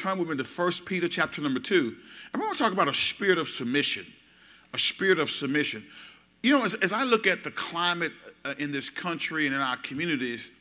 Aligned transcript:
turn 0.00 0.18
with 0.18 0.28
me 0.28 0.36
to 0.42 0.44
1 0.44 0.72
Peter 0.86 1.08
chapter 1.08 1.42
number 1.42 1.60
2. 1.60 1.74
And 2.32 2.40
we're 2.40 2.46
going 2.46 2.54
to 2.54 2.58
talk 2.58 2.72
about 2.72 2.88
a 2.88 2.94
spirit 2.94 3.36
of 3.36 3.48
submission. 3.48 4.06
A 4.72 4.78
spirit 4.78 5.18
of 5.18 5.28
submission. 5.28 5.84
You 6.42 6.52
know, 6.52 6.64
as, 6.64 6.74
as 6.74 6.92
I 6.92 7.04
look 7.04 7.26
at 7.26 7.44
the 7.44 7.50
climate 7.50 8.12
uh, 8.46 8.54
in 8.58 8.72
this 8.72 8.88
country 8.88 9.46
and 9.46 9.54
in 9.54 9.60
our 9.60 9.76
communities, 9.78 10.52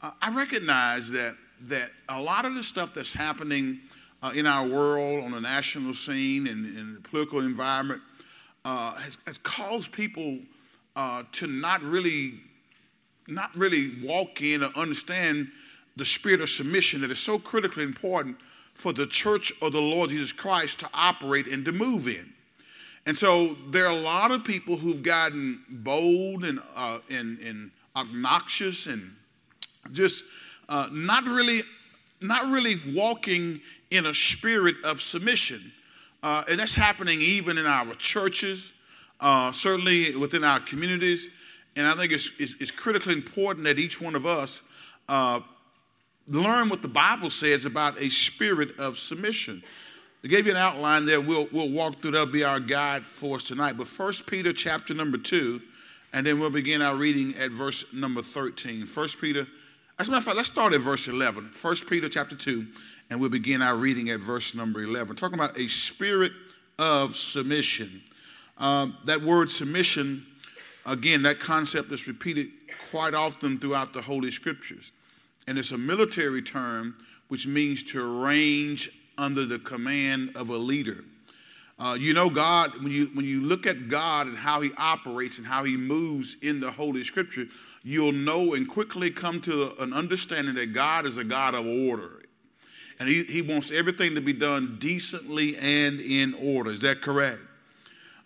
uh, 0.00 0.12
I 0.22 0.32
recognize 0.34 1.10
that, 1.10 1.34
that 1.62 1.90
a 2.08 2.20
lot 2.20 2.44
of 2.44 2.54
the 2.54 2.62
stuff 2.62 2.94
that's 2.94 3.12
happening 3.12 3.80
uh, 4.22 4.30
in 4.34 4.46
our 4.46 4.64
world 4.64 5.24
on 5.24 5.32
the 5.32 5.40
national 5.40 5.94
scene 5.94 6.46
and 6.46 6.64
in 6.76 6.94
the 6.94 7.00
political 7.00 7.40
environment 7.40 8.00
uh, 8.64 8.94
has, 8.94 9.18
has, 9.26 9.38
caused 9.38 9.90
people 9.90 10.38
uh, 10.94 11.24
to 11.32 11.48
not 11.48 11.82
really, 11.82 12.34
not 13.26 13.54
really 13.56 13.92
walk 14.04 14.40
in 14.40 14.62
or 14.62 14.70
understand 14.76 15.48
the 15.96 16.04
spirit 16.04 16.40
of 16.40 16.48
submission 16.48 17.00
that 17.00 17.10
is 17.10 17.18
so 17.18 17.38
critically 17.38 17.82
important 17.82 18.36
for 18.74 18.92
the 18.92 19.06
church 19.06 19.52
of 19.62 19.72
the 19.72 19.80
Lord 19.80 20.10
Jesus 20.10 20.32
Christ 20.32 20.80
to 20.80 20.88
operate 20.92 21.46
and 21.46 21.64
to 21.64 21.72
move 21.72 22.08
in. 22.08 22.32
And 23.06 23.16
so 23.16 23.56
there 23.70 23.86
are 23.86 23.92
a 23.92 24.00
lot 24.00 24.30
of 24.30 24.44
people 24.44 24.76
who've 24.76 25.02
gotten 25.02 25.62
bold 25.68 26.44
and, 26.44 26.60
uh, 26.74 26.98
and, 27.10 27.38
and 27.40 27.70
obnoxious 27.94 28.86
and 28.86 29.14
just 29.92 30.24
uh, 30.68 30.88
not 30.90 31.24
really 31.24 31.62
not 32.20 32.50
really 32.50 32.76
walking 32.94 33.60
in 33.90 34.06
a 34.06 34.14
spirit 34.14 34.76
of 34.82 35.00
submission. 35.00 35.72
Uh, 36.22 36.42
and 36.48 36.58
that's 36.58 36.74
happening 36.74 37.20
even 37.20 37.58
in 37.58 37.66
our 37.66 37.92
churches, 37.96 38.72
uh, 39.20 39.52
certainly 39.52 40.16
within 40.16 40.42
our 40.42 40.58
communities. 40.60 41.28
And 41.76 41.86
I 41.86 41.92
think 41.92 42.12
it's, 42.12 42.30
it's, 42.38 42.54
it's 42.60 42.70
critically 42.70 43.12
important 43.12 43.66
that 43.66 43.78
each 43.78 44.00
one 44.00 44.14
of 44.14 44.24
us 44.24 44.62
uh, 45.08 45.40
learn 46.28 46.68
what 46.68 46.82
the 46.82 46.88
Bible 46.88 47.30
says 47.30 47.64
about 47.64 48.00
a 48.00 48.08
spirit 48.10 48.78
of 48.78 48.96
submission. 48.96 49.62
I 50.22 50.28
gave 50.28 50.46
you 50.46 50.52
an 50.52 50.58
outline 50.58 51.04
there. 51.04 51.20
We'll, 51.20 51.48
we'll 51.52 51.68
walk 51.68 52.00
through. 52.00 52.12
That'll 52.12 52.26
be 52.26 52.44
our 52.44 52.60
guide 52.60 53.04
for 53.04 53.36
us 53.36 53.48
tonight. 53.48 53.76
But 53.76 53.88
First 53.88 54.26
Peter 54.26 54.52
chapter 54.52 54.94
number 54.94 55.18
2, 55.18 55.60
and 56.14 56.26
then 56.26 56.40
we'll 56.40 56.50
begin 56.50 56.80
our 56.80 56.96
reading 56.96 57.34
at 57.36 57.50
verse 57.50 57.84
number 57.92 58.22
13. 58.22 58.86
First 58.86 59.20
Peter, 59.20 59.46
as 59.98 60.08
a 60.08 60.10
matter 60.10 60.18
of 60.18 60.24
fact, 60.24 60.36
let's 60.38 60.50
start 60.50 60.72
at 60.72 60.80
verse 60.80 61.08
11. 61.08 61.46
First 61.48 61.88
Peter 61.88 62.08
chapter 62.08 62.34
2, 62.34 62.66
and 63.10 63.20
we'll 63.20 63.28
begin 63.28 63.60
our 63.60 63.76
reading 63.76 64.08
at 64.08 64.20
verse 64.20 64.54
number 64.54 64.80
11. 64.82 65.14
Talking 65.16 65.38
about 65.38 65.58
a 65.58 65.68
spirit 65.68 66.32
of 66.78 67.16
submission. 67.16 68.02
Um, 68.56 68.96
that 69.04 69.20
word 69.20 69.50
submission, 69.50 70.24
again, 70.86 71.22
that 71.24 71.38
concept 71.38 71.92
is 71.92 72.08
repeated 72.08 72.48
quite 72.90 73.12
often 73.12 73.58
throughout 73.58 73.92
the 73.92 74.00
Holy 74.00 74.30
Scriptures 74.30 74.90
and 75.46 75.58
it's 75.58 75.72
a 75.72 75.78
military 75.78 76.42
term 76.42 76.96
which 77.28 77.46
means 77.46 77.82
to 77.82 78.00
arrange 78.00 78.90
under 79.18 79.44
the 79.44 79.58
command 79.58 80.36
of 80.36 80.50
a 80.50 80.56
leader. 80.56 81.04
Uh, 81.78 81.96
you 81.98 82.14
know, 82.14 82.30
God, 82.30 82.80
when 82.82 82.92
you, 82.92 83.06
when 83.14 83.24
you 83.24 83.40
look 83.40 83.66
at 83.66 83.88
God 83.88 84.28
and 84.28 84.36
how 84.36 84.60
He 84.60 84.70
operates 84.78 85.38
and 85.38 85.46
how 85.46 85.64
He 85.64 85.76
moves 85.76 86.36
in 86.42 86.60
the 86.60 86.70
Holy 86.70 87.02
Scripture, 87.02 87.46
you'll 87.82 88.12
know 88.12 88.54
and 88.54 88.68
quickly 88.68 89.10
come 89.10 89.40
to 89.42 89.72
an 89.82 89.92
understanding 89.92 90.54
that 90.54 90.72
God 90.72 91.04
is 91.04 91.16
a 91.16 91.24
God 91.24 91.54
of 91.54 91.66
order. 91.66 92.22
And 93.00 93.08
He, 93.08 93.24
he 93.24 93.42
wants 93.42 93.72
everything 93.72 94.14
to 94.14 94.20
be 94.20 94.32
done 94.32 94.76
decently 94.78 95.56
and 95.56 95.98
in 96.00 96.34
order. 96.34 96.70
Is 96.70 96.80
that 96.80 97.02
correct? 97.02 97.40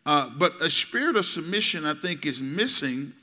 Uh, 0.05 0.31
but 0.37 0.53
a 0.61 0.71
spirit 0.71 1.17
of 1.17 1.25
submission, 1.25 1.87
I 1.87 1.95
think, 1.95 2.27
is 2.27 2.43
missing 2.43 3.15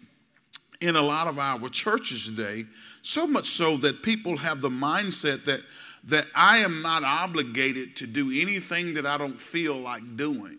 in 0.81 0.95
a 0.95 1.01
lot 1.01 1.27
of 1.27 1.39
our 1.39 1.69
churches 1.69 2.25
today, 2.25 2.65
so 3.01 3.27
much 3.27 3.47
so 3.47 3.77
that 3.77 4.03
people 4.03 4.37
have 4.37 4.61
the 4.61 4.69
mindset 4.69 5.45
that, 5.45 5.61
that 6.05 6.25
I 6.35 6.57
am 6.57 6.81
not 6.81 7.03
obligated 7.03 7.95
to 7.97 8.07
do 8.07 8.31
anything 8.33 8.93
that 8.95 9.05
I 9.05 9.17
don't 9.17 9.39
feel 9.39 9.77
like 9.77 10.17
doing. 10.17 10.57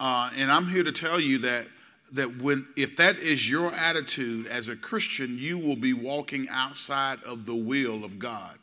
Uh, 0.00 0.30
and 0.36 0.50
I'm 0.50 0.68
here 0.68 0.84
to 0.84 0.92
tell 0.92 1.20
you 1.20 1.38
that, 1.38 1.66
that 2.12 2.38
when, 2.38 2.66
if 2.76 2.96
that 2.96 3.16
is 3.16 3.48
your 3.48 3.72
attitude 3.72 4.46
as 4.46 4.68
a 4.68 4.76
Christian, 4.76 5.36
you 5.38 5.58
will 5.58 5.76
be 5.76 5.92
walking 5.92 6.48
outside 6.50 7.22
of 7.24 7.44
the 7.44 7.54
will 7.54 8.04
of 8.04 8.18
God. 8.18 8.58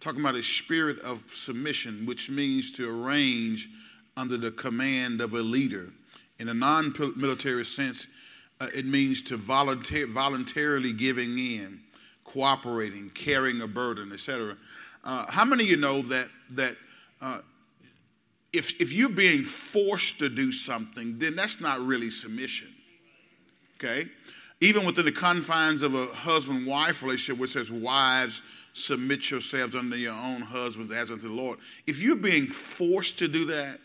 Talking 0.00 0.20
about 0.20 0.34
a 0.34 0.42
spirit 0.42 0.98
of 1.00 1.24
submission, 1.30 2.06
which 2.06 2.30
means 2.30 2.70
to 2.72 2.88
arrange 2.88 3.68
under 4.16 4.36
the 4.36 4.50
command 4.50 5.20
of 5.20 5.34
a 5.34 5.40
leader. 5.40 5.90
In 6.38 6.48
a 6.48 6.54
non 6.54 6.94
military 7.16 7.64
sense, 7.64 8.06
uh, 8.60 8.68
it 8.74 8.86
means 8.86 9.22
to 9.22 9.36
volunteer, 9.36 10.06
voluntarily 10.06 10.92
giving 10.92 11.38
in, 11.38 11.80
cooperating, 12.24 13.10
carrying 13.10 13.60
a 13.60 13.66
burden, 13.66 14.12
etc. 14.12 14.56
Uh, 15.04 15.30
how 15.30 15.44
many 15.44 15.64
of 15.64 15.70
you 15.70 15.76
know 15.76 16.02
that 16.02 16.28
that 16.50 16.76
uh, 17.20 17.40
if 18.52 18.80
if 18.80 18.92
you're 18.92 19.08
being 19.08 19.42
forced 19.42 20.18
to 20.18 20.28
do 20.28 20.52
something, 20.52 21.18
then 21.18 21.36
that's 21.36 21.60
not 21.60 21.80
really 21.80 22.10
submission. 22.10 22.68
Okay, 23.78 24.08
even 24.60 24.86
within 24.86 25.04
the 25.04 25.12
confines 25.12 25.82
of 25.82 25.94
a 25.94 26.06
husband-wife 26.06 27.02
relationship, 27.02 27.38
which 27.38 27.52
says 27.52 27.70
wives 27.70 28.42
submit 28.72 29.30
yourselves 29.30 29.74
under 29.74 29.96
your 29.96 30.12
own 30.12 30.40
husbands 30.40 30.92
as 30.92 31.10
unto 31.10 31.28
the 31.28 31.34
Lord. 31.34 31.58
If 31.86 32.00
you're 32.00 32.16
being 32.16 32.46
forced 32.46 33.18
to 33.20 33.28
do 33.28 33.46
that, 33.46 33.80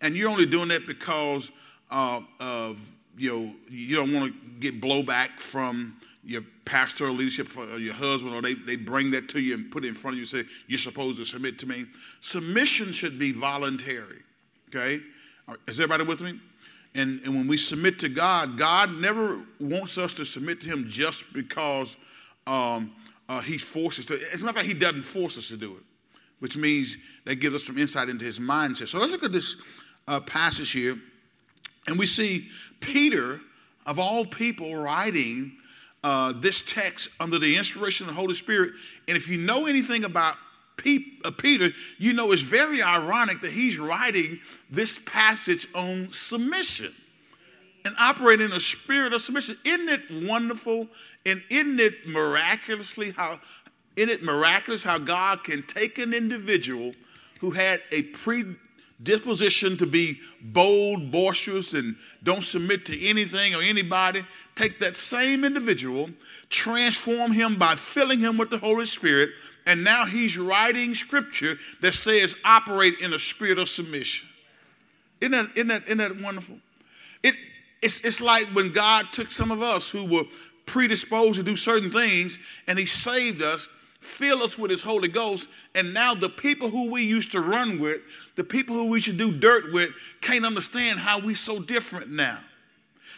and 0.00 0.14
you're 0.14 0.30
only 0.30 0.46
doing 0.46 0.68
that 0.68 0.86
because 0.86 1.50
uh, 1.90 2.20
of 2.38 2.96
you 3.16 3.32
know, 3.32 3.54
you 3.68 3.96
don't 3.96 4.12
want 4.12 4.32
to 4.32 4.60
get 4.60 4.80
blowback 4.80 5.40
from 5.40 5.96
your 6.24 6.42
pastoral 6.64 7.14
leadership 7.14 7.56
or 7.56 7.78
your 7.78 7.94
husband, 7.94 8.34
or 8.34 8.42
they, 8.42 8.54
they 8.54 8.76
bring 8.76 9.10
that 9.10 9.28
to 9.30 9.40
you 9.40 9.54
and 9.54 9.70
put 9.70 9.84
it 9.84 9.88
in 9.88 9.94
front 9.94 10.14
of 10.14 10.18
you 10.18 10.22
and 10.22 10.48
say, 10.48 10.54
You're 10.68 10.78
supposed 10.78 11.18
to 11.18 11.24
submit 11.24 11.58
to 11.60 11.66
me. 11.66 11.86
Submission 12.20 12.92
should 12.92 13.18
be 13.18 13.32
voluntary. 13.32 14.22
Okay? 14.68 15.02
Is 15.66 15.80
everybody 15.80 16.04
with 16.04 16.20
me? 16.20 16.38
And, 16.94 17.20
and 17.24 17.34
when 17.34 17.46
we 17.46 17.56
submit 17.56 17.98
to 18.00 18.08
God, 18.08 18.58
God 18.58 18.96
never 18.96 19.40
wants 19.58 19.96
us 19.98 20.14
to 20.14 20.24
submit 20.24 20.60
to 20.62 20.68
Him 20.68 20.86
just 20.88 21.32
because 21.32 21.96
um, 22.46 22.92
uh, 23.28 23.40
He 23.40 23.58
forces 23.58 24.06
to. 24.06 24.14
As 24.32 24.42
a 24.42 24.44
matter 24.44 24.58
of 24.58 24.64
fact, 24.64 24.68
He 24.68 24.78
doesn't 24.78 25.02
force 25.02 25.38
us 25.38 25.48
to 25.48 25.56
do 25.56 25.72
it, 25.72 25.82
which 26.40 26.56
means 26.56 26.96
that 27.24 27.36
gives 27.36 27.54
us 27.54 27.64
some 27.64 27.78
insight 27.78 28.08
into 28.08 28.24
His 28.24 28.38
mindset. 28.38 28.88
So 28.88 28.98
let's 28.98 29.12
look 29.12 29.24
at 29.24 29.32
this 29.32 29.56
uh, 30.06 30.20
passage 30.20 30.72
here 30.72 30.96
and 31.86 31.98
we 31.98 32.06
see 32.06 32.48
Peter, 32.80 33.40
of 33.86 33.98
all 33.98 34.24
people, 34.24 34.74
writing 34.74 35.52
uh, 36.02 36.32
this 36.36 36.62
text 36.62 37.08
under 37.20 37.38
the 37.38 37.56
inspiration 37.56 38.08
of 38.08 38.14
the 38.14 38.20
Holy 38.20 38.34
Spirit. 38.34 38.72
And 39.06 39.16
if 39.16 39.28
you 39.28 39.38
know 39.38 39.66
anything 39.66 40.04
about 40.04 40.36
uh, 41.24 41.30
Peter, 41.36 41.68
you 41.98 42.14
know 42.14 42.32
it's 42.32 42.42
very 42.42 42.82
ironic 42.82 43.42
that 43.42 43.52
he's 43.52 43.78
writing 43.78 44.40
this 44.70 44.98
passage 44.98 45.66
on 45.74 46.08
submission 46.10 46.94
and 47.84 47.94
operating 47.98 48.46
in 48.46 48.52
a 48.52 48.60
spirit 48.60 49.12
of 49.12 49.20
submission. 49.22 49.56
Isn't 49.64 49.88
it 49.88 50.26
wonderful 50.26 50.88
and 51.26 51.42
isn't 51.50 51.80
it 51.80 52.08
miraculously 52.08 53.10
how 53.10 53.40
isn't 53.96 54.10
it 54.10 54.22
miraculous 54.22 54.82
how 54.82 54.98
God 54.98 55.44
can 55.44 55.62
take 55.64 55.98
an 55.98 56.14
individual 56.14 56.92
who 57.40 57.50
had 57.50 57.80
a 57.92 58.02
pre 58.02 58.44
disposition 59.02 59.76
to 59.78 59.86
be 59.86 60.18
bold, 60.40 61.10
boisterous, 61.10 61.72
and 61.74 61.96
don't 62.22 62.44
submit 62.44 62.84
to 62.86 63.08
anything 63.08 63.54
or 63.54 63.62
anybody, 63.62 64.24
take 64.54 64.78
that 64.78 64.94
same 64.94 65.44
individual, 65.44 66.10
transform 66.50 67.32
him 67.32 67.56
by 67.56 67.74
filling 67.74 68.20
him 68.20 68.36
with 68.36 68.50
the 68.50 68.58
Holy 68.58 68.86
Spirit, 68.86 69.30
and 69.66 69.82
now 69.82 70.04
he's 70.04 70.36
writing 70.36 70.94
scripture 70.94 71.56
that 71.80 71.94
says 71.94 72.34
operate 72.44 72.98
in 73.00 73.12
a 73.12 73.18
spirit 73.18 73.58
of 73.58 73.68
submission. 73.68 74.28
Isn't 75.20 75.32
that, 75.32 75.50
isn't 75.54 75.68
that, 75.68 75.84
isn't 75.84 75.98
that 75.98 76.20
wonderful? 76.20 76.56
It, 77.22 77.34
it's, 77.82 78.04
it's 78.04 78.20
like 78.20 78.46
when 78.48 78.72
God 78.72 79.06
took 79.12 79.30
some 79.30 79.50
of 79.50 79.62
us 79.62 79.88
who 79.88 80.06
were 80.06 80.24
predisposed 80.66 81.34
to 81.36 81.42
do 81.42 81.56
certain 81.56 81.90
things 81.90 82.38
and 82.66 82.78
he 82.78 82.86
saved 82.86 83.42
us 83.42 83.68
fill 84.00 84.42
us 84.42 84.58
with 84.58 84.70
his 84.70 84.82
Holy 84.82 85.08
Ghost, 85.08 85.48
and 85.74 85.94
now 85.94 86.14
the 86.14 86.28
people 86.28 86.70
who 86.70 86.90
we 86.90 87.04
used 87.04 87.32
to 87.32 87.40
run 87.40 87.78
with, 87.78 88.00
the 88.34 88.44
people 88.44 88.74
who 88.74 88.90
we 88.90 89.00
should 89.00 89.18
do 89.18 89.30
dirt 89.30 89.72
with, 89.72 89.90
can't 90.20 90.44
understand 90.44 90.98
how 90.98 91.18
we 91.18 91.34
so 91.34 91.60
different 91.60 92.10
now. 92.10 92.38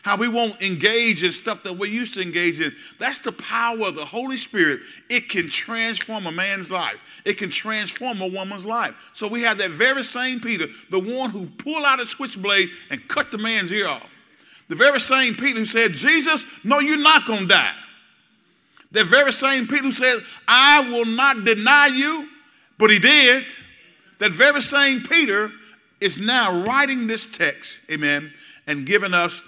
How 0.02 0.16
we 0.16 0.26
won't 0.26 0.60
engage 0.60 1.22
in 1.22 1.30
stuff 1.30 1.62
that 1.62 1.78
we 1.78 1.88
used 1.88 2.14
to 2.14 2.22
engage 2.22 2.58
in. 2.60 2.72
That's 2.98 3.18
the 3.18 3.30
power 3.30 3.86
of 3.86 3.94
the 3.94 4.04
Holy 4.04 4.36
Spirit. 4.36 4.80
It 5.08 5.28
can 5.28 5.48
transform 5.48 6.26
a 6.26 6.32
man's 6.32 6.72
life. 6.72 7.22
It 7.24 7.34
can 7.34 7.50
transform 7.50 8.20
a 8.20 8.26
woman's 8.26 8.66
life. 8.66 9.12
So 9.12 9.28
we 9.28 9.42
have 9.42 9.58
that 9.58 9.70
very 9.70 10.02
same 10.02 10.40
Peter, 10.40 10.66
the 10.90 10.98
one 10.98 11.30
who 11.30 11.46
pulled 11.46 11.84
out 11.84 12.00
a 12.00 12.06
switchblade 12.06 12.68
and 12.90 13.06
cut 13.06 13.30
the 13.30 13.38
man's 13.38 13.70
ear 13.72 13.86
off. 13.86 14.10
The 14.68 14.74
very 14.74 14.98
same 14.98 15.34
Peter 15.34 15.60
who 15.60 15.64
said, 15.64 15.92
Jesus, 15.92 16.46
no, 16.64 16.80
you're 16.80 16.98
not 16.98 17.24
going 17.24 17.42
to 17.42 17.46
die. 17.46 17.74
The 18.92 19.04
very 19.04 19.32
same 19.32 19.66
Peter 19.66 19.82
who 19.82 19.92
said, 19.92 20.18
I 20.46 20.88
will 20.90 21.06
not 21.06 21.44
deny 21.44 21.88
you, 21.88 22.28
but 22.78 22.90
he 22.90 22.98
did. 22.98 23.44
That 24.18 24.32
very 24.32 24.60
same 24.60 25.02
Peter 25.02 25.50
is 26.00 26.18
now 26.18 26.64
writing 26.64 27.06
this 27.06 27.26
text, 27.26 27.80
amen, 27.90 28.32
and 28.66 28.86
giving 28.86 29.14
us 29.14 29.42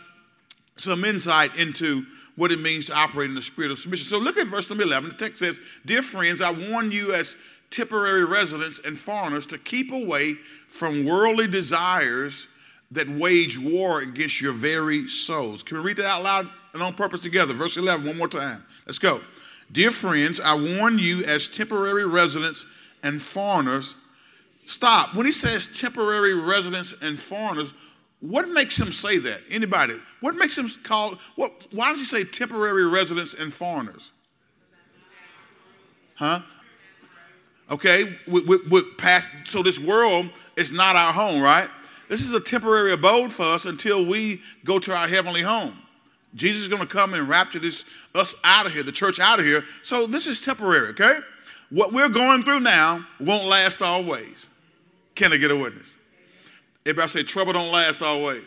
some 0.76 1.04
insight 1.04 1.56
into 1.58 2.04
what 2.36 2.50
it 2.50 2.58
means 2.58 2.86
to 2.86 2.94
operate 2.94 3.28
in 3.28 3.34
the 3.34 3.42
spirit 3.42 3.70
of 3.70 3.78
submission. 3.78 4.06
So 4.06 4.18
look 4.18 4.38
at 4.38 4.46
verse 4.46 4.68
number 4.68 4.84
11. 4.84 5.10
The 5.10 5.16
text 5.16 5.38
says, 5.38 5.60
Dear 5.84 6.02
friends, 6.02 6.40
I 6.40 6.50
warn 6.50 6.90
you 6.90 7.12
as 7.12 7.36
temporary 7.70 8.24
residents 8.24 8.80
and 8.84 8.98
foreigners 8.98 9.46
to 9.46 9.58
keep 9.58 9.92
away 9.92 10.34
from 10.68 11.04
worldly 11.04 11.46
desires 11.46 12.48
that 12.90 13.08
wage 13.08 13.58
war 13.58 14.00
against 14.00 14.40
your 14.40 14.52
very 14.52 15.08
souls. 15.08 15.62
Can 15.62 15.78
we 15.78 15.82
read 15.82 15.96
that 15.98 16.06
out 16.06 16.22
loud 16.22 16.48
and 16.72 16.82
on 16.82 16.94
purpose 16.94 17.20
together? 17.20 17.54
Verse 17.54 17.76
11, 17.76 18.06
one 18.06 18.18
more 18.18 18.28
time. 18.28 18.64
Let's 18.86 18.98
go. 18.98 19.20
Dear 19.72 19.90
friends, 19.90 20.40
I 20.40 20.54
warn 20.54 20.98
you 20.98 21.24
as 21.24 21.48
temporary 21.48 22.06
residents 22.06 22.66
and 23.02 23.20
foreigners. 23.20 23.96
Stop. 24.66 25.14
When 25.14 25.26
he 25.26 25.32
says 25.32 25.66
temporary 25.78 26.34
residents 26.34 26.94
and 27.02 27.18
foreigners, 27.18 27.74
what 28.20 28.48
makes 28.48 28.78
him 28.78 28.92
say 28.92 29.18
that? 29.18 29.40
Anybody? 29.50 29.96
What 30.20 30.36
makes 30.36 30.56
him 30.56 30.68
call 30.82 31.18
what 31.36 31.52
why 31.72 31.90
does 31.90 31.98
he 31.98 32.04
say 32.04 32.24
temporary 32.24 32.86
residents 32.86 33.34
and 33.34 33.52
foreigners? 33.52 34.12
Huh? 36.14 36.40
Okay, 37.70 38.14
with, 38.26 38.46
with, 38.46 38.66
with 38.70 38.98
past, 38.98 39.28
so 39.44 39.62
this 39.62 39.78
world 39.78 40.30
is 40.56 40.70
not 40.70 40.96
our 40.96 41.12
home, 41.12 41.40
right? 41.40 41.68
This 42.08 42.20
is 42.20 42.32
a 42.34 42.40
temporary 42.40 42.92
abode 42.92 43.32
for 43.32 43.42
us 43.42 43.64
until 43.64 44.04
we 44.04 44.42
go 44.64 44.78
to 44.78 44.94
our 44.94 45.08
heavenly 45.08 45.40
home. 45.42 45.78
Jesus 46.34 46.62
is 46.62 46.68
going 46.68 46.82
to 46.82 46.88
come 46.88 47.14
and 47.14 47.28
rapture 47.28 47.58
this 47.58 47.84
us 48.14 48.34
out 48.44 48.66
of 48.66 48.72
here, 48.72 48.82
the 48.82 48.92
church 48.92 49.20
out 49.20 49.38
of 49.38 49.44
here. 49.44 49.64
So 49.82 50.06
this 50.06 50.26
is 50.26 50.40
temporary, 50.40 50.88
okay? 50.88 51.18
What 51.70 51.92
we're 51.92 52.08
going 52.08 52.42
through 52.42 52.60
now 52.60 53.04
won't 53.20 53.46
last 53.46 53.82
always. 53.82 54.50
Can 55.14 55.32
I 55.32 55.36
get 55.36 55.50
a 55.50 55.56
witness? 55.56 55.96
Everybody 56.86 57.08
say 57.08 57.22
trouble 57.22 57.52
don't 57.52 57.72
last 57.72 58.02
always. 58.02 58.44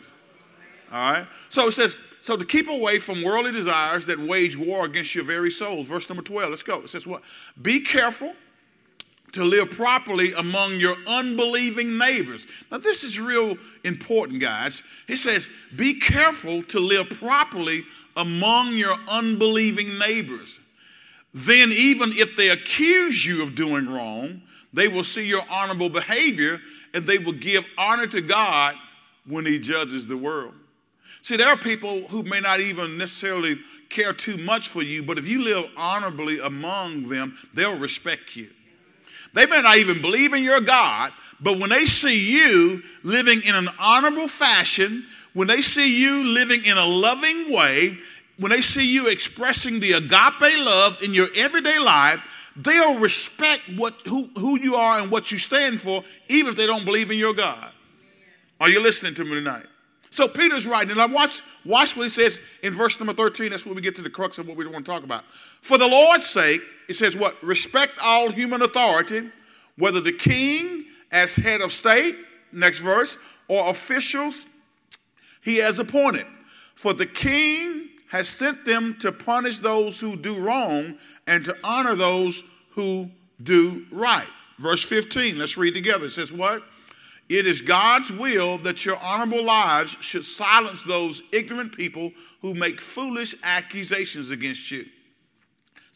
All 0.92 1.12
right? 1.12 1.26
So 1.48 1.68
it 1.68 1.72
says, 1.72 1.96
so 2.20 2.36
to 2.36 2.44
keep 2.44 2.68
away 2.68 2.98
from 2.98 3.22
worldly 3.22 3.52
desires 3.52 4.06
that 4.06 4.18
wage 4.18 4.56
war 4.56 4.84
against 4.84 5.14
your 5.14 5.24
very 5.24 5.50
souls. 5.50 5.86
Verse 5.86 6.08
number 6.08 6.22
12. 6.22 6.50
Let's 6.50 6.62
go. 6.62 6.80
It 6.80 6.90
says 6.90 7.06
what? 7.06 7.22
Be 7.60 7.80
careful 7.80 8.34
to 9.32 9.44
live 9.44 9.70
properly 9.70 10.32
among 10.38 10.80
your 10.80 10.96
unbelieving 11.06 11.98
neighbors. 11.98 12.46
Now, 12.70 12.78
this 12.78 13.04
is 13.04 13.20
real 13.20 13.56
important, 13.84 14.40
guys. 14.40 14.82
He 15.06 15.16
says, 15.16 15.50
Be 15.76 15.94
careful 15.94 16.62
to 16.64 16.80
live 16.80 17.10
properly 17.10 17.82
among 18.16 18.72
your 18.72 18.94
unbelieving 19.08 19.98
neighbors. 19.98 20.60
Then, 21.34 21.70
even 21.72 22.10
if 22.12 22.36
they 22.36 22.48
accuse 22.48 23.24
you 23.24 23.42
of 23.42 23.54
doing 23.54 23.88
wrong, 23.88 24.42
they 24.72 24.88
will 24.88 25.04
see 25.04 25.26
your 25.26 25.42
honorable 25.50 25.90
behavior 25.90 26.60
and 26.94 27.06
they 27.06 27.18
will 27.18 27.32
give 27.32 27.64
honor 27.76 28.06
to 28.06 28.20
God 28.20 28.74
when 29.26 29.44
He 29.44 29.58
judges 29.58 30.06
the 30.06 30.16
world. 30.16 30.54
See, 31.22 31.36
there 31.36 31.48
are 31.48 31.56
people 31.56 32.02
who 32.08 32.22
may 32.22 32.40
not 32.40 32.60
even 32.60 32.96
necessarily 32.96 33.56
care 33.88 34.12
too 34.12 34.36
much 34.36 34.68
for 34.68 34.82
you, 34.82 35.02
but 35.02 35.18
if 35.18 35.26
you 35.26 35.42
live 35.42 35.70
honorably 35.76 36.38
among 36.40 37.08
them, 37.08 37.36
they'll 37.54 37.78
respect 37.78 38.36
you. 38.36 38.48
They 39.38 39.46
may 39.46 39.62
not 39.62 39.78
even 39.78 40.02
believe 40.02 40.32
in 40.32 40.42
your 40.42 40.60
God, 40.60 41.12
but 41.40 41.60
when 41.60 41.70
they 41.70 41.84
see 41.84 42.32
you 42.32 42.82
living 43.04 43.40
in 43.46 43.54
an 43.54 43.68
honorable 43.78 44.26
fashion, 44.26 45.06
when 45.32 45.46
they 45.46 45.62
see 45.62 45.96
you 45.96 46.26
living 46.34 46.64
in 46.64 46.76
a 46.76 46.84
loving 46.84 47.52
way, 47.52 47.96
when 48.40 48.50
they 48.50 48.60
see 48.60 48.84
you 48.84 49.06
expressing 49.06 49.78
the 49.78 49.92
agape 49.92 50.58
love 50.58 51.00
in 51.04 51.14
your 51.14 51.28
everyday 51.36 51.78
life, 51.78 52.50
they'll 52.56 52.98
respect 52.98 53.62
what, 53.76 53.94
who, 54.08 54.28
who 54.36 54.58
you 54.58 54.74
are 54.74 54.98
and 54.98 55.08
what 55.08 55.30
you 55.30 55.38
stand 55.38 55.80
for, 55.80 56.02
even 56.26 56.50
if 56.50 56.56
they 56.56 56.66
don't 56.66 56.84
believe 56.84 57.12
in 57.12 57.16
your 57.16 57.32
God. 57.32 57.70
Are 58.60 58.68
you 58.68 58.82
listening 58.82 59.14
to 59.14 59.24
me 59.24 59.34
tonight? 59.34 59.66
So 60.10 60.26
Peter's 60.26 60.66
writing, 60.66 60.90
and 60.90 61.00
I 61.00 61.06
watch, 61.06 61.42
watch 61.64 61.96
what 61.96 62.02
he 62.02 62.08
says 62.08 62.40
in 62.64 62.72
verse 62.72 62.98
number 62.98 63.12
13. 63.12 63.50
That's 63.50 63.64
when 63.64 63.76
we 63.76 63.82
get 63.82 63.94
to 63.94 64.02
the 64.02 64.10
crux 64.10 64.38
of 64.38 64.48
what 64.48 64.56
we 64.56 64.66
want 64.66 64.84
to 64.84 64.90
talk 64.90 65.04
about. 65.04 65.22
For 65.62 65.78
the 65.78 65.88
Lord's 65.88 66.26
sake, 66.26 66.60
it 66.88 66.94
says 66.94 67.16
what? 67.16 67.42
Respect 67.42 67.92
all 68.02 68.30
human 68.30 68.62
authority, 68.62 69.30
whether 69.76 70.00
the 70.00 70.12
king 70.12 70.84
as 71.12 71.36
head 71.36 71.60
of 71.60 71.72
state, 71.72 72.16
next 72.52 72.80
verse, 72.80 73.16
or 73.48 73.68
officials 73.70 74.46
he 75.42 75.56
has 75.58 75.78
appointed. 75.78 76.26
For 76.74 76.92
the 76.92 77.06
king 77.06 77.88
has 78.10 78.28
sent 78.28 78.64
them 78.64 78.96
to 79.00 79.12
punish 79.12 79.58
those 79.58 80.00
who 80.00 80.16
do 80.16 80.38
wrong 80.38 80.96
and 81.26 81.44
to 81.44 81.56
honor 81.62 81.94
those 81.94 82.42
who 82.70 83.10
do 83.42 83.84
right. 83.90 84.28
Verse 84.58 84.82
15, 84.84 85.38
let's 85.38 85.56
read 85.56 85.74
together. 85.74 86.06
It 86.06 86.12
says, 86.12 86.32
What? 86.32 86.62
It 87.28 87.46
is 87.46 87.60
God's 87.60 88.10
will 88.10 88.56
that 88.58 88.86
your 88.86 88.96
honorable 89.02 89.42
lives 89.42 89.90
should 90.00 90.24
silence 90.24 90.82
those 90.82 91.22
ignorant 91.30 91.76
people 91.76 92.12
who 92.40 92.54
make 92.54 92.80
foolish 92.80 93.34
accusations 93.42 94.30
against 94.30 94.70
you. 94.70 94.86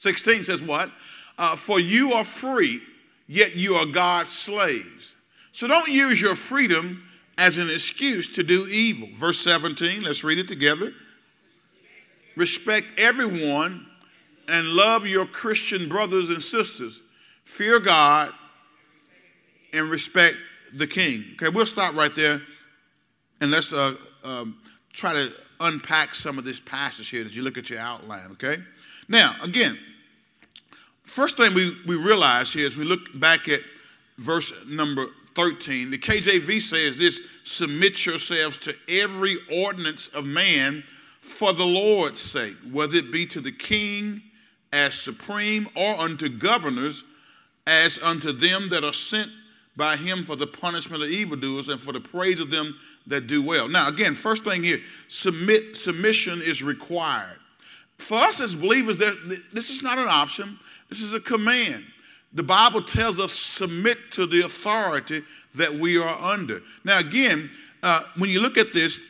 16 0.02 0.42
says, 0.42 0.60
What? 0.60 0.90
Uh, 1.38 1.54
For 1.54 1.78
you 1.78 2.12
are 2.14 2.24
free, 2.24 2.80
yet 3.28 3.54
you 3.54 3.74
are 3.74 3.86
God's 3.86 4.30
slaves. 4.30 5.14
So 5.52 5.68
don't 5.68 5.88
use 5.88 6.20
your 6.20 6.34
freedom 6.34 7.04
as 7.38 7.56
an 7.56 7.70
excuse 7.70 8.26
to 8.34 8.42
do 8.42 8.66
evil. 8.66 9.08
Verse 9.14 9.38
17, 9.40 10.02
let's 10.02 10.24
read 10.24 10.38
it 10.38 10.48
together. 10.48 10.92
Respect 12.36 12.88
everyone 12.98 13.86
and 14.48 14.68
love 14.68 15.06
your 15.06 15.24
Christian 15.24 15.88
brothers 15.88 16.30
and 16.30 16.42
sisters. 16.42 17.00
Fear 17.44 17.78
God 17.80 18.32
and 19.72 19.88
respect 19.88 20.36
the 20.74 20.86
king. 20.86 21.24
Okay, 21.34 21.48
we'll 21.48 21.64
stop 21.64 21.94
right 21.94 22.14
there 22.14 22.40
and 23.40 23.52
let's 23.52 23.72
uh, 23.72 23.94
um, 24.24 24.58
try 24.92 25.12
to 25.12 25.32
unpack 25.60 26.14
some 26.14 26.38
of 26.38 26.44
this 26.44 26.58
passage 26.58 27.08
here 27.08 27.24
as 27.24 27.36
you 27.36 27.42
look 27.42 27.56
at 27.56 27.70
your 27.70 27.78
outline, 27.78 28.32
okay? 28.32 28.58
Now, 29.08 29.36
again, 29.42 29.78
first 31.04 31.36
thing 31.36 31.54
we, 31.54 31.76
we 31.86 31.96
realize 31.96 32.52
here 32.52 32.66
is 32.66 32.76
we 32.76 32.84
look 32.84 33.00
back 33.14 33.48
at 33.48 33.60
verse 34.18 34.52
number 34.66 35.06
13. 35.34 35.90
The 35.90 35.98
KJV 35.98 36.60
says 36.60 36.98
this 36.98 37.20
submit 37.44 38.04
yourselves 38.04 38.58
to 38.58 38.74
every 38.88 39.36
ordinance 39.50 40.08
of 40.08 40.24
man 40.24 40.84
for 41.20 41.52
the 41.52 41.64
Lord's 41.64 42.20
sake, 42.20 42.56
whether 42.70 42.96
it 42.96 43.12
be 43.12 43.26
to 43.26 43.40
the 43.40 43.52
king 43.52 44.22
as 44.72 44.94
supreme 44.94 45.68
or 45.76 45.94
unto 45.98 46.28
governors 46.28 47.04
as 47.66 47.98
unto 48.02 48.32
them 48.32 48.68
that 48.70 48.84
are 48.84 48.92
sent 48.92 49.30
by 49.76 49.96
him 49.96 50.22
for 50.24 50.36
the 50.36 50.46
punishment 50.46 51.02
of 51.02 51.08
evildoers 51.08 51.68
and 51.68 51.80
for 51.80 51.92
the 51.92 52.00
praise 52.00 52.40
of 52.40 52.50
them 52.50 52.76
that 53.06 53.26
do 53.26 53.42
well. 53.42 53.68
Now, 53.68 53.88
again, 53.88 54.14
first 54.14 54.44
thing 54.44 54.62
here, 54.62 54.80
submit 55.08 55.76
submission 55.76 56.42
is 56.42 56.62
required. 56.62 57.38
For 57.98 58.18
us 58.18 58.40
as 58.40 58.54
believers, 58.54 58.96
this 58.96 59.70
is 59.70 59.82
not 59.82 59.98
an 59.98 60.08
option, 60.08 60.58
this 60.92 61.00
is 61.00 61.14
a 61.14 61.20
command. 61.20 61.86
The 62.34 62.42
Bible 62.42 62.82
tells 62.82 63.18
us 63.18 63.32
submit 63.32 63.96
to 64.10 64.26
the 64.26 64.42
authority 64.42 65.22
that 65.54 65.72
we 65.72 65.96
are 65.96 66.18
under. 66.20 66.60
Now, 66.84 66.98
again, 66.98 67.48
uh, 67.82 68.02
when 68.18 68.28
you 68.28 68.42
look 68.42 68.58
at 68.58 68.74
this, 68.74 69.00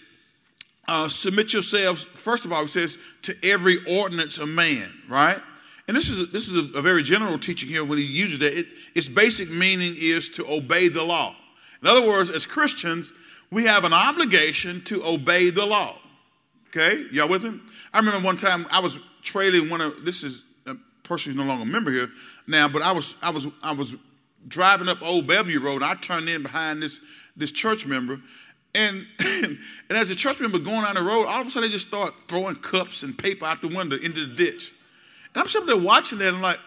uh, 0.86 1.08
submit 1.08 1.52
yourselves, 1.52 2.04
first 2.04 2.44
of 2.44 2.52
all, 2.52 2.62
it 2.62 2.68
says, 2.68 2.98
to 3.22 3.34
every 3.42 3.78
ordinance 3.88 4.38
of 4.38 4.48
man, 4.48 4.92
right? 5.08 5.40
And 5.88 5.96
this 5.96 6.08
is 6.08 6.20
a, 6.20 6.26
this 6.26 6.48
is 6.48 6.72
a, 6.72 6.78
a 6.78 6.82
very 6.82 7.02
general 7.02 7.36
teaching 7.36 7.68
here 7.68 7.84
when 7.84 7.98
he 7.98 8.04
uses 8.04 8.38
that. 8.38 8.56
It, 8.56 8.66
its 8.94 9.08
basic 9.08 9.50
meaning 9.50 9.94
is 9.96 10.30
to 10.30 10.48
obey 10.48 10.86
the 10.86 11.02
law. 11.02 11.34
In 11.82 11.88
other 11.88 12.06
words, 12.06 12.30
as 12.30 12.46
Christians, 12.46 13.12
we 13.50 13.64
have 13.64 13.82
an 13.82 13.92
obligation 13.92 14.82
to 14.84 15.04
obey 15.04 15.50
the 15.50 15.66
law. 15.66 15.98
Okay, 16.68 17.06
y'all 17.10 17.28
with 17.28 17.42
me? 17.42 17.58
I 17.92 17.98
remember 17.98 18.24
one 18.24 18.36
time 18.36 18.66
I 18.70 18.78
was 18.78 19.00
trailing 19.24 19.68
one 19.68 19.80
of 19.80 20.04
this 20.04 20.22
is 20.22 20.44
person 21.02 21.32
who's 21.32 21.40
no 21.40 21.46
longer 21.46 21.64
a 21.64 21.66
member 21.66 21.90
here 21.90 22.08
now, 22.46 22.68
but 22.68 22.82
I 22.82 22.92
was 22.92 23.16
I 23.22 23.30
was 23.30 23.46
I 23.62 23.72
was 23.72 23.96
driving 24.48 24.88
up 24.88 25.02
Old 25.02 25.26
Bellevue 25.26 25.60
Road. 25.60 25.82
I 25.82 25.94
turned 25.94 26.28
in 26.28 26.42
behind 26.42 26.82
this 26.82 27.00
this 27.36 27.50
church 27.52 27.86
member, 27.86 28.20
and 28.74 29.06
and 29.18 29.58
as 29.90 30.08
the 30.08 30.14
church 30.14 30.40
member 30.40 30.58
going 30.58 30.82
down 30.82 30.94
the 30.94 31.02
road, 31.02 31.26
all 31.26 31.40
of 31.40 31.46
a 31.46 31.50
sudden 31.50 31.68
they 31.68 31.72
just 31.72 31.88
start 31.88 32.14
throwing 32.28 32.56
cups 32.56 33.02
and 33.02 33.16
paper 33.16 33.44
out 33.44 33.60
the 33.62 33.68
window 33.68 33.96
into 33.96 34.26
the 34.26 34.34
ditch. 34.34 34.72
And 35.34 35.40
I'm 35.40 35.48
sitting 35.48 35.66
there 35.66 35.78
watching 35.78 36.18
that 36.18 36.28
and 36.28 36.36
I'm 36.36 36.42
like, 36.42 36.58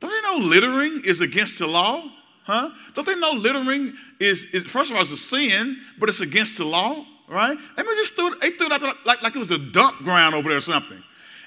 don't 0.00 0.10
they 0.10 0.28
know 0.28 0.46
littering 0.46 1.02
is 1.04 1.20
against 1.20 1.58
the 1.58 1.66
law? 1.66 2.02
Huh? 2.44 2.70
Don't 2.94 3.06
they 3.06 3.16
know 3.16 3.32
littering 3.32 3.94
is, 4.20 4.44
is 4.46 4.64
first 4.64 4.90
of 4.90 4.96
all, 4.96 5.02
it's 5.02 5.12
a 5.12 5.16
sin, 5.16 5.78
but 5.98 6.08
it's 6.08 6.20
against 6.20 6.58
the 6.58 6.64
law, 6.64 7.04
right? 7.28 7.56
They 7.76 7.82
just 7.82 8.14
threw, 8.14 8.34
they 8.40 8.50
threw 8.50 8.66
it 8.66 8.72
out 8.72 8.82
like, 9.06 9.22
like 9.22 9.34
it 9.34 9.38
was 9.38 9.50
a 9.50 9.58
dump 9.58 9.98
ground 9.98 10.34
over 10.34 10.48
there 10.48 10.58
or 10.58 10.62
something. 10.62 11.02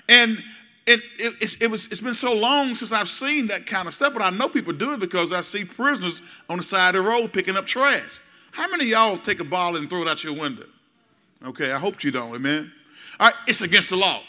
And 0.10 0.44
it, 0.88 1.02
it, 1.20 1.58
it, 1.62 1.70
was, 1.70 1.88
it's 1.88 2.02
been 2.02 2.14
so 2.14 2.34
long 2.34 2.74
since 2.74 2.92
I've 2.92 3.10
seen 3.10 3.48
that 3.48 3.66
kind 3.66 3.88
of 3.88 3.94
stuff, 3.94 4.14
but 4.14 4.22
I 4.22 4.30
know 4.30 4.48
people 4.48 4.74
do 4.74 4.94
it 4.94 5.00
because 5.00 5.34
I 5.34 5.42
see 5.42 5.66
prisoners 5.66 6.22
on 6.50 6.58
the 6.58 6.64
side 6.64 6.96
of 6.96 7.04
the 7.04 7.10
road 7.10 7.34
picking 7.34 7.58
up 7.58 7.66
trash. 7.66 8.22
How 8.52 8.70
many 8.70 8.86
y'all 8.86 9.18
take 9.18 9.40
a 9.40 9.44
ball 9.44 9.76
and 9.76 9.90
throw 9.90 10.02
it 10.02 10.08
out 10.08 10.24
your 10.24 10.34
window? 10.34 10.66
Okay, 11.46 11.72
I 11.72 11.78
hope 11.78 12.04
you 12.04 12.12
don't, 12.12 12.34
amen. 12.34 12.72
All 13.20 13.28
right, 13.28 13.36
it's 13.48 13.62
against 13.62 13.90
the 13.90 13.98
law. 13.98 14.22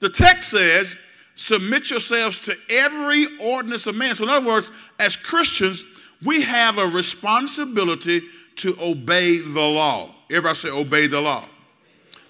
The 0.00 0.10
text 0.10 0.50
says 0.50 0.96
submit 1.34 1.90
yourselves 1.90 2.40
to 2.40 2.56
every 2.70 3.26
ordinance 3.40 3.86
of 3.86 3.96
man. 3.96 4.14
So, 4.14 4.24
in 4.24 4.30
other 4.30 4.46
words, 4.46 4.70
as 4.98 5.16
Christians, 5.16 5.84
we 6.24 6.42
have 6.42 6.78
a 6.78 6.86
responsibility 6.86 8.22
to 8.56 8.76
obey 8.80 9.38
the 9.38 9.60
law. 9.60 10.14
Everybody 10.30 10.56
say, 10.56 10.70
obey 10.70 11.06
the 11.06 11.20
law. 11.20 11.44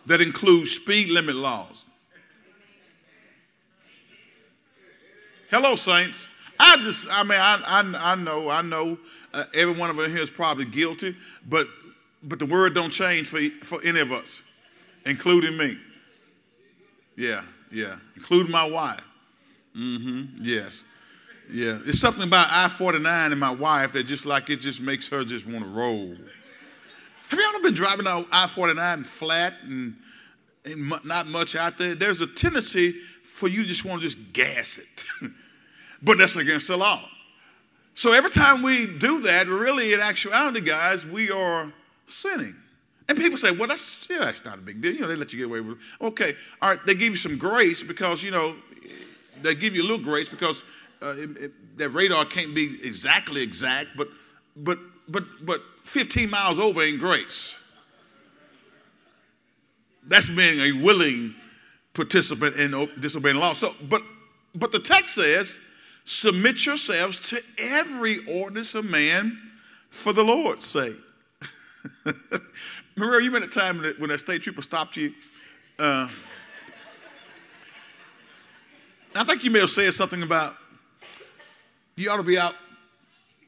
That 0.07 0.21
includes 0.21 0.73
speed 0.73 1.11
limit 1.11 1.37
laws. 1.37 1.76
Hello, 5.51 5.77
saints. 5.77 6.27
I 6.59 6.77
just, 6.79 7.07
I 7.11 7.23
mean, 7.23 7.39
I, 7.39 7.61
I, 7.65 8.13
I 8.13 8.15
know, 8.17 8.51
I 8.51 8.63
know 8.63 8.99
uh, 9.33 9.45
every 9.55 9.75
one 9.75 9.91
of 9.91 9.99
us 9.99 10.09
here 10.09 10.21
is 10.21 10.31
probably 10.31 10.65
guilty, 10.65 11.15
but, 11.49 11.69
but 12.25 12.41
the 12.41 12.47
word 12.47 12.75
don't 12.75 12.91
change 12.91 13.29
for, 13.29 13.41
for 13.63 13.81
any 13.85 14.01
of 14.01 14.11
us, 14.11 14.43
including 15.05 15.57
me. 15.57 15.79
Yeah, 17.17 17.43
yeah, 17.71 17.97
including 18.17 18.51
my 18.51 18.69
wife. 18.69 19.07
Mm-hmm, 19.77 20.39
yes. 20.43 20.85
Yeah, 21.49 21.79
it's 21.87 22.01
something 22.01 22.25
about 22.25 22.49
I 22.51 22.69
49 22.69 23.31
and 23.31 23.41
my 23.41 23.51
wife 23.51 23.93
that 23.93 24.05
just 24.05 24.27
like 24.27 24.51
it 24.51 24.57
just 24.57 24.81
makes 24.81 25.07
her 25.09 25.25
just 25.25 25.47
want 25.47 25.65
to 25.65 25.71
roll. 25.71 26.17
Have 27.29 27.39
ever 27.39 27.63
been 27.63 27.75
driving 27.75 28.07
on 28.09 28.27
I 28.33 28.49
49 28.49 29.05
flat 29.05 29.55
and, 29.63 29.95
and 30.65 30.93
not 31.05 31.29
much 31.29 31.55
out 31.55 31.79
there? 31.79 31.95
There's 31.95 32.21
a 32.21 32.27
tendency 32.27 32.97
for 33.27 33.49
you 33.49 33.65
just 33.65 33.85
want 33.85 34.01
to 34.01 34.09
just 34.09 34.33
gas 34.33 34.79
it. 34.79 35.05
but 36.03 36.19
that's 36.19 36.37
against 36.37 36.69
the 36.69 36.77
law. 36.77 37.03
So 37.95 38.13
every 38.13 38.31
time 38.31 38.63
we 38.63 38.87
do 38.87 39.23
that, 39.23 39.47
really, 39.47 39.95
in 39.95 40.01
actuality, 40.01 40.61
guys, 40.61 41.07
we 41.07 41.31
are 41.31 41.73
sinning. 42.07 42.55
And 43.09 43.17
people 43.17 43.39
say, 43.39 43.53
well, 43.53 43.69
that's, 43.69 44.07
yeah, 44.11 44.19
that's 44.19 44.45
not 44.45 44.59
a 44.59 44.61
big 44.61 44.81
deal. 44.81 44.93
You 44.93 45.01
know, 45.01 45.09
they 45.09 45.17
let 45.17 45.33
you 45.33 45.39
get 45.39 45.47
away 45.47 45.61
with 45.61 45.79
it. 45.79 46.05
Okay, 46.05 46.35
all 46.61 46.71
right, 46.71 46.87
they 46.87 46.95
give 46.95 47.13
you 47.13 47.17
some 47.17 47.39
grace 47.39 47.83
because, 47.83 48.23
you 48.23 48.31
know, 48.31 48.55
they 49.43 49.55
give 49.55 49.75
you 49.75 49.83
a 49.83 49.87
little 49.89 50.05
grace 50.05 50.29
because 50.29 50.65
uh, 51.03 51.15
it, 51.17 51.37
it, 51.39 51.79
that 51.79 51.91
radar 51.91 52.25
can't 52.25 52.55
be 52.55 52.79
exactly 52.83 53.43
exact, 53.43 53.91
but, 53.97 54.09
but, 54.57 54.79
but, 55.09 55.25
but 55.43 55.63
15 55.85 56.29
miles 56.29 56.59
over 56.59 56.83
ain't 56.83 56.99
grace. 56.99 57.55
That's 60.07 60.29
being 60.29 60.61
a 60.61 60.83
willing 60.83 61.35
participant 61.97 62.57
in 62.57 62.89
disobeying 63.01 63.37
the 63.37 63.41
law. 63.41 63.55
So, 63.55 63.75
but, 63.89 64.03
but 64.55 64.71
the 64.71 64.79
text 64.79 65.17
says, 65.17 65.59
Submit 66.05 66.65
yourselves 66.65 67.19
to 67.31 67.43
every 67.59 68.19
ordinance 68.29 68.77
of 68.77 68.89
man 68.89 69.37
for 69.91 70.13
the 70.13 70.23
Lord's 70.23 70.65
sake. 70.65 70.95
Remember, 72.95 73.21
you 73.21 73.27
remember 73.27 73.49
the 73.49 73.53
time 73.53 73.83
when 73.99 74.09
that 74.11 74.21
state 74.21 74.43
trooper 74.43 74.63
stopped 74.63 74.97
you? 74.97 75.13
Uh, 75.79 76.09
I 79.15 79.25
think 79.25 79.45
you 79.45 79.51
may 79.51 79.59
have 79.59 79.69
said 79.69 79.93
something 79.93 80.23
about 80.23 80.55
you 81.97 82.09
ought 82.09 82.17
to 82.17 82.23
be 82.23 82.39
out 82.39 82.55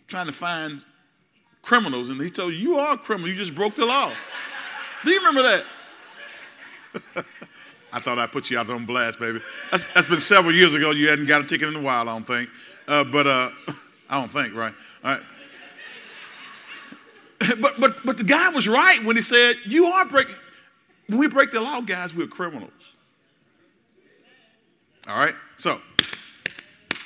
trying 0.07 0.27
to 0.27 0.33
find 0.33 0.83
criminals, 1.63 2.09
and 2.11 2.21
he 2.21 2.29
told 2.29 2.53
you, 2.53 2.59
You 2.59 2.79
are 2.79 2.95
a 2.95 2.99
criminal, 2.99 3.29
you 3.29 3.37
just 3.37 3.55
broke 3.55 3.75
the 3.75 3.87
law. 3.87 4.13
Do 5.05 5.11
you 5.11 5.19
remember 5.19 5.43
that? 5.43 7.25
I 7.93 8.01
thought 8.01 8.19
I'd 8.19 8.33
put 8.33 8.51
you 8.51 8.59
out 8.59 8.69
on 8.69 8.85
blast, 8.85 9.19
baby. 9.19 9.41
That's, 9.71 9.85
that's 9.95 10.07
been 10.07 10.21
several 10.21 10.55
years 10.55 10.75
ago. 10.75 10.91
You 10.91 11.09
hadn't 11.09 11.27
got 11.27 11.41
a 11.41 11.45
ticket 11.45 11.69
in 11.69 11.77
a 11.77 11.81
while, 11.81 12.09
I 12.09 12.13
don't 12.13 12.27
think. 12.27 12.49
Uh, 12.87 13.05
but 13.05 13.27
uh, 13.27 13.51
I 14.11 14.21
don't 14.21 14.31
think, 14.31 14.55
right? 14.55 14.73
All 15.05 15.13
right. 15.13 15.23
But, 17.61 17.79
but, 17.79 18.05
but 18.05 18.19
the 18.19 18.25
guy 18.25 18.49
was 18.49 18.67
right 18.67 18.99
when 19.05 19.15
he 19.15 19.23
said, 19.23 19.55
You 19.65 19.87
are 19.87 20.05
breaking. 20.05 20.35
When 21.07 21.19
we 21.19 21.29
break 21.29 21.53
the 21.53 21.61
law, 21.61 21.81
guys, 21.81 22.15
we're 22.15 22.27
criminals. 22.27 22.97
All 25.07 25.17
right? 25.17 25.35
So, 25.57 25.81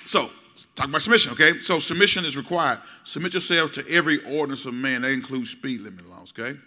so 0.07 0.31
talk 0.75 0.89
about 0.89 1.03
submission, 1.03 1.33
okay? 1.33 1.61
So 1.61 1.79
submission 1.79 2.25
is 2.25 2.37
required. 2.37 2.81
Submit 3.05 3.35
yourselves 3.35 3.73
to 3.73 3.89
every 3.89 4.19
ordinance 4.25 4.65
of 4.65 4.75
man. 4.75 5.03
That 5.03 5.13
includes 5.13 5.51
speed 5.51 5.83
limit 5.83 6.09
laws, 6.09 6.33
okay? 6.37 6.59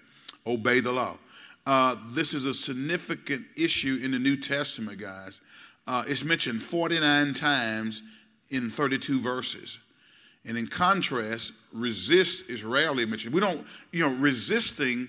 Obey 0.48 0.79
the 0.79 0.93
law. 0.93 1.17
Uh, 1.65 1.95
this 2.10 2.34
is 2.34 2.45
a 2.45 2.53
significant 2.53 3.45
issue 3.57 4.00
in 4.03 4.12
the 4.12 4.19
New 4.19 4.38
Testament, 4.38 5.00
guys. 5.00 5.41
Uh, 5.88 6.03
it's 6.07 6.24
mentioned 6.24 6.62
49 6.62 7.34
times 7.34 8.03
in 8.51 8.69
32 8.69 9.22
verses. 9.22 9.79
And 10.45 10.57
in 10.57 10.67
contrast, 10.67 11.53
resist 11.74 12.50
is 12.50 12.63
rarely 12.63 13.05
mentioned. 13.05 13.34
We 13.34 13.41
don't, 13.41 13.65
you 13.91 14.07
know, 14.07 14.15
resisting 14.15 15.07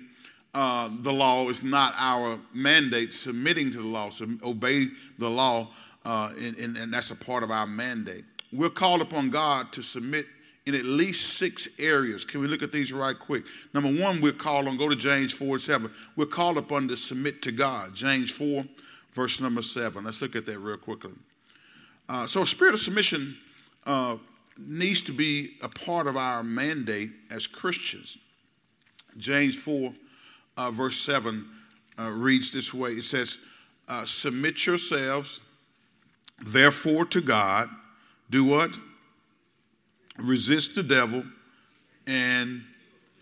uh, 0.55 0.89
the 1.01 1.13
law 1.13 1.49
is 1.51 1.63
not 1.63 1.95
our 1.99 2.39
mandate. 2.55 3.13
Submitting 3.13 3.71
to 3.73 3.79
the 3.79 3.85
law, 3.87 4.09
so 4.09 4.27
obey 4.43 4.87
the 5.19 5.29
law, 5.29 5.69
uh, 6.07 6.33
and, 6.41 6.57
and, 6.57 6.77
and 6.79 6.93
that's 6.93 7.11
a 7.11 7.17
part 7.17 7.43
of 7.43 7.51
our 7.51 7.67
mandate. 7.67 8.25
We're 8.51 8.71
called 8.71 9.03
upon 9.03 9.29
God 9.29 9.73
to 9.73 9.83
submit 9.83 10.25
in 10.67 10.75
at 10.75 10.85
least 10.85 11.39
six 11.39 11.69
areas. 11.79 12.25
Can 12.25 12.41
we 12.41 12.49
look 12.49 12.63
at 12.63 12.73
these 12.73 12.93
right 12.93 13.17
quick? 13.17 13.45
Number 13.73 14.03
one, 14.03 14.21
we're 14.21 14.33
called 14.33 14.67
on, 14.67 14.77
go 14.77 14.89
to 14.89 14.97
James 14.97 15.33
4 15.33 15.49
and 15.49 15.61
7. 15.61 15.91
We're 16.17 16.27
called 16.27 16.59
upon 16.59 16.89
to 16.89 16.97
submit 16.97 17.41
to 17.43 17.53
God. 17.53 17.95
James 17.95 18.31
4, 18.33 18.65
verse 19.13 19.41
number 19.41 19.63
7. 19.63 20.05
Let's 20.05 20.21
look 20.21 20.35
at 20.35 20.45
that 20.47 20.59
real 20.59 20.77
quickly. 20.77 21.13
Uh, 22.09 22.27
so, 22.27 22.43
a 22.43 22.47
spirit 22.47 22.75
of 22.75 22.81
submission 22.81 23.37
uh, 23.87 24.17
needs 24.59 25.03
to 25.03 25.13
be 25.13 25.51
a 25.63 25.69
part 25.69 26.09
of 26.09 26.17
our 26.17 26.43
mandate 26.43 27.11
as 27.31 27.47
Christians. 27.47 28.19
James 29.17 29.57
4, 29.57 29.93
uh, 30.57 30.71
verse 30.73 31.01
7 31.01 31.47
uh, 31.99 32.11
reads 32.11 32.53
this 32.53 32.75
way 32.75 32.93
it 32.93 33.05
says, 33.05 33.39
uh, 33.89 34.05
Submit 34.05 34.67
yourselves, 34.67 35.41
therefore, 36.45 37.05
to 37.07 37.21
God. 37.21 37.69
Do 38.31 38.45
what? 38.45 38.77
Resist 40.19 40.75
the 40.75 40.83
devil, 40.83 41.25
and 42.07 42.63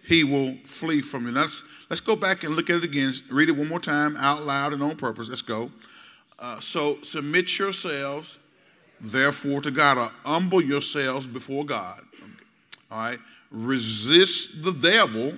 he 0.07 0.25
will 0.25 0.57
flee 0.65 1.01
from 1.01 1.27
you. 1.27 1.33
Let's, 1.33 1.63
let's 1.89 2.01
go 2.01 2.17
back 2.17 2.45
and 2.45 2.55
look 2.55 2.71
at 2.71 2.77
it 2.77 2.85
again. 2.85 3.15
Read 3.31 3.49
it 3.49 3.57
one 3.57 3.69
more 3.69 3.81
time 3.81 4.17
out 4.17 4.43
loud 4.43 4.73
and 4.73 4.83
on 4.83 4.97
purpose. 4.97 5.29
Let's 5.29 5.43
go. 5.43 5.71
Uh, 6.39 6.61
so 6.61 7.01
submit 7.03 7.59
yourselves, 7.59 8.39
therefore, 9.01 9.63
to 9.63 9.71
God, 9.71 9.99
or 9.99 10.11
humble 10.25 10.63
yourselves 10.63 11.27
before 11.27 11.65
God. 11.65 12.01
All 12.91 12.99
right. 12.99 13.19
Resist 13.51 14.63
the 14.65 14.73
devil, 14.73 15.35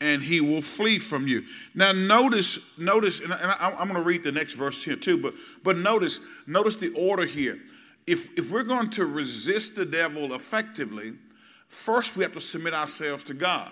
and 0.00 0.22
he 0.22 0.40
will 0.40 0.60
flee 0.60 0.98
from 0.98 1.26
you. 1.26 1.44
Now, 1.74 1.92
notice, 1.92 2.58
notice, 2.76 3.20
and 3.20 3.32
I, 3.32 3.74
am 3.78 3.88
going 3.88 3.94
to 3.94 4.02
read 4.02 4.22
the 4.22 4.32
next 4.32 4.54
verse 4.54 4.84
here 4.84 4.96
too, 4.96 5.16
but 5.16 5.34
but 5.64 5.76
notice, 5.76 6.20
notice 6.46 6.76
the 6.76 6.92
order 6.94 7.24
here 7.24 7.58
if, 8.06 8.38
if 8.38 8.50
we're 8.50 8.64
going 8.64 8.90
to 8.90 9.06
resist 9.06 9.76
the 9.76 9.84
devil 9.84 10.34
effectively, 10.34 11.12
first 11.68 12.16
we 12.16 12.24
have 12.24 12.32
to 12.32 12.40
submit 12.40 12.74
ourselves 12.74 13.24
to 13.24 13.34
God. 13.34 13.70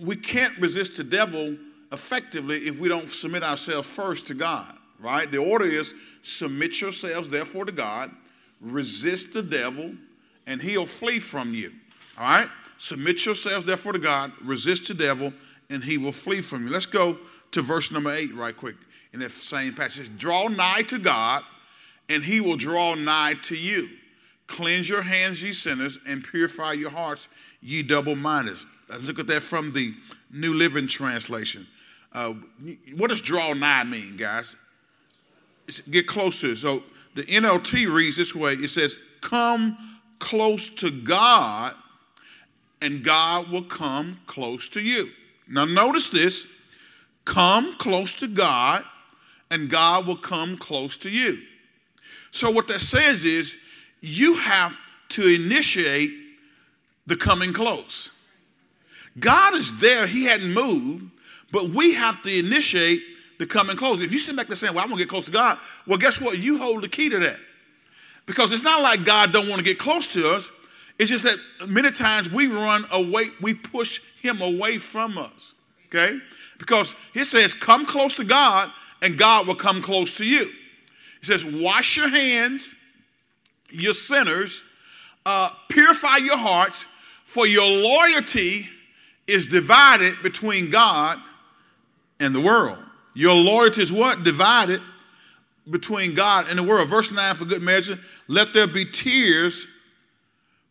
We 0.00 0.16
can't 0.16 0.56
resist 0.58 0.96
the 0.96 1.04
devil 1.04 1.56
effectively 1.90 2.58
if 2.58 2.80
we 2.80 2.88
don't 2.88 3.08
submit 3.08 3.42
ourselves 3.42 3.88
first 3.88 4.26
to 4.28 4.34
God, 4.34 4.78
right? 4.98 5.30
The 5.30 5.38
order 5.38 5.66
is 5.66 5.94
submit 6.22 6.80
yourselves, 6.80 7.28
therefore, 7.28 7.66
to 7.66 7.72
God, 7.72 8.10
resist 8.60 9.34
the 9.34 9.42
devil, 9.42 9.92
and 10.46 10.62
he'll 10.62 10.86
flee 10.86 11.18
from 11.18 11.52
you, 11.52 11.72
all 12.16 12.24
right? 12.24 12.48
Submit 12.78 13.24
yourselves, 13.26 13.64
therefore, 13.64 13.92
to 13.92 13.98
God, 13.98 14.32
resist 14.42 14.88
the 14.88 14.94
devil, 14.94 15.32
and 15.70 15.84
he 15.84 15.98
will 15.98 16.12
flee 16.12 16.40
from 16.40 16.64
you. 16.64 16.72
Let's 16.72 16.86
go 16.86 17.18
to 17.50 17.62
verse 17.62 17.90
number 17.92 18.12
eight, 18.12 18.34
right 18.34 18.56
quick, 18.56 18.76
in 19.12 19.20
that 19.20 19.30
same 19.30 19.74
passage. 19.74 20.10
Draw 20.16 20.48
nigh 20.48 20.82
to 20.82 20.98
God 20.98 21.44
and 22.12 22.22
he 22.22 22.40
will 22.40 22.56
draw 22.56 22.94
nigh 22.94 23.34
to 23.44 23.56
you. 23.56 23.88
Cleanse 24.46 24.88
your 24.88 25.02
hands, 25.02 25.42
ye 25.42 25.52
sinners, 25.52 25.98
and 26.06 26.22
purify 26.22 26.74
your 26.74 26.90
hearts, 26.90 27.28
ye 27.62 27.82
double 27.82 28.14
minded. 28.14 28.56
Look 29.02 29.18
at 29.18 29.26
that 29.28 29.42
from 29.42 29.72
the 29.72 29.94
New 30.30 30.54
Living 30.54 30.86
Translation. 30.86 31.66
Uh, 32.12 32.34
what 32.96 33.08
does 33.08 33.22
draw 33.22 33.54
nigh 33.54 33.84
mean, 33.84 34.16
guys? 34.16 34.56
It's 35.66 35.80
get 35.80 36.06
closer. 36.06 36.54
So 36.54 36.82
the 37.14 37.22
NLT 37.22 37.90
reads 37.92 38.16
this 38.16 38.34
way 38.34 38.52
it 38.52 38.68
says, 38.68 38.96
Come 39.22 39.78
close 40.18 40.68
to 40.68 40.90
God, 40.90 41.74
and 42.82 43.02
God 43.02 43.50
will 43.50 43.62
come 43.62 44.20
close 44.26 44.68
to 44.70 44.80
you. 44.82 45.08
Now, 45.48 45.64
notice 45.64 46.10
this 46.10 46.46
come 47.24 47.74
close 47.74 48.12
to 48.14 48.28
God, 48.28 48.84
and 49.50 49.70
God 49.70 50.06
will 50.06 50.16
come 50.16 50.58
close 50.58 50.98
to 50.98 51.10
you. 51.10 51.38
So, 52.32 52.50
what 52.50 52.66
that 52.68 52.80
says 52.80 53.24
is 53.24 53.56
you 54.00 54.36
have 54.38 54.76
to 55.10 55.26
initiate 55.26 56.10
the 57.06 57.16
coming 57.16 57.52
close. 57.52 58.10
God 59.20 59.54
is 59.54 59.78
there, 59.78 60.06
He 60.06 60.24
hadn't 60.24 60.52
moved, 60.52 61.04
but 61.52 61.70
we 61.70 61.94
have 61.94 62.22
to 62.22 62.38
initiate 62.38 63.02
the 63.38 63.46
coming 63.46 63.76
close. 63.76 64.00
If 64.00 64.12
you 64.12 64.18
sit 64.18 64.34
back 64.34 64.46
there 64.46 64.56
saying, 64.56 64.74
Well, 64.74 64.82
I'm 64.82 64.90
gonna 64.90 65.00
get 65.00 65.08
close 65.08 65.26
to 65.26 65.30
God, 65.30 65.58
well, 65.86 65.98
guess 65.98 66.20
what? 66.20 66.38
You 66.38 66.58
hold 66.58 66.82
the 66.82 66.88
key 66.88 67.08
to 67.10 67.18
that. 67.20 67.38
Because 68.24 68.52
it's 68.52 68.62
not 68.62 68.82
like 68.82 69.04
God 69.04 69.32
don't 69.32 69.48
want 69.48 69.58
to 69.58 69.64
get 69.64 69.78
close 69.78 70.12
to 70.14 70.32
us. 70.32 70.50
It's 70.98 71.10
just 71.10 71.24
that 71.24 71.68
many 71.68 71.90
times 71.90 72.30
we 72.30 72.46
run 72.46 72.86
away, 72.92 73.30
we 73.40 73.54
push 73.54 74.00
him 74.20 74.40
away 74.40 74.78
from 74.78 75.18
us. 75.18 75.52
Okay? 75.88 76.18
Because 76.58 76.94
he 77.12 77.24
says, 77.24 77.52
Come 77.52 77.84
close 77.84 78.14
to 78.16 78.24
God, 78.24 78.70
and 79.02 79.18
God 79.18 79.46
will 79.46 79.54
come 79.54 79.82
close 79.82 80.16
to 80.18 80.24
you. 80.24 80.50
He 81.22 81.26
says, 81.26 81.44
Wash 81.44 81.96
your 81.96 82.08
hands, 82.08 82.74
you 83.70 83.94
sinners, 83.94 84.62
uh, 85.24 85.50
purify 85.68 86.16
your 86.16 86.36
hearts, 86.36 86.84
for 87.24 87.46
your 87.46 87.66
loyalty 87.66 88.66
is 89.26 89.46
divided 89.46 90.14
between 90.22 90.68
God 90.68 91.18
and 92.20 92.34
the 92.34 92.40
world. 92.40 92.78
Your 93.14 93.34
loyalty 93.34 93.82
is 93.82 93.92
what? 93.92 94.24
Divided 94.24 94.80
between 95.70 96.14
God 96.14 96.46
and 96.50 96.58
the 96.58 96.62
world. 96.62 96.88
Verse 96.88 97.12
9 97.12 97.34
for 97.36 97.44
good 97.44 97.62
measure, 97.62 97.98
let 98.26 98.52
there 98.52 98.66
be 98.66 98.84
tears 98.84 99.66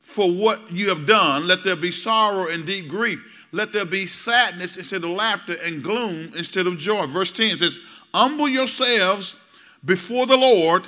for 0.01 0.29
what 0.29 0.71
you 0.71 0.89
have 0.89 1.07
done. 1.07 1.47
Let 1.47 1.63
there 1.63 1.77
be 1.77 1.91
sorrow 1.91 2.47
and 2.47 2.65
deep 2.65 2.89
grief. 2.89 3.47
Let 3.53 3.71
there 3.71 3.85
be 3.85 4.05
sadness 4.05 4.77
instead 4.77 5.03
of 5.03 5.11
laughter 5.11 5.55
and 5.63 5.83
gloom 5.83 6.31
instead 6.35 6.67
of 6.67 6.77
joy. 6.77 7.05
Verse 7.05 7.31
10 7.31 7.57
says, 7.57 7.79
Humble 8.13 8.49
yourselves 8.49 9.35
before 9.85 10.25
the 10.25 10.37
Lord, 10.37 10.87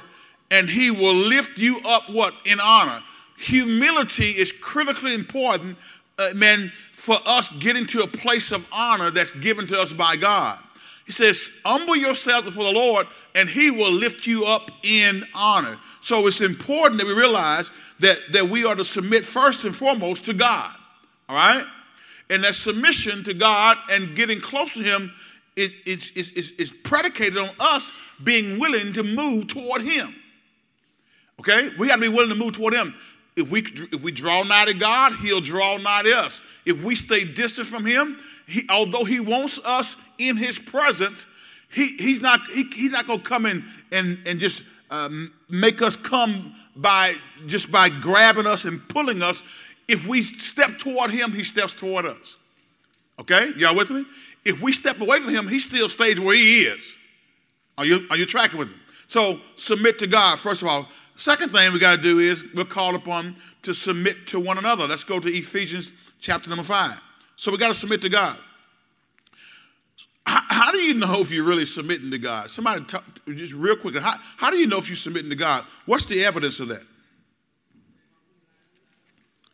and 0.52 0.70
he 0.70 0.92
will 0.92 1.16
lift 1.16 1.58
you 1.58 1.80
up 1.86 2.10
what? 2.10 2.34
In 2.46 2.60
honor. 2.60 3.02
Humility 3.38 4.26
is 4.26 4.52
critically 4.52 5.14
important, 5.14 5.78
uh, 6.20 6.30
man, 6.36 6.72
for 6.92 7.18
us 7.26 7.50
getting 7.58 7.86
to 7.88 8.02
a 8.02 8.08
place 8.08 8.52
of 8.52 8.66
honor 8.72 9.12
that's 9.12 9.32
given 9.32 9.68
to 9.68 9.80
us 9.80 9.92
by 9.92 10.16
God. 10.16 10.60
He 11.06 11.12
says, 11.12 11.60
Humble 11.66 11.96
yourself 11.96 12.46
before 12.46 12.64
the 12.64 12.72
Lord, 12.72 13.08
and 13.36 13.50
he 13.50 13.72
will 13.72 13.92
lift 13.92 14.26
you 14.26 14.46
up 14.46 14.72
in 14.84 15.24
honor. 15.34 15.78
So 16.02 16.28
it's 16.28 16.42
important 16.42 17.00
that 17.00 17.08
we 17.08 17.14
realize 17.14 17.72
that, 18.00 18.20
that 18.32 18.46
we 18.46 18.66
are 18.66 18.76
to 18.76 18.86
submit 18.86 19.26
first 19.26 19.64
and 19.64 19.76
foremost 19.76 20.26
to 20.26 20.34
God. 20.34 20.76
All 21.28 21.36
right? 21.36 21.66
And 22.30 22.44
that 22.44 22.56
submission 22.56 23.24
to 23.26 23.34
God 23.34 23.78
and 23.90 24.16
getting 24.16 24.40
close 24.40 24.74
to 24.74 24.82
Him 24.82 25.12
is, 25.56 25.76
is, 25.86 26.12
is, 26.12 26.52
is, 26.52 26.72
predicated 26.72 27.38
on 27.38 27.50
us 27.60 27.92
being 28.24 28.60
willing 28.60 28.94
to 28.94 29.04
move 29.04 29.48
toward 29.48 29.82
Him. 29.82 30.16
Okay? 31.40 31.70
We 31.78 31.88
got 31.88 31.96
to 31.96 32.02
be 32.02 32.08
willing 32.08 32.30
to 32.30 32.36
move 32.36 32.54
toward 32.54 32.74
Him. 32.74 32.96
If 33.36 33.52
we, 33.52 33.62
if 33.92 34.04
we 34.04 34.12
draw 34.12 34.44
nigh 34.44 34.66
to 34.66 34.74
God, 34.74 35.14
He'll 35.22 35.42
draw 35.42 35.78
nigh 35.78 36.04
to 36.04 36.18
us. 36.18 36.42
If 36.66 36.84
we 36.84 36.96
stay 36.96 37.24
distant 37.24 37.68
from 37.68 37.86
Him, 37.86 38.18
he, 38.48 38.64
although 38.70 39.04
He 39.04 39.20
wants 39.20 39.60
us 39.66 39.96
in 40.18 40.38
His 40.38 40.58
presence, 40.58 41.28
he, 41.72 41.96
He's 41.98 42.22
not, 42.22 42.40
he, 42.48 42.64
he's 42.74 42.92
not 42.92 43.08
going 43.08 43.20
to 43.20 43.26
come 43.26 43.46
in 43.46 43.64
and, 43.92 44.20
and 44.26 44.40
just 44.40 44.64
um, 44.90 45.34
make 45.50 45.82
us 45.82 45.96
come 45.96 46.54
by 46.76 47.16
just 47.46 47.72
by 47.72 47.90
grabbing 47.90 48.48
us 48.48 48.66
and 48.66 48.88
pulling 48.90 49.22
us. 49.22 49.44
If 49.88 50.08
we 50.08 50.22
step 50.22 50.78
toward 50.78 51.12
Him, 51.12 51.32
He 51.32 51.44
steps 51.44 51.74
toward 51.74 52.06
us. 52.06 52.38
Okay? 53.20 53.52
Y'all 53.58 53.76
with 53.76 53.90
me? 53.90 54.06
If 54.46 54.62
we 54.62 54.72
step 54.74 55.00
away 55.00 55.20
from 55.20 55.34
Him, 55.34 55.48
He 55.48 55.60
still 55.60 55.90
stays 55.90 56.20
where 56.20 56.36
He 56.36 56.62
is. 56.62 56.98
Are 57.78 57.86
you, 57.86 58.06
are 58.10 58.18
you 58.18 58.26
tracking 58.26 58.60
with 58.60 58.70
me? 58.70 58.76
So 59.08 59.40
submit 59.56 60.00
to 60.00 60.08
God, 60.08 60.40
first 60.40 60.62
of 60.62 60.68
all. 60.68 60.88
Second 61.16 61.52
thing 61.52 61.72
we 61.72 61.80
got 61.80 61.98
to 61.98 62.02
do 62.02 62.20
is 62.20 62.44
we're 62.56 62.64
called 62.66 62.96
upon 62.96 63.36
to 63.62 63.74
submit 63.74 64.28
to 64.28 64.40
one 64.40 64.58
another. 64.58 64.88
Let's 64.88 65.04
go 65.04 65.20
to 65.20 65.30
Ephesians 65.30 65.94
chapter 66.20 66.50
number 66.50 66.64
five. 66.64 67.00
So 67.36 67.52
we 67.52 67.58
got 67.58 67.68
to 67.68 67.74
submit 67.74 68.02
to 68.02 68.10
God. 68.10 68.38
How, 70.26 70.42
how, 70.48 70.72
do 70.72 70.78
you 70.78 70.94
know 70.94 71.20
if 71.20 71.32
you're 71.32 71.44
really 71.44 71.66
submitting 71.66 72.10
to 72.12 72.18
God? 72.18 72.50
Somebody, 72.50 72.84
talk, 72.86 73.04
just 73.28 73.54
real 73.54 73.76
quick, 73.76 73.98
how, 73.98 74.16
how 74.38 74.50
do 74.50 74.58
you 74.58 74.68
know 74.68 74.78
if 74.78 74.88
you're 74.88 74.96
submitting 74.96 75.30
to 75.30 75.36
God? 75.36 75.66
What's 75.86 76.06
the 76.06 76.24
evidence 76.24 76.60
of 76.60 76.70
that? 76.70 76.84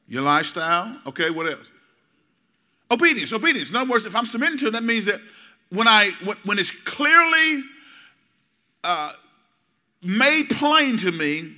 Your 0.07 0.21
lifestyle? 0.21 0.99
Okay, 1.07 1.29
what 1.29 1.47
else? 1.47 1.69
Obedience, 2.91 3.33
obedience. 3.33 3.69
In 3.69 3.75
other 3.75 3.89
words, 3.89 4.05
if 4.05 4.15
I'm 4.15 4.25
submitting 4.25 4.57
to 4.59 4.67
it, 4.67 4.71
that 4.71 4.83
means 4.83 5.05
that 5.05 5.21
when 5.69 5.87
I 5.87 6.11
when, 6.43 6.57
it's 6.57 6.71
clearly 6.71 7.63
uh, 8.83 9.13
made 10.01 10.49
plain 10.49 10.97
to 10.97 11.11
me 11.11 11.53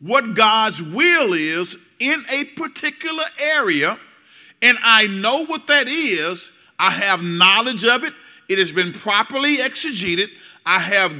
what 0.00 0.34
God's 0.34 0.82
will 0.82 1.32
is 1.32 1.76
in 2.00 2.22
a 2.32 2.44
particular 2.44 3.22
area, 3.40 3.96
and 4.60 4.76
I 4.82 5.06
know 5.06 5.44
what 5.44 5.68
that 5.68 5.86
is, 5.86 6.50
I 6.78 6.90
have 6.90 7.22
knowledge 7.22 7.84
of 7.84 8.02
it, 8.02 8.12
it 8.48 8.58
has 8.58 8.72
been 8.72 8.92
properly 8.92 9.58
exegeted, 9.58 10.28
I 10.66 10.80
have 10.80 11.16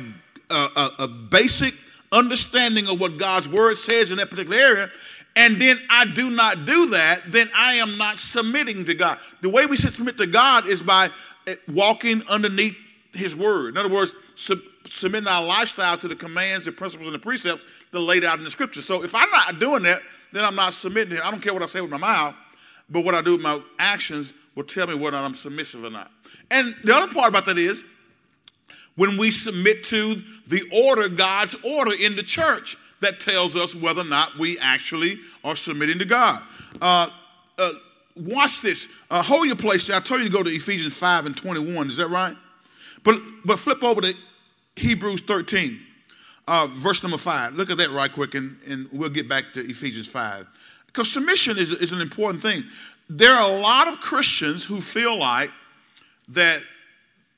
a, 0.50 0.54
a, 0.54 0.90
a 1.04 1.09
basic 1.09 1.75
understanding 2.11 2.88
of 2.88 3.00
what 3.00 3.19
God's 3.19 3.49
word 3.49 3.78
says 3.78 4.11
in 4.11 4.16
that 4.16 4.31
particular 4.31 4.59
area, 4.59 4.90
and 5.34 5.56
then 5.56 5.78
I 5.88 6.04
do 6.04 6.30
not 6.30 6.66
do 6.66 6.90
that, 6.90 7.20
then 7.26 7.48
I 7.56 7.74
am 7.74 7.96
not 7.96 8.18
submitting 8.18 8.84
to 8.84 8.94
God. 8.94 9.18
The 9.40 9.48
way 9.48 9.66
we 9.66 9.76
submit 9.76 10.18
to 10.18 10.26
God 10.26 10.66
is 10.66 10.82
by 10.82 11.10
eh, 11.46 11.56
walking 11.68 12.23
underneath 12.28 12.78
His 13.12 13.34
word. 13.34 13.71
In 13.71 13.78
other 13.78 13.92
words, 13.92 14.14
sub- 14.36 14.58
submitting 14.84 15.28
our 15.28 15.45
lifestyle 15.45 15.97
to 15.99 16.08
the 16.08 16.16
commands, 16.16 16.66
the 16.66 16.73
principles, 16.73 17.06
and 17.06 17.14
the 17.14 17.18
precepts 17.18 17.64
that 17.90 17.99
are 17.99 18.02
laid 18.02 18.25
out 18.25 18.38
in 18.38 18.45
the 18.45 18.50
scripture. 18.50 18.82
So 18.82 19.02
if 19.02 19.14
I'm 19.14 19.30
not 19.30 19.58
doing 19.58 19.84
that, 19.84 20.00
then 20.32 20.45
I'm 20.45 20.56
not 20.56 20.75
submitting. 20.75 21.18
I 21.18 21.30
don't 21.30 21.40
care 21.40 21.54
what 21.54 21.62
I 21.62 21.66
say 21.66 21.80
with 21.80 21.90
my 21.90 21.99
mouth, 21.99 22.34
but 22.90 23.04
what 23.04 23.14
I 23.14 23.23
do 23.23 23.32
with 23.32 23.42
my 23.42 23.60
actions 23.78 24.34
will 24.54 24.64
tell 24.64 24.86
me 24.86 24.95
whether 24.95 25.16
I'm 25.16 25.34
submissive 25.34 25.84
or 25.84 25.90
not. 25.90 26.10
And 26.50 26.75
the 26.84 26.95
other 26.95 27.12
part 27.12 27.28
about 27.30 27.47
that 27.47 27.58
is 27.58 27.84
when 28.97 29.16
we 29.16 29.30
submit 29.30 29.84
to 29.84 30.23
the 30.47 30.62
order, 30.84 31.08
God's 31.08 31.56
order 31.64 31.92
in 31.99 32.16
the 32.16 32.23
church, 32.23 32.76
that 33.02 33.21
tells 33.21 33.54
us 33.54 33.75
whether 33.75 34.00
or 34.00 34.06
not 34.06 34.36
we 34.38 34.58
actually 34.58 35.19
are 35.45 35.56
submitting 35.56 35.99
to 35.99 36.04
God. 36.04 36.43
Uh, 36.80 37.08
uh, 37.58 37.73
watch 38.17 38.60
this. 38.60 38.88
Uh, 39.10 39.23
hold 39.23 39.47
your 39.47 39.56
place. 39.56 39.91
I 39.91 40.00
told 40.00 40.21
you 40.21 40.26
to 40.26 40.32
go 40.32 40.43
to 40.43 40.50
Ephesians 40.50 40.97
5 40.97 41.26
and 41.26 41.36
21. 41.36 41.88
Is 41.88 41.97
that 41.99 42.08
right? 42.08 42.36
But, 43.04 43.17
but 43.45 43.58
flip 43.58 43.82
over 43.82 44.00
to 44.00 44.15
Hebrews 44.76 45.21
13, 45.23 45.80
uh, 46.49 46.69
verse 46.71 47.02
number 47.02 47.19
5. 47.19 47.54
Look 47.54 47.71
at 47.71 47.78
that 47.78 47.91
right 47.91 48.12
quick, 48.12 48.34
and, 48.34 48.58
and 48.69 48.88
we'll 48.93 49.10
get 49.10 49.28
back 49.28 49.52
to 49.54 49.60
Ephesians 49.60 50.08
5. 50.08 50.47
Because 50.86 51.10
submission 51.10 51.58
is, 51.58 51.73
is 51.75 51.93
an 51.93 52.00
important 52.00 52.43
thing. 52.43 52.65
There 53.08 53.32
are 53.32 53.50
a 53.50 53.58
lot 53.58 53.88
of 53.88 54.00
Christians 54.00 54.65
who 54.65 54.80
feel 54.80 55.19
like 55.19 55.50
that, 56.28 56.62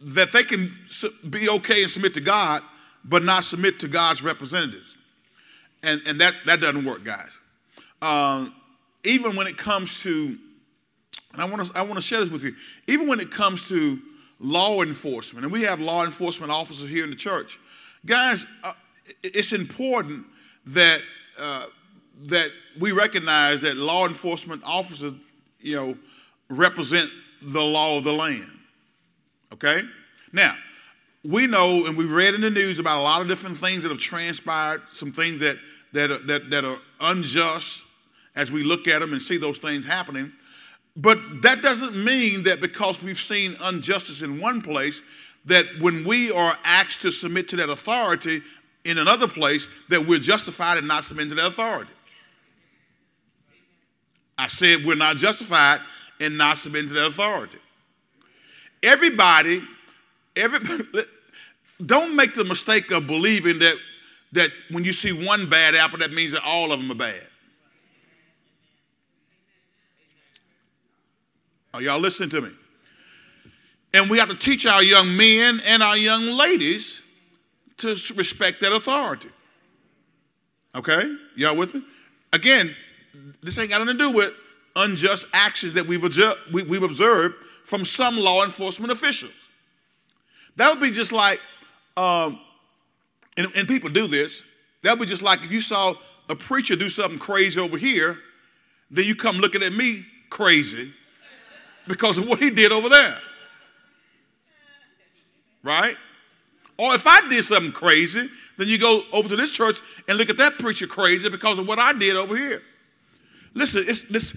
that 0.00 0.32
they 0.32 0.42
can 0.42 0.72
be 1.30 1.48
okay 1.48 1.82
and 1.82 1.90
submit 1.90 2.14
to 2.14 2.20
God, 2.20 2.62
but 3.04 3.22
not 3.22 3.44
submit 3.44 3.80
to 3.80 3.88
God's 3.88 4.22
representatives. 4.22 4.93
And, 5.84 6.00
and 6.06 6.20
that, 6.20 6.34
that 6.46 6.60
doesn't 6.60 6.84
work, 6.84 7.04
guys. 7.04 7.38
Um, 8.00 8.54
even 9.04 9.36
when 9.36 9.46
it 9.46 9.56
comes 9.56 10.02
to, 10.02 10.38
and 11.32 11.42
I 11.42 11.44
want 11.44 11.66
to 11.66 11.76
I 11.76 11.82
want 11.82 11.96
to 11.96 12.02
share 12.02 12.20
this 12.20 12.30
with 12.30 12.42
you, 12.42 12.54
even 12.86 13.06
when 13.06 13.20
it 13.20 13.30
comes 13.30 13.68
to 13.68 14.00
law 14.40 14.82
enforcement, 14.82 15.44
and 15.44 15.52
we 15.52 15.62
have 15.62 15.80
law 15.80 16.04
enforcement 16.04 16.50
officers 16.50 16.88
here 16.88 17.04
in 17.04 17.10
the 17.10 17.16
church, 17.16 17.58
guys, 18.06 18.46
uh, 18.62 18.72
it's 19.22 19.52
important 19.52 20.26
that 20.66 21.00
uh, 21.38 21.66
that 22.26 22.50
we 22.78 22.92
recognize 22.92 23.60
that 23.62 23.76
law 23.76 24.06
enforcement 24.06 24.62
officers, 24.64 25.12
you 25.60 25.76
know, 25.76 25.96
represent 26.48 27.10
the 27.42 27.60
law 27.60 27.98
of 27.98 28.04
the 28.04 28.12
land. 28.12 28.50
Okay? 29.52 29.82
Now, 30.32 30.54
we 31.24 31.46
know 31.46 31.86
and 31.86 31.96
we've 31.96 32.12
read 32.12 32.34
in 32.34 32.40
the 32.40 32.50
news 32.50 32.78
about 32.78 33.00
a 33.00 33.02
lot 33.02 33.22
of 33.22 33.28
different 33.28 33.56
things 33.56 33.82
that 33.82 33.88
have 33.90 33.98
transpired, 33.98 34.82
some 34.92 35.12
things 35.12 35.40
that, 35.40 35.56
that, 35.94 36.10
are, 36.10 36.18
that, 36.18 36.50
that 36.50 36.64
are 36.64 36.78
unjust 37.00 37.82
as 38.36 38.52
we 38.52 38.62
look 38.62 38.86
at 38.86 39.00
them 39.00 39.12
and 39.12 39.22
see 39.22 39.36
those 39.36 39.58
things 39.58 39.84
happening. 39.84 40.32
But 40.96 41.18
that 41.42 41.62
doesn't 41.62 41.96
mean 41.96 42.44
that 42.44 42.60
because 42.60 43.02
we've 43.02 43.18
seen 43.18 43.56
injustice 43.68 44.22
in 44.22 44.40
one 44.40 44.60
place, 44.60 45.02
that 45.46 45.66
when 45.80 46.04
we 46.04 46.30
are 46.30 46.56
asked 46.64 47.02
to 47.02 47.10
submit 47.10 47.48
to 47.48 47.56
that 47.56 47.68
authority 47.68 48.42
in 48.84 48.98
another 48.98 49.26
place, 49.26 49.66
that 49.88 50.06
we're 50.06 50.18
justified 50.18 50.78
in 50.78 50.86
not 50.86 51.04
submitting 51.04 51.30
to 51.30 51.34
that 51.36 51.48
authority. 51.48 51.92
I 54.36 54.48
said 54.48 54.84
we're 54.84 54.96
not 54.96 55.16
justified 55.16 55.80
in 56.20 56.36
not 56.36 56.58
submitting 56.58 56.88
to 56.88 56.94
that 56.94 57.06
authority. 57.06 57.58
Everybody, 58.82 59.62
everybody, 60.36 60.84
don't 61.86 62.14
make 62.14 62.34
the 62.34 62.44
mistake 62.44 62.90
of 62.90 63.06
believing 63.06 63.58
that, 63.60 63.76
that 64.34 64.50
when 64.70 64.84
you 64.84 64.92
see 64.92 65.12
one 65.12 65.48
bad 65.48 65.74
apple, 65.74 65.98
that 65.98 66.12
means 66.12 66.32
that 66.32 66.42
all 66.44 66.72
of 66.72 66.80
them 66.80 66.90
are 66.90 66.96
bad. 66.96 67.26
Are 71.72 71.82
y'all 71.82 71.98
listening 71.98 72.30
to 72.30 72.40
me? 72.40 72.50
And 73.94 74.10
we 74.10 74.18
have 74.18 74.28
to 74.28 74.36
teach 74.36 74.66
our 74.66 74.82
young 74.82 75.16
men 75.16 75.60
and 75.66 75.82
our 75.82 75.96
young 75.96 76.26
ladies 76.26 77.02
to 77.78 77.90
respect 78.16 78.60
that 78.60 78.72
authority. 78.72 79.30
Okay? 80.74 81.16
Y'all 81.36 81.56
with 81.56 81.74
me? 81.74 81.82
Again, 82.32 82.74
this 83.42 83.58
ain't 83.58 83.70
got 83.70 83.78
nothing 83.78 83.98
to 83.98 84.10
do 84.10 84.10
with 84.10 84.34
unjust 84.76 85.26
actions 85.32 85.74
that 85.74 85.86
we've, 85.86 86.02
we've 86.68 86.82
observed 86.82 87.36
from 87.64 87.84
some 87.84 88.16
law 88.16 88.44
enforcement 88.44 88.92
officials. 88.92 89.32
That 90.56 90.70
would 90.70 90.80
be 90.80 90.90
just 90.90 91.12
like, 91.12 91.40
um, 91.96 92.40
and, 93.36 93.50
and 93.56 93.68
people 93.68 93.90
do 93.90 94.06
this, 94.06 94.42
that 94.82 94.98
would 94.98 95.08
just 95.08 95.22
like 95.22 95.42
if 95.42 95.50
you 95.50 95.60
saw 95.60 95.94
a 96.28 96.36
preacher 96.36 96.76
do 96.76 96.88
something 96.88 97.18
crazy 97.18 97.60
over 97.60 97.76
here, 97.76 98.18
then 98.90 99.04
you 99.04 99.14
come 99.14 99.36
looking 99.36 99.62
at 99.62 99.72
me 99.72 100.04
crazy 100.30 100.92
because 101.86 102.18
of 102.18 102.28
what 102.28 102.38
he 102.38 102.50
did 102.50 102.72
over 102.72 102.88
there. 102.88 103.18
Right? 105.62 105.96
Or 106.76 106.94
if 106.94 107.06
I 107.06 107.28
did 107.28 107.44
something 107.44 107.72
crazy, 107.72 108.28
then 108.58 108.68
you 108.68 108.78
go 108.78 109.02
over 109.12 109.28
to 109.28 109.36
this 109.36 109.54
church 109.54 109.80
and 110.08 110.18
look 110.18 110.30
at 110.30 110.38
that 110.38 110.54
preacher 110.54 110.86
crazy 110.86 111.28
because 111.28 111.58
of 111.58 111.66
what 111.66 111.78
I 111.78 111.92
did 111.92 112.16
over 112.16 112.36
here. 112.36 112.62
Listen, 113.54 113.84
it's 113.86 114.02
this 114.02 114.36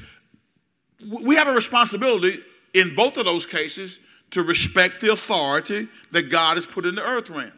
we 1.24 1.36
have 1.36 1.48
a 1.48 1.54
responsibility 1.54 2.38
in 2.74 2.96
both 2.96 3.18
of 3.18 3.26
those 3.26 3.46
cases 3.46 4.00
to 4.32 4.44
respect 4.44 5.02
the 5.02 5.12
authority 5.12 5.88
that 6.12 6.30
God 6.30 6.58
has 6.58 6.66
put 6.66 6.86
in 6.86 6.96
the 6.96 7.04
earth 7.04 7.30
realm. 7.30 7.52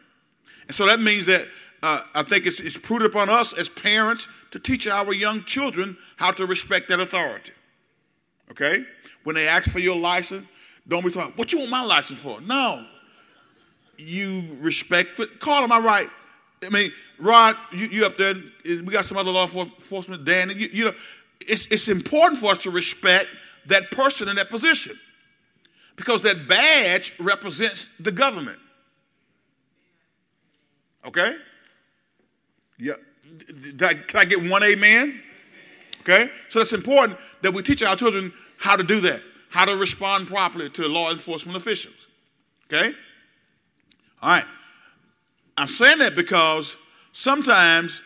And 0.70 0.74
so 0.76 0.86
that 0.86 1.00
means 1.00 1.26
that 1.26 1.48
uh, 1.82 2.00
I 2.14 2.22
think 2.22 2.46
it's, 2.46 2.60
it's 2.60 2.78
prudent 2.78 3.10
upon 3.10 3.28
us 3.28 3.52
as 3.52 3.68
parents 3.68 4.28
to 4.52 4.60
teach 4.60 4.86
our 4.86 5.12
young 5.12 5.42
children 5.42 5.96
how 6.14 6.30
to 6.30 6.46
respect 6.46 6.88
that 6.90 7.00
authority. 7.00 7.50
Okay? 8.52 8.84
When 9.24 9.34
they 9.34 9.48
ask 9.48 9.68
for 9.68 9.80
your 9.80 9.98
license, 9.98 10.46
don't 10.86 11.04
be 11.04 11.10
talking, 11.10 11.32
what 11.34 11.52
you 11.52 11.58
want 11.58 11.72
my 11.72 11.82
license 11.82 12.22
for? 12.22 12.40
No. 12.42 12.86
You 13.98 14.44
respect 14.60 15.18
it. 15.18 15.40
Call 15.40 15.60
them, 15.60 15.72
all 15.72 15.82
right. 15.82 16.06
I 16.64 16.68
mean, 16.68 16.92
Rod, 17.18 17.56
you, 17.72 17.88
you 17.88 18.06
up 18.06 18.16
there, 18.16 18.34
we 18.64 18.92
got 18.92 19.06
some 19.06 19.18
other 19.18 19.32
law 19.32 19.42
enforcement, 19.42 20.24
Dan, 20.24 20.52
you, 20.54 20.68
you 20.72 20.84
know, 20.84 20.92
it's, 21.40 21.66
it's 21.66 21.88
important 21.88 22.38
for 22.38 22.52
us 22.52 22.58
to 22.58 22.70
respect 22.70 23.26
that 23.66 23.90
person 23.90 24.28
in 24.28 24.36
that 24.36 24.50
position 24.50 24.94
because 25.96 26.22
that 26.22 26.46
badge 26.46 27.12
represents 27.18 27.90
the 27.98 28.12
government. 28.12 28.60
Okay? 31.06 31.36
Yeah. 32.78 32.94
I, 33.82 33.94
can 33.94 34.20
I 34.20 34.24
get 34.24 34.50
one 34.50 34.62
amen? 34.62 35.20
Okay? 36.00 36.30
So 36.48 36.60
it's 36.60 36.72
important 36.72 37.18
that 37.42 37.52
we 37.52 37.62
teach 37.62 37.82
our 37.82 37.96
children 37.96 38.32
how 38.58 38.76
to 38.76 38.82
do 38.82 39.00
that, 39.02 39.22
how 39.50 39.64
to 39.64 39.76
respond 39.76 40.28
properly 40.28 40.70
to 40.70 40.88
law 40.88 41.10
enforcement 41.10 41.56
officials. 41.56 42.06
Okay? 42.66 42.94
All 44.22 44.30
right. 44.30 44.44
I'm 45.56 45.68
saying 45.68 45.98
that 45.98 46.16
because 46.16 46.76
sometimes 47.12 48.00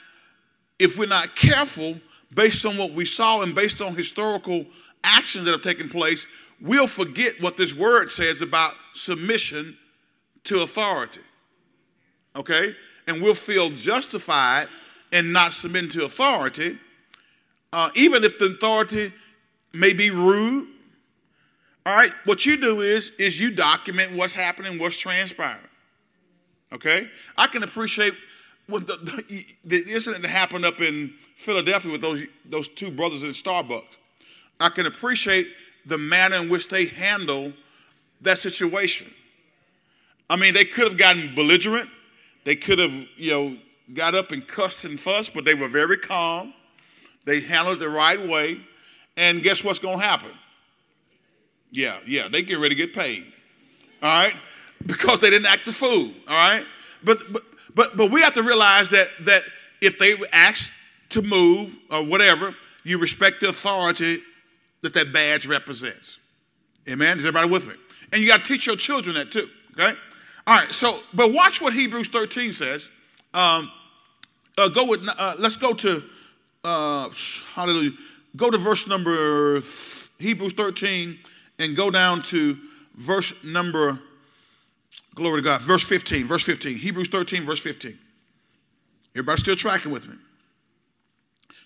if 0.79 0.99
we're 0.99 1.07
not 1.07 1.37
careful, 1.37 1.97
based 2.35 2.67
on 2.67 2.77
what 2.77 2.93
we 2.93 3.05
saw 3.05 3.43
and 3.43 3.55
based 3.55 3.81
on 3.81 3.95
historical 3.95 4.67
actions 5.03 5.45
that 5.45 5.53
have 5.53 5.63
taken 5.63 5.89
place, 5.89 6.27
we'll 6.61 6.87
forget 6.87 7.41
what 7.41 7.57
this 7.57 7.75
word 7.75 8.11
says 8.11 8.43
about 8.43 8.75
submission 8.93 9.77
to 10.45 10.63
authority. 10.63 11.21
Okay? 12.37 12.75
And 13.07 13.23
we'll 13.23 13.35
feel 13.35 13.71
justified 13.71 14.69
in 15.13 15.33
not 15.33 15.53
submitting 15.53 15.91
to 15.91 16.05
authority, 16.05 16.79
uh, 17.73 17.91
even 17.95 18.25
if 18.25 18.39
the 18.39 18.47
authority 18.47 19.13
may 19.73 19.93
be 19.93 20.11
rude. 20.11 20.69
All 21.87 21.95
right, 21.95 22.13
what 22.25 22.47
you 22.47 22.57
do 22.57 22.81
is 22.81 23.11
is 23.19 23.39
you 23.39 23.51
document 23.51 24.13
what's 24.13 24.33
happening, 24.33 24.79
what's 24.79 24.97
transpiring. 24.97 25.59
Okay, 26.73 27.09
I 27.37 27.47
can 27.47 27.63
appreciate 27.63 28.15
what 28.67 28.87
the, 28.87 28.97
the, 28.97 29.47
the 29.65 29.93
incident 29.93 30.23
that 30.23 30.31
happened 30.31 30.65
up 30.65 30.81
in 30.81 31.13
Philadelphia 31.37 31.93
with 31.93 32.01
those 32.01 32.23
those 32.47 32.69
two 32.69 32.91
brothers 32.91 33.23
in 33.23 33.31
Starbucks. 33.31 33.99
I 34.59 34.71
can 34.71 34.87
appreciate 34.87 35.49
the 35.85 35.99
manner 35.99 36.37
in 36.37 36.49
which 36.49 36.69
they 36.69 36.87
handle 36.87 37.53
that 38.23 38.39
situation. 38.39 39.13
I 40.31 40.37
mean, 40.37 40.55
they 40.55 40.65
could 40.65 40.85
have 40.89 40.97
gotten 40.97 41.35
belligerent. 41.35 41.91
They 42.45 42.57
could 42.57 42.79
have, 42.79 42.93
you 43.17 43.31
know, 43.31 43.57
got 43.93 44.15
up 44.15 44.31
and 44.31 44.47
cussed 44.47 44.85
and 44.85 44.99
fussed, 44.99 45.35
but 45.35 45.45
they 45.45 45.55
were 45.55 45.69
very 45.69 45.97
calm. 45.97 46.55
They 47.25 47.41
handled 47.41 47.79
it 47.79 47.81
the 47.81 47.89
right 47.89 48.21
way. 48.21 48.61
And 49.17 49.43
guess 49.43 49.63
what's 49.63 49.79
going 49.79 49.99
to 49.99 50.05
happen? 50.05 50.31
Yeah, 51.71 51.99
yeah, 52.07 52.29
they 52.29 52.43
get 52.43 52.59
ready 52.59 52.75
to 52.75 52.87
get 52.87 52.95
paid. 52.95 53.33
All 54.03 54.09
right? 54.09 54.35
Because 54.87 55.21
they 55.21 55.31
didn't 55.31 55.47
act 55.47 55.65
the 55.65 55.73
fool. 55.73 56.13
All 56.29 56.37
right? 56.37 56.67
But, 57.03 57.33
but, 57.33 57.43
but, 57.75 57.97
but 57.97 58.11
we 58.11 58.21
have 58.21 58.35
to 58.35 58.43
realize 58.43 58.91
that, 58.91 59.07
that 59.21 59.41
if 59.81 59.99
they 59.99 60.15
asked 60.31 60.71
to 61.11 61.23
move 61.23 61.79
or 61.91 62.03
whatever, 62.03 62.55
you 62.83 62.99
respect 62.99 63.41
the 63.41 63.49
authority 63.49 64.21
that 64.83 64.93
that 64.93 65.11
badge 65.11 65.47
represents. 65.47 66.19
Amen? 66.87 67.17
Is 67.17 67.25
everybody 67.25 67.51
with 67.51 67.67
me? 67.67 67.75
And 68.13 68.21
you 68.21 68.29
got 68.29 68.41
to 68.41 68.47
teach 68.47 68.67
your 68.67 68.77
children 68.77 69.15
that 69.17 69.33
too, 69.33 69.49
okay? 69.73 69.97
All 70.47 70.57
right, 70.57 70.73
so, 70.73 71.01
but 71.15 71.33
watch 71.33 71.63
what 71.63 71.73
Hebrews 71.73 72.09
13 72.09 72.53
says. 72.53 72.91
Um, 73.33 73.71
uh, 74.59 74.69
go 74.69 74.87
with, 74.87 75.01
uh, 75.09 75.35
let's 75.39 75.57
go 75.57 75.73
to, 75.73 76.03
uh, 76.63 77.09
hallelujah, 77.55 77.93
go 78.37 78.51
to 78.51 78.59
verse 78.59 78.87
number, 78.87 79.61
Hebrews 80.19 80.53
13, 80.53 81.19
and 81.59 81.75
go 81.75 81.91
down 81.91 82.23
to 82.25 82.59
verse 82.95 83.33
number, 83.43 83.99
glory 85.15 85.41
to 85.41 85.45
God, 85.45 85.61
verse 85.63 85.83
15, 85.83 86.27
verse 86.27 86.45
15, 86.45 86.77
Hebrews 86.77 87.09
13, 87.09 87.45
verse 87.45 87.61
15. 87.61 87.99
Everybody 89.15 89.41
still 89.41 89.57
tracking 89.57 89.93
with 89.93 90.09
me? 90.09 90.17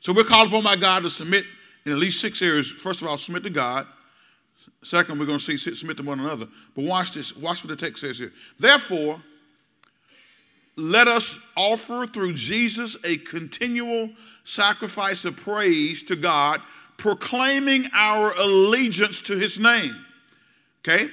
So 0.00 0.12
we're 0.12 0.24
called 0.24 0.48
upon 0.48 0.62
by 0.62 0.76
God 0.76 1.02
to 1.02 1.10
submit 1.10 1.44
in 1.84 1.92
at 1.92 1.98
least 1.98 2.20
six 2.20 2.40
areas. 2.42 2.70
First 2.70 3.02
of 3.02 3.08
all, 3.08 3.18
submit 3.18 3.42
to 3.44 3.50
God. 3.50 3.86
Second, 4.88 5.18
we're 5.18 5.26
going 5.26 5.38
to 5.38 5.58
see 5.58 5.74
submit 5.74 5.98
to 5.98 6.02
one 6.02 6.18
another. 6.18 6.48
But 6.74 6.84
watch 6.84 7.12
this. 7.12 7.36
Watch 7.36 7.62
what 7.62 7.68
the 7.68 7.76
text 7.76 8.00
says 8.00 8.18
here. 8.18 8.32
Therefore, 8.58 9.20
let 10.76 11.06
us 11.06 11.38
offer 11.58 12.06
through 12.06 12.32
Jesus 12.32 12.96
a 13.04 13.18
continual 13.18 14.08
sacrifice 14.44 15.26
of 15.26 15.36
praise 15.36 16.02
to 16.04 16.16
God, 16.16 16.62
proclaiming 16.96 17.84
our 17.92 18.32
allegiance 18.38 19.20
to 19.22 19.36
his 19.36 19.58
name. 19.58 19.94
Okay? 20.80 21.08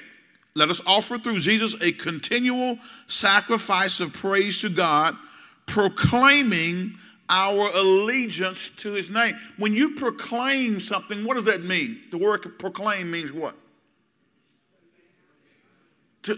Let 0.53 0.69
us 0.69 0.81
offer 0.87 1.17
through 1.17 1.41
Jesus 1.41 1.75
a 1.81 1.91
continual 1.91 2.77
sacrifice 3.07 3.99
of 3.99 4.13
praise 4.13 4.61
to 4.61 4.69
God, 4.69 5.17
proclaiming 5.65 6.93
our 7.27 7.71
allegiance 7.75 8.69
to 8.69 8.93
his 8.93 9.11
name. 9.11 9.35
When 9.57 9.73
you 9.73 9.95
proclaim 9.95 10.79
something, 10.79 11.25
what 11.25 11.33
does 11.33 11.43
that 11.43 11.65
mean? 11.65 11.99
The 12.11 12.17
word 12.17 12.57
proclaim 12.57 13.11
means 13.11 13.33
what? 13.33 13.55
To, 16.25 16.37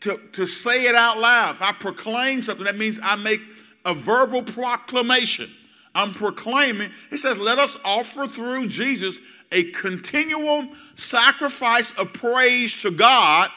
to, 0.00 0.20
to 0.32 0.46
say 0.46 0.86
it 0.86 0.94
out 0.94 1.18
loud. 1.18 1.52
If 1.52 1.62
I 1.62 1.72
proclaim 1.72 2.42
something, 2.42 2.64
that 2.64 2.76
means 2.76 2.98
I 3.02 3.16
make 3.16 3.40
a 3.84 3.94
verbal 3.94 4.42
proclamation. 4.42 5.48
I'm 5.94 6.12
proclaiming. 6.12 6.90
It 7.10 7.18
says, 7.18 7.38
let 7.38 7.58
us 7.58 7.78
offer 7.84 8.26
through 8.26 8.68
Jesus 8.68 9.20
a 9.52 9.70
continual 9.72 10.68
sacrifice 10.94 11.92
of 11.98 12.12
praise 12.12 12.82
to 12.82 12.90
God, 12.90 13.50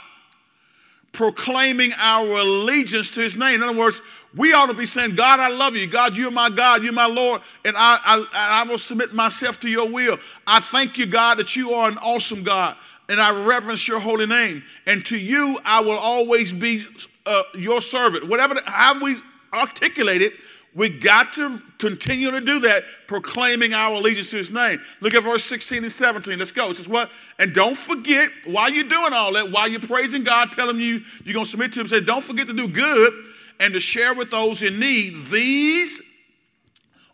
proclaiming 1.11 1.91
our 1.97 2.27
allegiance 2.27 3.09
to 3.11 3.21
his 3.21 3.37
name. 3.37 3.61
In 3.61 3.63
other 3.63 3.77
words, 3.77 4.01
we 4.35 4.53
ought 4.53 4.69
to 4.69 4.73
be 4.75 4.87
saying, 4.87 5.13
God, 5.13 5.39
I 5.39 5.49
love 5.49 5.75
you. 5.75 5.87
God, 5.87 6.17
you're 6.17 6.31
my 6.31 6.49
God. 6.49 6.83
You're 6.83 6.91
my 6.91 7.05
Lord. 7.05 7.41
And 7.65 7.75
I, 7.77 7.99
I, 8.03 8.25
I 8.33 8.63
will 8.63 8.79
submit 8.79 9.13
myself 9.13 9.59
to 9.59 9.69
your 9.69 9.87
will. 9.87 10.17
I 10.47 10.59
thank 10.59 10.97
you, 10.97 11.05
God, 11.05 11.37
that 11.37 11.55
you 11.55 11.73
are 11.73 11.87
an 11.87 11.99
awesome 11.99 12.43
God. 12.43 12.75
And 13.13 13.21
I 13.21 13.45
reverence 13.45 13.87
your 13.87 13.99
holy 13.99 14.25
name. 14.25 14.63
And 14.87 15.05
to 15.05 15.15
you, 15.15 15.59
I 15.63 15.81
will 15.81 15.99
always 15.99 16.51
be 16.51 16.83
uh, 17.27 17.43
your 17.53 17.79
servant. 17.79 18.27
Whatever, 18.27 18.55
how 18.65 18.99
we 18.99 19.17
articulate 19.53 20.23
it, 20.23 20.33
we 20.73 20.89
got 20.89 21.31
to 21.33 21.61
continue 21.77 22.31
to 22.31 22.41
do 22.41 22.61
that, 22.61 22.81
proclaiming 23.05 23.75
our 23.75 23.93
allegiance 23.93 24.31
to 24.31 24.37
his 24.37 24.51
name. 24.51 24.79
Look 24.99 25.13
at 25.13 25.21
verse 25.21 25.43
16 25.43 25.83
and 25.83 25.91
17. 25.91 26.39
Let's 26.39 26.51
go. 26.51 26.71
It 26.71 26.77
says 26.77 26.89
what? 26.89 27.11
And 27.37 27.53
don't 27.53 27.77
forget, 27.77 28.31
while 28.45 28.71
you're 28.71 28.89
doing 28.89 29.13
all 29.13 29.31
that, 29.33 29.51
while 29.51 29.67
you're 29.67 29.79
praising 29.79 30.23
God, 30.23 30.51
telling 30.51 30.77
you 30.77 31.01
you're 31.23 31.35
going 31.35 31.45
to 31.45 31.51
submit 31.51 31.71
to 31.73 31.81
him, 31.81 31.85
say, 31.85 32.01
don't 32.01 32.23
forget 32.23 32.47
to 32.47 32.53
do 32.53 32.67
good 32.67 33.13
and 33.59 33.75
to 33.75 33.79
share 33.79 34.15
with 34.15 34.31
those 34.31 34.63
in 34.63 34.79
need. 34.79 35.13
These 35.31 36.01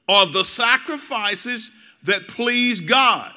are 0.08 0.28
the 0.28 0.46
sacrifices 0.46 1.72
that 2.04 2.30
please 2.30 2.80
God. 2.80 3.34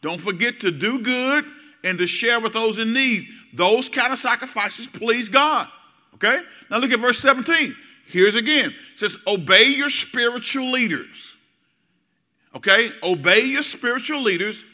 Don't 0.00 0.20
forget 0.20 0.60
to 0.60 0.70
do 0.70 1.00
good 1.00 1.44
and 1.86 1.98
to 1.98 2.06
share 2.06 2.40
with 2.40 2.52
those 2.52 2.78
in 2.78 2.92
need. 2.92 3.26
Those 3.54 3.88
kind 3.88 4.12
of 4.12 4.18
sacrifices 4.18 4.86
please 4.86 5.28
God. 5.28 5.68
Okay? 6.14 6.40
Now 6.70 6.78
look 6.78 6.90
at 6.90 6.98
verse 6.98 7.18
17. 7.18 7.74
Here's 8.08 8.34
again. 8.34 8.74
It 8.92 8.98
says, 8.98 9.16
Obey 9.26 9.64
your 9.68 9.90
spiritual 9.90 10.70
leaders. 10.70 11.34
Okay? 12.54 12.90
Obey 13.02 13.42
your 13.42 13.62
spiritual 13.62 14.22
leaders 14.22 14.64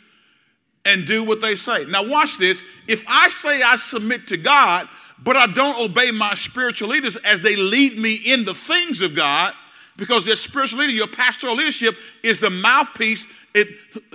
and 0.85 1.07
do 1.07 1.25
what 1.25 1.41
they 1.41 1.55
say. 1.55 1.85
Now, 1.85 2.07
watch 2.09 2.39
this. 2.39 2.65
If 2.89 3.05
I 3.09 3.29
say 3.29 3.63
I 3.63 3.77
submit 3.77 4.29
to 4.29 4.37
God, 4.37 4.89
but 5.23 5.37
I 5.37 5.47
don't 5.47 5.79
obey 5.79 6.11
my 6.11 6.35
spiritual 6.35 6.89
leaders 6.89 7.17
as 7.17 7.41
they 7.41 7.55
lead 7.57 7.97
me 7.99 8.15
in 8.15 8.45
the 8.45 8.55
things 8.55 9.01
of 9.01 9.15
God, 9.15 9.55
because 9.97 10.27
your 10.27 10.37
spiritual 10.37 10.81
leader, 10.81 10.93
your 10.93 11.07
pastoral 11.07 11.55
leadership, 11.55 11.97
is 12.23 12.41
the 12.41 12.51
mouthpiece 12.51 13.27
it, 13.55 13.69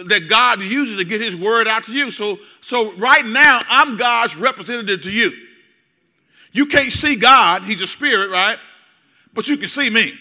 that 0.07 0.27
God 0.29 0.61
uses 0.61 0.97
to 0.97 1.05
get 1.05 1.21
His 1.21 1.35
word 1.35 1.67
out 1.67 1.83
to 1.85 1.91
you. 1.91 2.09
So, 2.11 2.39
so 2.61 2.93
right 2.93 3.25
now, 3.25 3.61
I'm 3.69 3.97
God's 3.97 4.35
representative 4.35 5.01
to 5.03 5.11
you. 5.11 5.31
You 6.51 6.65
can't 6.65 6.91
see 6.91 7.15
God; 7.15 7.63
He's 7.63 7.81
a 7.81 7.87
spirit, 7.87 8.31
right? 8.31 8.57
But 9.33 9.47
you 9.47 9.57
can 9.57 9.67
see 9.67 9.89
me. 9.89 10.13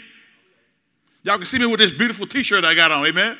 Y'all 1.22 1.38
can 1.38 1.46
see 1.46 1.58
me 1.58 1.66
with 1.66 1.80
this 1.80 1.90
beautiful 1.90 2.26
T-shirt 2.26 2.64
I 2.64 2.74
got 2.74 2.92
on. 2.92 3.06
Amen. 3.06 3.36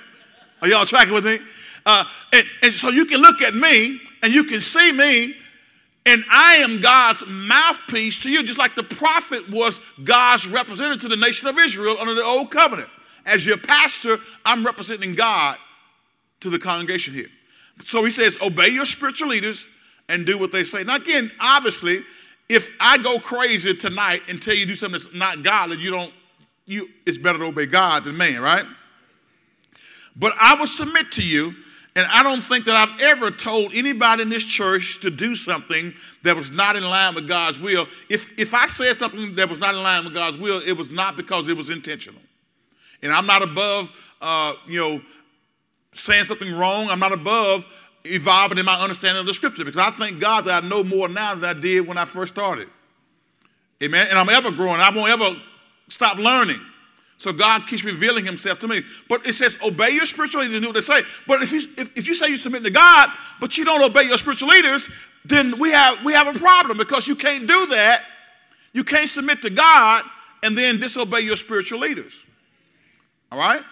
Are 0.63 0.69
y'all 0.69 0.87
tracking 0.87 1.15
with 1.15 1.25
me? 1.25 1.39
Uh, 1.85 2.05
and, 2.33 2.45
and 2.63 2.73
so 2.73 2.89
you 2.89 3.05
can 3.05 3.21
look 3.21 3.43
at 3.43 3.55
me 3.55 4.01
and 4.23 4.35
you 4.35 4.45
can 4.45 4.61
see 4.61 4.91
me 4.91 5.35
and 6.07 6.25
I 6.31 6.57
am 6.57 6.81
God's 6.81 7.25
mouthpiece 7.27 8.23
to 8.23 8.31
you, 8.31 8.43
just 8.43 8.59
like 8.59 8.75
the 8.75 8.83
prophet 8.83 9.51
was 9.51 9.81
God's 10.05 10.47
representative 10.47 11.03
to 11.03 11.09
the 11.09 11.17
nation 11.17 11.49
of 11.49 11.59
Israel 11.59 11.97
under 12.01 12.15
the 12.15 12.23
old 12.23 12.51
covenant. 12.51 12.89
As 13.27 13.45
your 13.45 13.59
pastor, 13.59 14.17
I'm 14.45 14.65
representing 14.65 15.15
God 15.15 15.59
to 16.41 16.49
the 16.49 16.59
congregation 16.59 17.13
here. 17.13 17.29
So 17.85 18.05
he 18.05 18.11
says, 18.11 18.39
obey 18.41 18.69
your 18.69 18.87
spiritual 18.87 19.29
leaders 19.29 19.67
and 20.09 20.25
do 20.25 20.39
what 20.39 20.53
they 20.53 20.65
say. 20.65 20.85
Now, 20.85 20.97
again, 20.97 21.31
obviously, 21.41 22.01
if 22.49 22.77
I 22.81 22.99
go 22.99 23.19
crazy 23.19 23.75
tonight 23.75 24.23
and 24.29 24.41
tell 24.41 24.55
you 24.55 24.61
to 24.61 24.69
do 24.69 24.75
something 24.77 25.01
that's 25.01 25.15
not 25.15 25.43
godly, 25.43 25.79
you 25.79 25.91
don't 25.91 26.13
you 26.67 26.89
it's 27.07 27.19
better 27.19 27.39
to 27.39 27.47
obey 27.47 27.67
God 27.67 28.05
than 28.05 28.17
man, 28.17 28.41
right? 28.41 28.65
But 30.17 30.33
I 30.41 30.57
will 30.57 30.67
submit 30.67 31.13
to 31.13 31.27
you, 31.27 31.55
and 31.97 32.07
I 32.13 32.23
don't 32.23 32.43
think 32.43 32.67
that 32.67 32.77
I've 32.77 33.01
ever 33.01 33.31
told 33.31 33.73
anybody 33.75 34.21
in 34.21 34.29
this 34.29 34.45
church 34.45 35.01
to 35.01 35.11
do 35.11 35.35
something 35.35 35.95
that 36.23 36.37
was 36.37 36.53
not 36.53 36.77
in 36.77 36.85
line 36.85 37.15
with 37.15 37.27
God's 37.27 37.59
will. 37.59 37.87
If 38.11 38.39
if 38.39 38.53
I 38.53 38.67
said 38.67 38.95
something 38.97 39.35
that 39.37 39.49
was 39.49 39.59
not 39.59 39.75
in 39.75 39.83
line 39.83 40.05
with 40.05 40.13
God's 40.13 40.37
will, 40.37 40.61
it 40.61 40.73
was 40.73 40.91
not 40.91 41.17
because 41.17 41.49
it 41.49 41.57
was 41.57 41.71
intentional. 41.71 42.21
And 43.03 43.13
I'm 43.13 43.27
not 43.27 43.43
above, 43.43 44.15
uh, 44.21 44.53
you 44.69 44.79
know, 44.79 45.01
saying 45.93 46.25
something 46.25 46.55
wrong. 46.55 46.91
I'm 46.91 46.99
not 47.01 47.13
above 47.13 47.67
evolving 48.05 48.59
in 48.59 48.67
my 48.67 48.79
understanding 48.79 49.21
of 49.21 49.27
the 49.27 49.35
scripture 49.35 49.65
because 49.65 49.81
I 49.81 49.91
thank 49.91 50.21
God 50.21 50.45
that 50.45 50.65
I 50.65 50.69
know 50.69 50.85
more 50.85 51.09
now 51.09 51.35
than 51.35 51.57
I 51.57 51.59
did 51.59 51.87
when 51.87 51.97
I 51.97 52.05
first 52.05 52.35
started. 52.35 52.69
Amen. 53.83 54.07
And 54.11 54.19
I'm 54.19 54.29
ever 54.29 54.51
growing. 54.51 54.81
I 54.81 54.91
won't 54.91 55.09
ever 55.09 55.37
stop 55.89 56.19
learning. 56.19 56.61
So 57.19 57.33
God 57.33 57.67
keeps 57.67 57.85
revealing 57.85 58.27
himself 58.27 58.59
to 58.61 58.69
me. 58.69 58.83
But 59.09 59.27
it 59.27 59.33
says, 59.33 59.59
obey 59.65 59.91
your 59.91 60.05
spiritual 60.05 60.43
leaders 60.43 60.55
and 60.55 60.63
do 60.63 60.69
what 60.69 60.75
they 60.75 60.81
say. 60.81 61.01
But 61.27 61.43
if 61.43 61.51
you, 61.51 61.61
if, 61.79 61.97
if 61.97 62.07
you 62.07 62.15
say 62.15 62.29
you 62.29 62.37
submit 62.37 62.63
to 62.65 62.71
God, 62.71 63.11
but 63.41 63.57
you 63.57 63.65
don't 63.65 63.83
obey 63.83 64.03
your 64.03 64.19
spiritual 64.19 64.49
leaders, 64.49 64.89
then 65.25 65.59
we 65.59 65.71
have, 65.71 66.05
we 66.05 66.13
have 66.13 66.35
a 66.35 66.39
problem 66.39 66.77
because 66.77 67.09
you 67.09 67.17
can't 67.17 67.47
do 67.47 67.67
that. 67.69 68.05
You 68.73 68.85
can't 68.85 69.09
submit 69.09 69.41
to 69.43 69.51
God 69.51 70.05
and 70.43 70.57
then 70.57 70.79
disobey 70.79 71.21
your 71.21 71.37
spiritual 71.37 71.79
leaders. 71.79 72.15
All 73.33 73.39
right? 73.39 73.63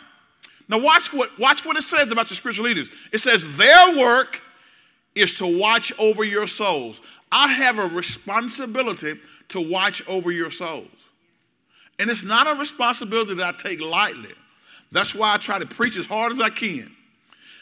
Now 0.68 0.82
watch 0.82 1.12
what, 1.12 1.38
watch 1.38 1.64
what 1.66 1.76
it 1.76 1.82
says 1.82 2.10
about 2.10 2.30
your 2.30 2.36
spiritual 2.36 2.64
leaders. 2.64 2.88
It 3.12 3.18
says 3.18 3.56
their 3.58 3.98
work 3.98 4.40
is 5.14 5.34
to 5.38 5.60
watch 5.60 5.92
over 5.98 6.24
your 6.24 6.46
souls. 6.46 7.02
I 7.30 7.48
have 7.48 7.78
a 7.78 7.86
responsibility 7.86 9.14
to 9.48 9.70
watch 9.70 10.06
over 10.08 10.32
your 10.32 10.50
souls. 10.50 11.03
And 11.98 12.10
it's 12.10 12.24
not 12.24 12.46
a 12.46 12.58
responsibility 12.58 13.34
that 13.34 13.54
I 13.54 13.56
take 13.56 13.80
lightly. 13.80 14.32
That's 14.90 15.14
why 15.14 15.34
I 15.34 15.38
try 15.38 15.58
to 15.58 15.66
preach 15.66 15.96
as 15.96 16.06
hard 16.06 16.32
as 16.32 16.40
I 16.40 16.50
can. 16.50 16.90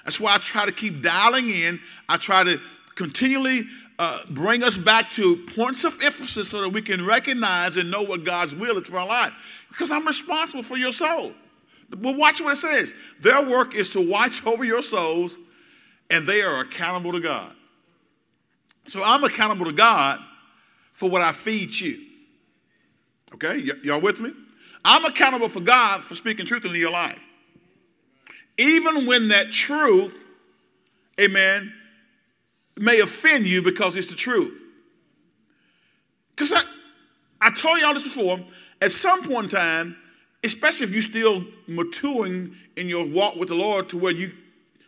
That's 0.04 0.20
why 0.20 0.34
I 0.34 0.38
try 0.38 0.66
to 0.66 0.72
keep 0.72 1.02
dialing 1.02 1.48
in. 1.48 1.80
I 2.08 2.16
try 2.16 2.44
to 2.44 2.60
continually 2.94 3.62
uh, 3.98 4.20
bring 4.30 4.62
us 4.62 4.76
back 4.76 5.10
to 5.12 5.36
points 5.54 5.84
of 5.84 5.98
emphasis 6.02 6.48
so 6.48 6.62
that 6.62 6.70
we 6.70 6.82
can 6.82 7.04
recognize 7.06 7.76
and 7.76 7.90
know 7.90 8.02
what 8.02 8.24
God's 8.24 8.54
will 8.54 8.78
is 8.78 8.88
for 8.88 8.98
our 8.98 9.06
life. 9.06 9.66
Because 9.68 9.90
I'm 9.90 10.06
responsible 10.06 10.62
for 10.62 10.76
your 10.76 10.92
soul. 10.92 11.32
But 11.88 12.16
watch 12.16 12.40
what 12.40 12.54
it 12.54 12.56
says. 12.56 12.94
Their 13.20 13.48
work 13.48 13.74
is 13.74 13.92
to 13.92 14.10
watch 14.10 14.44
over 14.46 14.64
your 14.64 14.82
souls, 14.82 15.38
and 16.10 16.26
they 16.26 16.42
are 16.42 16.60
accountable 16.60 17.12
to 17.12 17.20
God. 17.20 17.52
So 18.86 19.02
I'm 19.04 19.22
accountable 19.24 19.66
to 19.66 19.72
God 19.72 20.18
for 20.92 21.08
what 21.08 21.22
I 21.22 21.32
feed 21.32 21.78
you. 21.78 21.98
Okay, 23.34 23.62
y- 23.66 23.80
y'all 23.82 24.00
with 24.00 24.20
me? 24.20 24.32
I'm 24.84 25.04
accountable 25.04 25.48
for 25.48 25.60
God 25.60 26.02
for 26.02 26.14
speaking 26.14 26.46
truth 26.46 26.64
into 26.64 26.78
your 26.78 26.90
life. 26.90 27.20
Even 28.58 29.06
when 29.06 29.28
that 29.28 29.50
truth, 29.50 30.26
amen, 31.20 31.72
may 32.78 33.00
offend 33.00 33.46
you 33.46 33.62
because 33.62 33.96
it's 33.96 34.08
the 34.08 34.16
truth. 34.16 34.62
Because 36.30 36.52
I, 36.52 36.62
I 37.40 37.50
told 37.50 37.80
y'all 37.80 37.94
this 37.94 38.04
before, 38.04 38.38
at 38.80 38.92
some 38.92 39.22
point 39.22 39.44
in 39.44 39.50
time, 39.50 39.96
especially 40.44 40.84
if 40.84 40.92
you're 40.92 41.02
still 41.02 41.44
maturing 41.68 42.54
in 42.76 42.88
your 42.88 43.06
walk 43.06 43.36
with 43.36 43.48
the 43.48 43.54
Lord 43.54 43.88
to 43.90 43.98
where 43.98 44.12
you, 44.12 44.32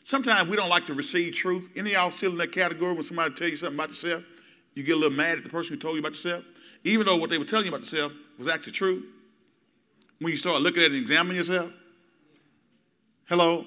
sometimes 0.02 0.48
we 0.48 0.56
don't 0.56 0.68
like 0.68 0.86
to 0.86 0.94
receive 0.94 1.34
truth. 1.34 1.70
Any 1.76 1.90
of 1.90 1.96
y'all 1.96 2.10
still 2.10 2.32
in 2.32 2.38
that 2.38 2.52
category 2.52 2.92
when 2.92 3.04
somebody 3.04 3.32
tell 3.34 3.48
you 3.48 3.56
something 3.56 3.78
about 3.78 3.90
yourself? 3.90 4.24
You 4.74 4.82
get 4.82 4.96
a 4.96 4.98
little 4.98 5.16
mad 5.16 5.38
at 5.38 5.44
the 5.44 5.50
person 5.50 5.74
who 5.74 5.80
told 5.80 5.94
you 5.94 6.00
about 6.00 6.12
yourself? 6.12 6.44
Even 6.82 7.06
though 7.06 7.16
what 7.16 7.30
they 7.30 7.38
were 7.38 7.44
telling 7.44 7.66
you 7.66 7.70
about 7.70 7.82
yourself 7.82 8.12
was 8.38 8.48
actually 8.48 8.72
true. 8.72 9.02
When 10.18 10.30
you 10.30 10.36
start 10.36 10.62
looking 10.62 10.82
at 10.82 10.86
it 10.86 10.92
and 10.92 11.02
examining 11.02 11.36
yourself? 11.36 11.70
Hello? 13.28 13.64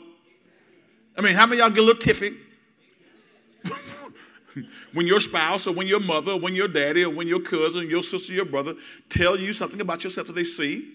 I 1.17 1.21
mean, 1.21 1.33
how 1.33 1.45
many 1.45 1.61
y'all 1.61 1.69
get 1.69 1.79
a 1.79 1.83
little 1.83 2.01
tiffy? 2.01 2.35
when 4.93 5.07
your 5.07 5.19
spouse 5.19 5.67
or 5.67 5.73
when 5.73 5.87
your 5.87 5.99
mother 5.99 6.33
or 6.33 6.39
when 6.39 6.53
your 6.53 6.67
daddy 6.67 7.03
or 7.03 7.09
when 7.09 7.27
your 7.27 7.39
cousin, 7.39 7.89
your 7.89 8.03
sister, 8.03 8.33
your 8.33 8.45
brother 8.45 8.75
tell 9.09 9.37
you 9.37 9.53
something 9.53 9.81
about 9.81 10.03
yourself 10.03 10.27
that 10.27 10.33
they 10.33 10.43
see, 10.43 10.93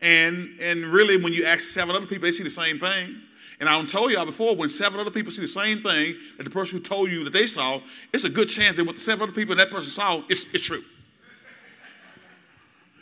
and 0.00 0.56
and 0.60 0.84
really 0.84 1.22
when 1.22 1.32
you 1.32 1.44
ask 1.44 1.60
seven 1.60 1.94
other 1.94 2.06
people, 2.06 2.22
they 2.22 2.32
see 2.32 2.44
the 2.44 2.50
same 2.50 2.78
thing. 2.78 3.20
And 3.60 3.68
I 3.68 3.84
told 3.84 4.10
y'all 4.10 4.24
before, 4.24 4.56
when 4.56 4.70
seven 4.70 4.98
other 4.98 5.10
people 5.10 5.30
see 5.30 5.42
the 5.42 5.48
same 5.48 5.82
thing 5.82 6.14
that 6.38 6.44
the 6.44 6.50
person 6.50 6.78
who 6.78 6.84
told 6.84 7.10
you 7.10 7.24
that 7.24 7.32
they 7.34 7.46
saw, 7.46 7.78
it's 8.12 8.24
a 8.24 8.30
good 8.30 8.48
chance 8.48 8.76
that 8.76 8.84
what 8.84 8.94
the 8.94 9.00
seven 9.00 9.24
other 9.24 9.32
people 9.32 9.52
and 9.52 9.60
that 9.60 9.70
person 9.70 9.90
saw, 9.90 10.22
it's, 10.30 10.54
it's 10.54 10.64
true. 10.64 10.82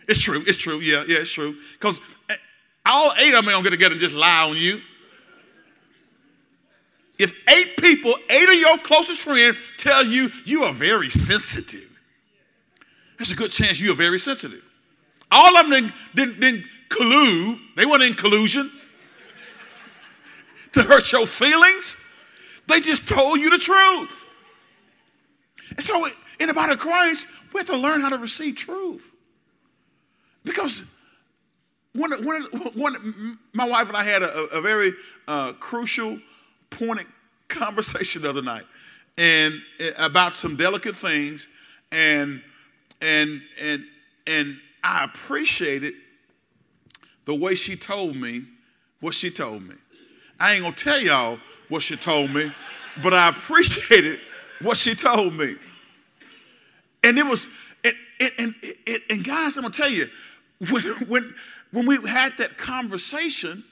It's 0.08 0.20
true. 0.20 0.42
It's 0.46 0.56
true. 0.56 0.78
Yeah, 0.80 1.04
yeah, 1.06 1.18
it's 1.18 1.32
true. 1.32 1.54
Because 1.74 2.00
eh, 2.30 2.36
all 2.86 3.12
eight 3.18 3.34
of 3.34 3.44
them 3.44 3.54
to 3.54 3.62
get 3.62 3.70
together 3.70 3.92
and 3.92 4.00
just 4.00 4.14
lie 4.14 4.48
on 4.48 4.56
you. 4.56 4.80
If 7.18 7.34
eight 7.48 7.76
people, 7.78 8.14
eight 8.30 8.48
of 8.48 8.54
your 8.54 8.78
closest 8.78 9.22
friends, 9.22 9.56
tell 9.76 10.06
you 10.06 10.30
you 10.44 10.62
are 10.62 10.72
very 10.72 11.10
sensitive, 11.10 11.90
there's 13.18 13.32
a 13.32 13.36
good 13.36 13.50
chance 13.50 13.80
you 13.80 13.92
are 13.92 13.96
very 13.96 14.18
sensitive. 14.18 14.62
All 15.30 15.56
of 15.56 15.68
them 15.68 15.70
didn't, 15.70 15.92
didn't, 16.14 16.40
didn't 16.40 16.64
collude, 16.88 17.58
they 17.76 17.84
weren't 17.84 18.02
in 18.02 18.14
collusion 18.14 18.70
to 20.72 20.82
hurt 20.82 21.10
your 21.12 21.26
feelings. 21.26 21.96
They 22.66 22.80
just 22.80 23.08
told 23.08 23.40
you 23.40 23.50
the 23.50 23.58
truth. 23.58 24.28
And 25.70 25.82
so, 25.82 26.06
in 26.38 26.46
the 26.46 26.54
body 26.54 26.74
of 26.74 26.78
Christ, 26.78 27.26
we 27.52 27.60
have 27.60 27.66
to 27.66 27.76
learn 27.76 28.00
how 28.00 28.10
to 28.10 28.18
receive 28.18 28.56
truth. 28.56 29.12
Because 30.48 30.84
one, 31.94 32.10
one, 32.24 32.42
one, 32.74 33.38
my 33.54 33.68
wife 33.68 33.88
and 33.88 33.96
I 33.96 34.02
had 34.02 34.22
a, 34.22 34.56
a 34.56 34.60
very 34.60 34.92
uh, 35.26 35.52
crucial, 35.54 36.18
pointed 36.70 37.06
conversation 37.48 38.22
the 38.22 38.30
other 38.30 38.42
night, 38.42 38.64
and 39.16 39.54
uh, 39.80 39.90
about 39.98 40.32
some 40.32 40.56
delicate 40.56 40.96
things, 40.96 41.48
and 41.92 42.42
and 43.00 43.42
and 43.60 43.84
and 44.26 44.58
I 44.82 45.04
appreciated 45.04 45.94
the 47.24 47.34
way 47.34 47.54
she 47.54 47.76
told 47.76 48.16
me 48.16 48.44
what 49.00 49.14
she 49.14 49.30
told 49.30 49.62
me. 49.62 49.74
I 50.40 50.54
ain't 50.54 50.62
gonna 50.62 50.74
tell 50.74 51.00
y'all 51.00 51.38
what 51.68 51.82
she 51.82 51.96
told 51.96 52.30
me, 52.30 52.50
but 53.02 53.12
I 53.12 53.28
appreciated 53.28 54.18
what 54.62 54.76
she 54.76 54.94
told 54.94 55.34
me. 55.34 55.56
And 57.04 57.18
it 57.18 57.26
was, 57.26 57.46
and, 57.84 57.94
and, 58.38 58.54
and, 58.86 59.02
and 59.10 59.24
guys, 59.24 59.56
I'm 59.56 59.62
gonna 59.62 59.74
tell 59.74 59.90
you, 59.90 60.08
when, 60.58 60.82
when, 61.08 61.34
when 61.72 61.86
we 61.86 62.08
had 62.08 62.32
that 62.38 62.58
conversation, 62.58 63.62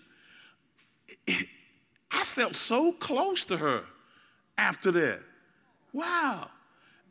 I 1.29 2.22
felt 2.22 2.57
so 2.57 2.92
close 2.92 3.44
to 3.44 3.57
her 3.57 3.85
after 4.57 4.90
that. 4.92 5.20
Wow. 5.92 6.49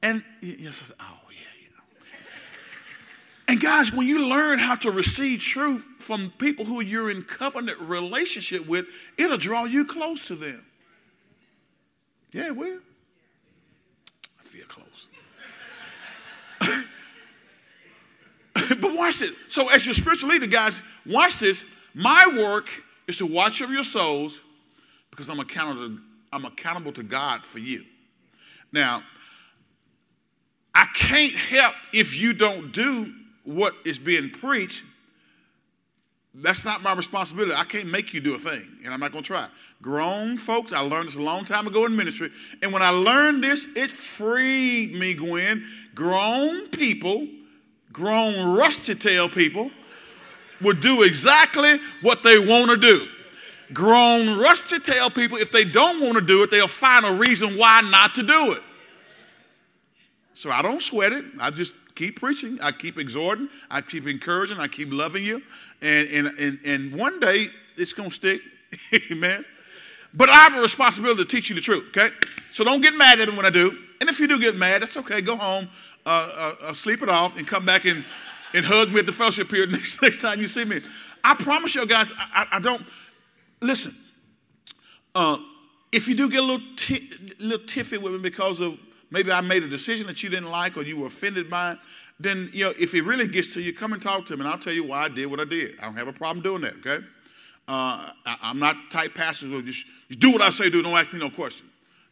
And 0.01 0.23
yes, 0.41 0.91
oh 0.99 1.19
yeah, 1.31 1.39
yeah. 1.61 2.07
And 3.47 3.59
guys, 3.59 3.91
when 3.91 4.07
you 4.07 4.27
learn 4.27 4.59
how 4.59 4.75
to 4.75 4.91
receive 4.91 5.39
truth 5.39 5.85
from 5.97 6.31
people 6.37 6.65
who 6.65 6.81
you're 6.81 7.09
in 7.09 7.23
covenant 7.23 7.79
relationship 7.79 8.67
with, 8.67 8.85
it'll 9.17 9.37
draw 9.37 9.65
you 9.65 9.85
close 9.85 10.27
to 10.27 10.35
them. 10.35 10.65
Yeah, 12.31 12.47
it 12.47 12.55
will. 12.55 12.79
I 14.39 14.43
feel 14.43 14.65
close. 14.67 14.84
but 18.81 18.95
watch 18.95 19.19
this. 19.19 19.31
So, 19.47 19.69
as 19.69 19.85
your 19.85 19.95
spiritual 19.95 20.29
leader, 20.29 20.47
guys, 20.47 20.81
watch 21.05 21.39
this. 21.39 21.65
My 21.93 22.29
work 22.37 22.69
is 23.07 23.17
to 23.19 23.25
watch 23.25 23.61
over 23.61 23.73
your 23.73 23.83
souls 23.83 24.41
because 25.11 25.29
I'm 25.29 25.39
accountable 25.39 25.97
I'm 26.33 26.43
accountable 26.43 26.91
to 26.93 27.03
God 27.03 27.45
for 27.45 27.59
you. 27.59 27.85
Now, 28.73 29.03
I 30.73 30.85
can't 30.93 31.33
help 31.33 31.73
if 31.93 32.19
you 32.19 32.33
don't 32.33 32.73
do 32.73 33.13
what 33.45 33.73
is 33.85 33.97
being 33.97 34.29
preached. 34.29 34.83
That's 36.33 36.65
not 36.65 36.83
my 36.83 36.93
responsibility. 36.93 37.53
I 37.55 37.63
can't 37.63 37.89
make 37.89 38.13
you 38.13 38.19
do 38.19 38.35
a 38.35 38.37
thing, 38.37 38.69
and 38.83 38.93
I'm 38.93 38.99
not 38.99 39.13
going 39.13 39.23
to 39.23 39.27
try. 39.27 39.47
Grown 39.81 40.35
folks, 40.35 40.73
I 40.73 40.81
learned 40.81 41.07
this 41.07 41.15
a 41.15 41.21
long 41.21 41.45
time 41.45 41.65
ago 41.65 41.85
in 41.85 41.95
ministry, 41.95 42.29
and 42.61 42.73
when 42.73 42.81
I 42.81 42.89
learned 42.89 43.41
this, 43.41 43.67
it 43.77 43.89
freed 43.89 44.93
me, 44.99 45.13
Gwen. 45.13 45.63
Grown 45.93 46.67
people 46.67 47.25
grown 47.95 48.57
rusty 48.57 48.93
tail 48.93 49.29
people 49.29 49.71
would 50.59 50.81
do 50.81 51.03
exactly 51.03 51.79
what 52.01 52.23
they 52.23 52.37
want 52.37 52.69
to 52.69 52.75
do. 52.75 53.07
Grown 53.71 54.37
rusty 54.37 54.79
tail 54.79 55.09
people, 55.09 55.37
if 55.37 55.49
they 55.49 55.63
don't 55.63 56.01
want 56.01 56.15
to 56.15 56.21
do 56.21 56.43
it, 56.43 56.51
they'll 56.51 56.67
find 56.67 57.05
a 57.05 57.13
reason 57.13 57.57
why 57.57 57.79
not 57.79 58.13
to 58.15 58.23
do 58.23 58.51
it. 58.51 58.61
So 60.33 60.51
I 60.51 60.61
don't 60.61 60.83
sweat 60.83 61.13
it. 61.13 61.23
I 61.39 61.51
just 61.51 61.71
keep 61.95 62.19
preaching. 62.19 62.59
I 62.61 62.73
keep 62.73 62.99
exhorting. 62.99 63.47
I 63.71 63.79
keep 63.79 64.07
encouraging. 64.07 64.57
I 64.57 64.67
keep 64.67 64.91
loving 64.91 65.23
you. 65.23 65.41
And, 65.81 66.07
and, 66.09 66.27
and, 66.37 66.59
and 66.65 66.95
one 66.95 67.21
day 67.21 67.47
it's 67.77 67.93
going 67.93 68.09
to 68.09 68.15
stick. 68.15 68.41
Amen. 69.11 69.45
But 70.13 70.27
I 70.27 70.35
have 70.35 70.55
a 70.55 70.61
responsibility 70.61 71.23
to 71.23 71.27
teach 71.29 71.47
you 71.49 71.55
the 71.55 71.61
truth, 71.61 71.95
okay? 71.95 72.13
So 72.51 72.65
don't 72.65 72.81
get 72.81 72.93
mad 72.93 73.21
at 73.21 73.29
me 73.29 73.37
when 73.37 73.45
I 73.45 73.49
do. 73.49 73.77
And 74.01 74.09
if 74.09 74.19
you 74.19 74.27
do 74.27 74.37
get 74.37 74.57
mad, 74.57 74.81
that's 74.81 74.97
okay. 74.97 75.21
Go 75.21 75.37
home, 75.37 75.69
uh, 76.05 76.09
uh, 76.09 76.55
uh, 76.67 76.73
sleep 76.73 77.01
it 77.01 77.09
off, 77.09 77.37
and 77.37 77.47
come 77.47 77.65
back 77.65 77.85
and, 77.85 78.05
and 78.53 78.65
hug 78.65 78.91
me 78.91 78.99
at 78.99 79.05
the 79.05 79.11
fellowship 79.11 79.49
period 79.49 79.71
next, 79.73 80.01
next 80.01 80.21
time 80.21 80.39
you 80.39 80.47
see 80.47 80.65
me. 80.65 80.81
I 81.23 81.33
promise 81.35 81.73
you 81.73 81.85
guys, 81.87 82.13
I, 82.17 82.45
I, 82.53 82.59
don't, 82.59 82.85
listen, 83.61 83.93
uh, 85.15 85.37
if 85.91 86.07
you 86.07 86.15
do 86.15 86.29
get 86.29 86.41
a 86.41 86.45
little, 86.45 86.65
t- 86.75 87.09
little 87.39 87.65
tiffy 87.65 87.97
with 87.99 88.13
me 88.13 88.19
because 88.19 88.59
of 88.59 88.77
maybe 89.09 89.31
I 89.31 89.41
made 89.41 89.63
a 89.63 89.67
decision 89.67 90.05
that 90.07 90.21
you 90.21 90.29
didn't 90.29 90.51
like 90.51 90.77
or 90.77 90.83
you 90.83 90.99
were 90.99 91.07
offended 91.07 91.49
by 91.49 91.71
it, 91.71 91.77
then, 92.19 92.49
you 92.53 92.65
know, 92.65 92.73
if 92.79 92.93
it 92.93 93.03
really 93.03 93.27
gets 93.27 93.53
to 93.55 93.61
you, 93.61 93.73
come 93.73 93.93
and 93.93 94.01
talk 94.01 94.25
to 94.27 94.35
me 94.35 94.41
and 94.41 94.49
I'll 94.49 94.59
tell 94.59 94.73
you 94.73 94.83
why 94.83 95.05
I 95.05 95.09
did 95.09 95.25
what 95.25 95.39
I 95.39 95.45
did. 95.45 95.79
I 95.79 95.85
don't 95.85 95.97
have 95.97 96.07
a 96.07 96.13
problem 96.13 96.43
doing 96.43 96.61
that, 96.61 96.75
okay? 96.75 97.03
Uh, 97.67 98.11
I, 98.25 98.37
am 98.51 98.59
not 98.59 98.75
type 98.91 99.15
pastor 99.15 99.47
just, 99.61 99.85
just 100.07 100.19
do 100.19 100.31
what 100.31 100.41
I 100.41 100.51
say, 100.51 100.69
do, 100.69 100.83
don't 100.83 100.93
ask 100.93 101.11
me 101.11 101.19
no 101.19 101.31
question. 101.31 101.67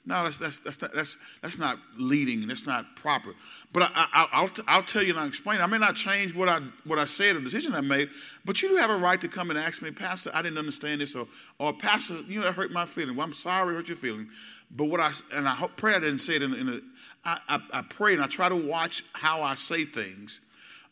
No, 0.06 0.22
that's, 0.24 0.38
that's, 0.38 0.60
that's, 0.60 0.78
that's, 0.78 1.18
that's 1.42 1.58
not 1.58 1.78
leading, 1.98 2.42
and 2.42 2.50
that's 2.50 2.68
not 2.68 2.94
proper. 2.98 3.34
But 3.72 3.89
I, 3.96 4.42
will 4.42 4.50
I'll 4.68 4.84
tell 4.84 5.02
you 5.02 5.12
and 5.12 5.20
I'll 5.20 5.28
explain. 5.28 5.62
I 5.62 5.66
may 5.66 5.78
not 5.78 5.96
change 5.96 6.36
what 6.36 6.50
I, 6.50 6.60
what 6.84 7.00
I 7.00 7.06
said 7.06 7.38
or 7.38 7.39
decision 7.39 7.74
I 7.74 7.80
made, 7.80 8.10
but 8.44 8.62
you 8.62 8.70
do 8.70 8.76
have 8.76 8.89
a 8.89 8.98
right 8.98 9.20
to 9.22 9.30
come 9.30 9.50
and 9.50 9.58
ask 9.58 9.82
me, 9.82 9.92
Pastor, 9.92 10.30
I 10.34 10.42
didn't 10.42 10.58
understand 10.58 11.00
this, 11.00 11.16
or, 11.16 11.26
or 11.58 11.72
Pastor, 11.72 12.16
you 12.28 12.39
know, 12.39 12.46
that 12.46 12.54
hurt 12.54 12.72
my 12.72 12.86
feeling. 12.86 13.16
Well, 13.16 13.26
I'm 13.26 13.34
sorry, 13.34 13.74
it 13.74 13.78
hurt 13.78 13.88
your 13.88 13.96
feeling. 13.96 14.28
But 14.72 14.86
what 14.86 15.00
I, 15.00 15.12
and 15.34 15.48
I 15.48 15.54
hope, 15.54 15.78
pray 15.78 15.96
I 15.96 16.00
didn't 16.00 16.20
say 16.20 16.36
it 16.36 16.44
in, 16.44 16.54
in 16.54 16.82
I, 17.24 17.39
I, 17.48 17.60
I 17.72 17.82
pray 17.84 18.13
and 18.13 18.22
I 18.22 18.28
try 18.28 18.50
to 18.50 18.56
watch 18.56 19.06
how 19.13 19.42
I 19.42 19.56
say 19.56 19.86
things. 19.86 20.42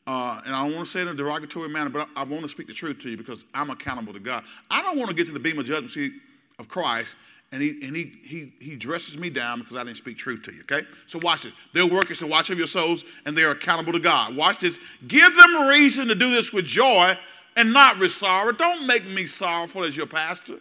Uh, 0.08 0.42
and 0.46 0.56
I 0.56 0.64
don't 0.64 0.74
want 0.74 0.86
to 0.86 0.92
say 0.92 1.02
it 1.02 1.08
in 1.08 1.10
a 1.10 1.14
derogatory 1.16 1.68
manner, 1.68 1.90
but 1.90 2.08
I, 2.16 2.22
I 2.22 2.24
want 2.24 2.44
to 2.44 2.48
speak 2.48 2.68
the 2.68 2.74
truth 2.74 3.00
to 3.00 3.10
you 3.10 3.18
because 3.18 3.44
I'm 3.54 3.70
accountable 3.70 4.14
to 4.14 4.20
God. 4.20 4.46
I 4.70 4.82
don't 4.82 4.98
want 4.98 5.10
to 5.10 5.16
get 5.16 5.28
to 5.28 5.34
the 5.34 5.40
beam 5.40 5.60
of 5.60 5.66
judgment 5.66 5.92
seat 5.92 6.14
of 6.60 6.70
Christ 6.70 7.18
and 7.52 7.62
he 7.62 7.86
and 7.86 7.96
he 7.96 8.14
he 8.24 8.54
he 8.60 8.76
dresses 8.76 9.18
me 9.18 9.30
down 9.30 9.60
because 9.60 9.78
I 9.78 9.84
didn't 9.84 9.98
speak 9.98 10.18
truth 10.18 10.44
to 10.44 10.54
you. 10.54 10.62
Okay, 10.62 10.86
so 11.08 11.20
watch 11.22 11.44
this. 11.44 11.54
They're 11.74 11.88
workers 11.88 12.20
to 12.20 12.28
watch 12.28 12.50
of 12.50 12.58
your 12.58 12.68
souls, 12.68 13.04
and 13.26 13.38
they're 13.38 13.52
accountable 13.52 13.94
to 13.94 14.00
God. 14.00 14.36
Watch 14.36 14.60
this. 14.60 14.80
Give 15.08 15.36
them 15.36 15.68
reason 15.68 16.08
to 16.08 16.16
do 16.16 16.32
this 16.32 16.54
with 16.54 16.66
joy 16.66 17.18
and 17.56 17.74
not 17.74 18.00
with 18.00 18.14
sorrow. 18.14 18.52
Don't 18.52 18.88
make 18.88 19.06
me 19.10 19.26
sorrowful 19.26 19.84
as 19.84 19.98
your 19.98 20.08
pastor. 20.08 20.60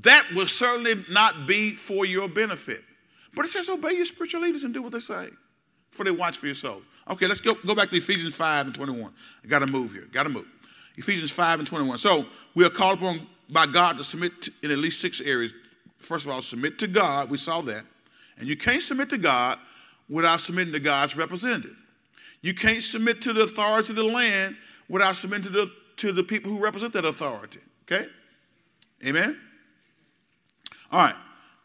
That 0.00 0.26
will 0.34 0.48
certainly 0.48 1.04
not 1.10 1.46
be 1.46 1.72
for 1.72 2.04
your 2.04 2.28
benefit. 2.28 2.82
But 3.34 3.44
it 3.44 3.48
says, 3.48 3.68
obey 3.68 3.92
your 3.92 4.04
spiritual 4.04 4.42
leaders 4.42 4.64
and 4.64 4.72
do 4.72 4.82
what 4.82 4.92
they 4.92 5.00
say, 5.00 5.28
for 5.90 6.04
they 6.04 6.10
watch 6.10 6.38
for 6.38 6.46
your 6.46 6.54
soul. 6.54 6.82
Okay, 7.10 7.26
let's 7.26 7.40
go, 7.40 7.54
go 7.66 7.74
back 7.74 7.90
to 7.90 7.96
Ephesians 7.96 8.34
5 8.34 8.66
and 8.66 8.74
21. 8.74 9.12
I 9.42 9.46
got 9.46 9.60
to 9.60 9.66
move 9.66 9.92
here. 9.92 10.06
Got 10.12 10.24
to 10.24 10.28
move. 10.28 10.50
Ephesians 10.96 11.32
5 11.32 11.60
and 11.60 11.68
21. 11.68 11.98
So 11.98 12.24
we 12.54 12.64
are 12.64 12.70
called 12.70 12.98
upon 12.98 13.26
by 13.48 13.66
God 13.66 13.96
to 13.98 14.04
submit 14.04 14.42
to, 14.42 14.52
in 14.62 14.70
at 14.70 14.78
least 14.78 15.00
six 15.00 15.20
areas. 15.20 15.52
First 15.98 16.26
of 16.26 16.32
all, 16.32 16.42
submit 16.42 16.78
to 16.80 16.86
God. 16.86 17.30
We 17.30 17.38
saw 17.38 17.60
that. 17.62 17.84
And 18.38 18.48
you 18.48 18.56
can't 18.56 18.82
submit 18.82 19.10
to 19.10 19.18
God 19.18 19.58
without 20.08 20.40
submitting 20.40 20.72
to 20.72 20.80
God's 20.80 21.16
representative. 21.16 21.76
You 22.42 22.54
can't 22.54 22.82
submit 22.82 23.22
to 23.22 23.32
the 23.32 23.42
authority 23.42 23.92
of 23.92 23.96
the 23.96 24.04
land 24.04 24.56
without 24.88 25.16
submitting 25.16 25.44
to 25.44 25.50
the, 25.50 25.68
to 25.96 26.12
the 26.12 26.22
people 26.22 26.50
who 26.50 26.58
represent 26.62 26.92
that 26.92 27.04
authority. 27.04 27.60
Okay? 27.84 28.06
Amen? 29.06 29.38
All 30.92 31.06
right. 31.06 31.14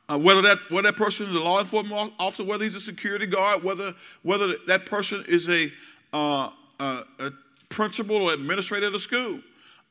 Uh, 0.08 0.18
whether 0.18 0.42
that 0.42 0.58
whether 0.70 0.90
that 0.90 0.98
person 0.98 1.28
is 1.28 1.36
a 1.36 1.40
law 1.40 1.60
enforcement 1.60 2.12
officer, 2.20 2.44
whether 2.44 2.64
he's 2.64 2.74
a 2.74 2.80
security 2.80 3.28
guard, 3.28 3.64
whether 3.64 3.94
whether 4.24 4.56
that 4.66 4.86
person 4.88 5.24
is 5.28 5.48
a, 5.50 5.72
uh, 6.14 6.50
a 6.80 7.32
principal 7.70 8.16
or 8.16 8.34
administrator 8.34 8.88
at 8.88 8.94
a 8.94 9.00
school, 9.00 9.40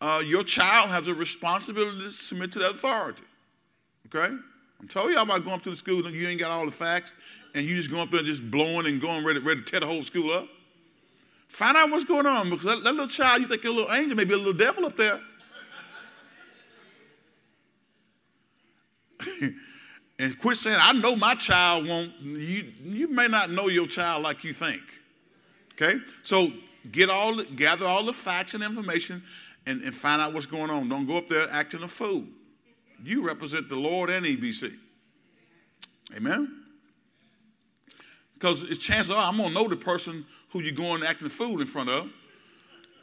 uh, 0.01 0.23
your 0.25 0.45
child 0.45 0.91
has 0.91 1.09
a 1.09 1.15
responsibility 1.15 2.03
to 2.03 2.11
submit 2.11 2.53
to 2.53 2.59
that 2.61 2.71
authority. 2.73 3.23
Okay? 4.07 4.35
I'm 4.81 4.89
telling 4.89 5.11
you 5.11 5.19
all 5.19 5.25
about 5.25 5.45
going 5.45 5.57
up 5.57 5.63
to 5.63 5.71
the 5.71 5.77
school 5.77 6.07
and 6.07 6.15
you 6.15 6.29
ain't 6.29 6.41
got 6.41 6.51
all 6.51 6.65
the 6.65 6.71
facts 6.71 7.15
and 7.55 7.67
you 7.67 7.75
just 7.75 7.91
going 7.91 8.03
up 8.03 8.11
there 8.11 8.23
just 8.23 8.49
blowing 8.49 8.87
and 8.87 9.01
going 9.01 9.25
ready, 9.25 9.41
ready 9.41 9.61
to 9.61 9.67
tear 9.67 9.81
the 9.81 9.87
whole 9.87 10.03
school 10.03 10.33
up. 10.33 10.49
Find 11.49 11.77
out 11.77 11.91
what's 11.91 12.05
going 12.05 12.27
on 12.27 12.51
because 12.51 12.67
that, 12.67 12.85
that 12.85 12.93
little 12.93 13.09
child, 13.09 13.41
you 13.41 13.49
think 13.49 13.65
a 13.65 13.71
little 13.71 13.93
angel, 13.93 14.17
maybe 14.17 14.35
a 14.35 14.37
little 14.37 14.53
devil 14.53 14.87
up 14.87 14.97
there. 14.97 15.19
and 20.21 20.39
quit 20.39 20.57
saying, 20.57 20.79
I 20.81 20.93
know 20.93 21.17
my 21.17 21.35
child 21.35 21.89
won't. 21.89 22.13
You, 22.21 22.73
you 22.83 23.09
may 23.09 23.27
not 23.27 23.51
know 23.51 23.69
your 23.69 23.87
child 23.87 24.23
like 24.23 24.45
you 24.45 24.53
think. 24.53 24.83
Okay? 25.73 25.99
So 26.23 26.53
get 26.93 27.09
all, 27.11 27.43
gather 27.43 27.87
all 27.87 28.05
the 28.05 28.13
facts 28.13 28.55
and 28.55 28.63
information 28.63 29.23
and, 29.69 29.83
and 29.83 29.95
find 29.95 30.21
out 30.21 30.33
what's 30.33 30.47
going 30.47 30.71
on. 30.71 30.89
Don't 30.89 31.07
go 31.07 31.19
up 31.19 31.29
there 31.29 31.47
acting 31.51 31.83
a 31.83 31.89
fool. 31.89 32.25
You 33.05 33.25
represent 33.25 33.69
the 33.69 33.77
Lord 33.77 34.11
and 34.11 34.25
EBC. 34.25 34.75
Amen? 36.17 36.65
Because 38.35 38.63
it's 38.63 38.79
chances 38.79 39.11
are 39.11 39.29
I'm 39.29 39.37
going 39.37 39.51
to 39.51 39.55
know 39.55 39.69
the 39.69 39.77
person 39.77 40.25
who 40.51 40.61
you're 40.61 40.73
going 40.73 41.03
acting 41.03 41.27
a 41.27 41.31
fool 41.31 41.61
in 41.61 41.67
front 41.67 41.91
of. 41.91 42.11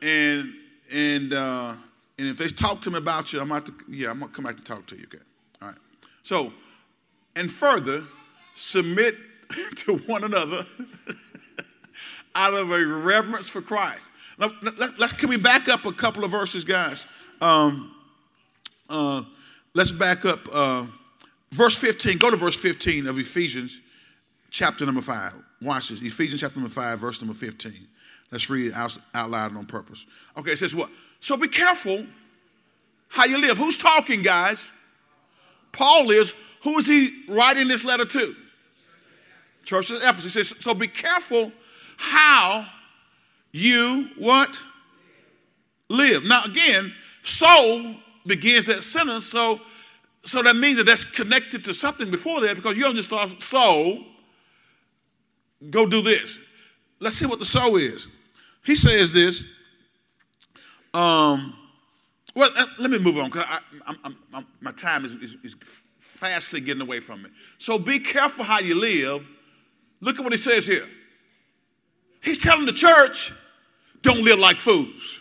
And 0.02 0.54
and 0.92 1.34
uh, 1.34 1.74
and 2.18 2.28
if 2.28 2.38
they 2.38 2.48
talk 2.48 2.82
to 2.82 2.92
me 2.92 2.98
about 2.98 3.32
you, 3.32 3.42
I'm 3.42 3.52
about 3.52 3.68
to, 3.68 3.74
yeah, 3.88 4.10
I'm 4.10 4.20
going 4.20 4.32
to 4.32 4.36
come 4.36 4.46
back 4.46 4.56
and 4.56 4.66
talk 4.66 4.86
to 4.88 4.96
you, 4.96 5.04
okay? 5.04 5.24
All 5.62 5.70
right. 5.70 5.78
So, 6.24 6.52
and 7.36 7.52
further, 7.52 8.04
submit 8.56 9.16
to 9.76 9.98
one 10.00 10.24
another 10.24 10.66
out 12.36 12.54
of 12.54 12.72
a 12.72 12.86
reverence 12.86 13.50
for 13.50 13.62
Christ. 13.62 14.12
Now, 14.38 14.52
let's 14.98 15.14
can 15.14 15.30
we 15.30 15.38
back 15.38 15.70
up 15.70 15.86
a 15.86 15.92
couple 15.92 16.24
of 16.24 16.32
verses, 16.32 16.66
guys? 16.66 17.06
Um, 17.42 17.96
uh, 18.90 19.24
let's 19.74 19.92
back 19.92 20.26
up. 20.26 20.48
Uh, 20.52 20.86
verse 21.52 21.76
15. 21.76 22.18
Go 22.18 22.30
to 22.30 22.38
verse 22.38 22.56
15 22.56 23.08
of 23.08 23.18
Ephesians, 23.18 23.82
chapter 24.50 24.86
number 24.86 25.02
five. 25.02 25.34
Watch 25.62 25.90
this. 25.90 26.02
Ephesians 26.02 26.42
chapter 26.42 26.60
number 26.60 26.74
five, 26.74 27.00
verse 27.00 27.22
number 27.22 27.34
15. 27.34 27.74
Let's 28.32 28.50
read 28.50 28.68
it 28.68 28.74
out, 28.74 28.98
out 29.14 29.30
loud 29.30 29.56
on 29.56 29.66
purpose. 29.66 30.06
Okay, 30.38 30.52
it 30.52 30.60
says 30.60 30.76
what? 30.76 30.90
So 31.20 31.38
be 31.38 31.48
careful 31.48 32.06
how 33.08 33.26
you 33.26 33.40
live. 33.40 33.58
Who's 33.58 33.78
talking, 33.78 34.22
guys? 34.22 34.72
Paul 35.72 36.12
is. 36.12 36.34
Who 36.64 36.80
is 36.80 36.88
he 36.88 37.24
writing 37.30 37.68
this 37.68 37.84
letter 37.86 38.06
to? 38.06 38.36
Church 39.64 39.90
of 39.92 39.98
Ephesus. 39.98 40.34
He 40.34 40.44
says, 40.44 40.56
so 40.60 40.74
be 40.74 40.88
careful 40.88 41.52
how 41.98 42.66
you 43.56 44.10
what? 44.18 44.60
Live. 45.88 46.26
Now 46.26 46.44
again, 46.44 46.94
soul 47.24 47.96
begins 48.26 48.66
that 48.66 48.84
sentence, 48.84 49.28
so 49.28 49.62
so 50.24 50.44
that 50.44 50.58
means 50.58 50.78
that 50.78 50.86
that's 50.86 51.06
connected 51.06 51.64
to 51.64 51.74
something 51.74 52.12
before 52.12 52.42
that 52.42 52.58
because 52.58 52.76
you 52.76 52.84
don't 52.84 52.96
just 52.96 53.08
start 53.08 53.42
soul, 53.42 54.04
go 55.70 55.86
do 55.86 56.02
this. 56.02 56.38
Let's 57.00 57.16
see 57.16 57.28
what 57.28 57.40
the 57.40 57.46
soul 57.46 57.78
is. 57.78 58.10
He 58.66 58.76
says 58.76 59.14
this. 59.14 59.46
Um, 60.94 61.56
well, 62.36 62.50
uh, 62.58 62.66
let 62.80 62.92
me 62.92 63.00
move 63.00 63.18
on 63.20 63.30
because 63.30 63.46
my 64.60 64.72
time 64.74 65.06
is, 65.06 65.14
is, 65.16 65.38
is 65.44 65.56
fastly 65.98 66.60
getting 66.60 66.82
away 66.82 67.00
from 67.00 67.22
me. 67.22 67.30
So 67.58 67.80
be 67.80 68.00
careful 68.00 68.44
how 68.44 68.60
you 68.60 68.78
live. 68.78 69.26
Look 70.02 70.18
at 70.18 70.24
what 70.24 70.34
he 70.34 70.38
says 70.38 70.66
here. 70.66 70.88
He's 72.22 72.40
telling 72.40 72.66
the 72.66 72.74
church 72.74 73.32
don't 74.06 74.24
live 74.24 74.40
like 74.40 74.60
fools. 74.60 75.20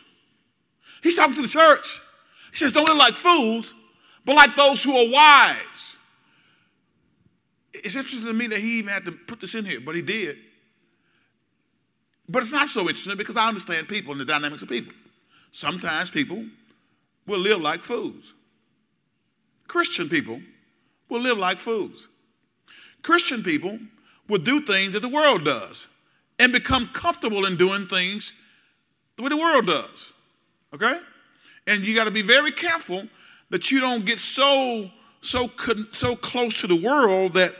He's 1.03 1.17
talking 1.17 1.35
to 1.35 1.43
the 1.43 1.49
church. 1.49 2.01
He 2.51 2.57
says, 2.57 2.71
don't 2.71 2.89
live 2.89 2.99
like 2.99 3.15
fools, 3.15 3.75
but 4.25 4.37
like 4.37 4.55
those 4.55 4.85
who 4.85 4.97
are 4.97 5.11
wise. 5.11 5.97
It's 7.73 7.97
interesting 7.97 8.27
to 8.27 8.33
me 8.33 8.47
that 8.47 8.61
he 8.61 8.79
even 8.79 8.91
had 8.91 9.05
to 9.07 9.13
put 9.13 9.41
this 9.41 9.55
in 9.55 9.65
here, 9.65 9.81
but 9.81 9.97
he 9.97 10.03
did. 10.03 10.37
But 12.29 12.43
it's 12.43 12.53
not 12.53 12.69
so 12.69 12.83
interesting 12.83 13.17
because 13.17 13.37
I 13.37 13.49
understand 13.49 13.89
people 13.89 14.13
and 14.13 14.21
the 14.21 14.25
dynamics 14.25 14.63
of 14.63 14.69
people. 14.69 14.95
Sometimes 15.51 16.11
people 16.11 16.45
will 17.27 17.41
live 17.41 17.61
like 17.61 17.81
fools. 17.81 18.35
Christian 19.67 20.09
people 20.09 20.41
will 21.09 21.21
live 21.21 21.39
like 21.39 21.59
fools. 21.59 22.09
Christian 23.03 23.43
people 23.43 23.79
will 24.29 24.39
do 24.39 24.61
things 24.61 24.93
that 24.93 25.01
the 25.01 25.09
world 25.09 25.45
does 25.45 25.87
and 26.39 26.53
become 26.53 26.87
comfortable 26.89 27.45
in 27.47 27.57
doing 27.57 27.87
things 27.87 28.33
the 29.17 29.23
way 29.23 29.29
the 29.29 29.37
world 29.37 29.67
does. 29.67 30.13
Okay? 30.75 30.99
And 31.67 31.83
you 31.83 31.95
got 31.95 32.05
to 32.05 32.11
be 32.11 32.23
very 32.23 32.51
careful 32.51 33.05
that 33.51 33.71
you 33.71 33.81
don't 33.81 34.05
get 34.05 34.19
so 34.19 34.91
so 35.21 35.51
so 35.93 36.17
close 36.17 36.61
to 36.61 36.67
the 36.67 36.77
world 36.77 37.33
that 37.33 37.53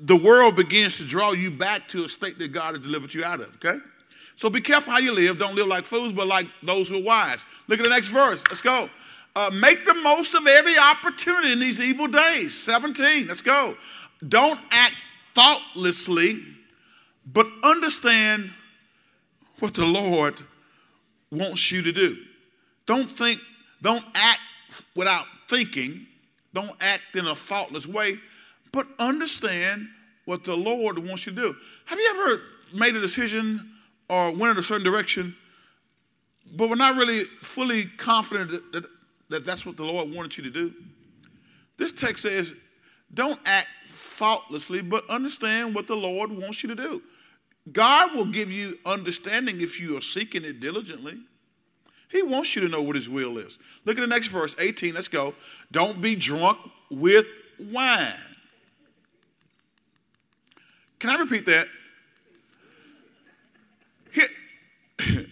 the 0.00 0.16
world 0.16 0.56
begins 0.56 0.96
to 0.96 1.04
draw 1.04 1.32
you 1.32 1.50
back 1.50 1.88
to 1.88 2.04
a 2.04 2.08
state 2.08 2.38
that 2.38 2.52
God 2.52 2.74
has 2.74 2.82
delivered 2.82 3.12
you 3.14 3.24
out 3.24 3.40
of. 3.40 3.54
Okay? 3.56 3.78
So 4.36 4.50
be 4.50 4.60
careful 4.60 4.92
how 4.92 4.98
you 4.98 5.12
live. 5.12 5.38
Don't 5.38 5.54
live 5.54 5.66
like 5.66 5.84
fools, 5.84 6.12
but 6.12 6.26
like 6.26 6.46
those 6.62 6.88
who 6.88 6.98
are 6.98 7.02
wise. 7.02 7.44
Look 7.68 7.78
at 7.78 7.84
the 7.84 7.90
next 7.90 8.08
verse. 8.08 8.44
Let's 8.48 8.62
go. 8.62 8.88
Uh, 9.34 9.50
make 9.54 9.84
the 9.84 9.94
most 9.94 10.34
of 10.34 10.46
every 10.46 10.76
opportunity 10.76 11.52
in 11.52 11.58
these 11.58 11.80
evil 11.80 12.06
days. 12.06 12.58
17. 12.58 13.28
Let's 13.28 13.42
go. 13.42 13.76
Don't 14.26 14.60
act 14.70 15.04
thoughtlessly, 15.34 16.42
but 17.26 17.46
understand 17.62 18.50
what 19.60 19.74
the 19.74 19.86
Lord 19.86 20.42
wants 21.32 21.72
you 21.72 21.82
to 21.82 21.90
do. 21.92 22.16
Don't 22.86 23.10
think, 23.10 23.40
don't 23.80 24.04
act 24.14 24.40
without 24.94 25.24
thinking, 25.48 26.06
don't 26.54 26.76
act 26.80 27.16
in 27.16 27.26
a 27.26 27.34
thoughtless 27.34 27.86
way, 27.86 28.18
but 28.70 28.86
understand 28.98 29.88
what 30.26 30.44
the 30.44 30.56
Lord 30.56 30.98
wants 30.98 31.26
you 31.26 31.34
to 31.34 31.40
do. 31.40 31.56
Have 31.86 31.98
you 31.98 32.14
ever 32.14 32.42
made 32.78 32.94
a 32.94 33.00
decision 33.00 33.72
or 34.08 34.30
went 34.30 34.52
in 34.52 34.58
a 34.58 34.62
certain 34.62 34.84
direction 34.84 35.34
but 36.54 36.68
we're 36.68 36.76
not 36.76 36.96
really 36.96 37.20
fully 37.20 37.84
confident 37.84 38.50
that, 38.50 38.72
that, 38.72 38.86
that 39.30 39.44
that's 39.44 39.64
what 39.64 39.76
the 39.76 39.84
Lord 39.84 40.12
wanted 40.14 40.36
you 40.36 40.44
to 40.44 40.50
do. 40.50 40.74
This 41.78 41.92
text 41.92 42.22
says, 42.22 42.54
don't 43.14 43.40
act 43.44 43.68
thoughtlessly, 43.86 44.82
but 44.82 45.08
understand 45.08 45.74
what 45.74 45.86
the 45.86 45.96
Lord 45.96 46.30
wants 46.30 46.62
you 46.62 46.68
to 46.68 46.74
do. 46.74 47.02
God 47.70 48.14
will 48.14 48.26
give 48.26 48.50
you 48.50 48.76
understanding 48.84 49.60
if 49.60 49.80
you 49.80 49.96
are 49.96 50.00
seeking 50.00 50.44
it 50.44 50.58
diligently. 50.58 51.18
He 52.08 52.22
wants 52.22 52.54
you 52.56 52.62
to 52.62 52.68
know 52.68 52.82
what 52.82 52.96
His 52.96 53.08
will 53.08 53.38
is. 53.38 53.58
Look 53.84 53.96
at 53.96 54.00
the 54.00 54.06
next 54.06 54.28
verse, 54.28 54.56
18. 54.58 54.94
Let's 54.94 55.08
go. 55.08 55.34
Don't 55.70 56.00
be 56.02 56.16
drunk 56.16 56.58
with 56.90 57.26
wine. 57.58 58.12
Can 60.98 61.10
I 61.10 61.16
repeat 61.16 61.46
that? 61.46 61.66
Here, 64.12 64.28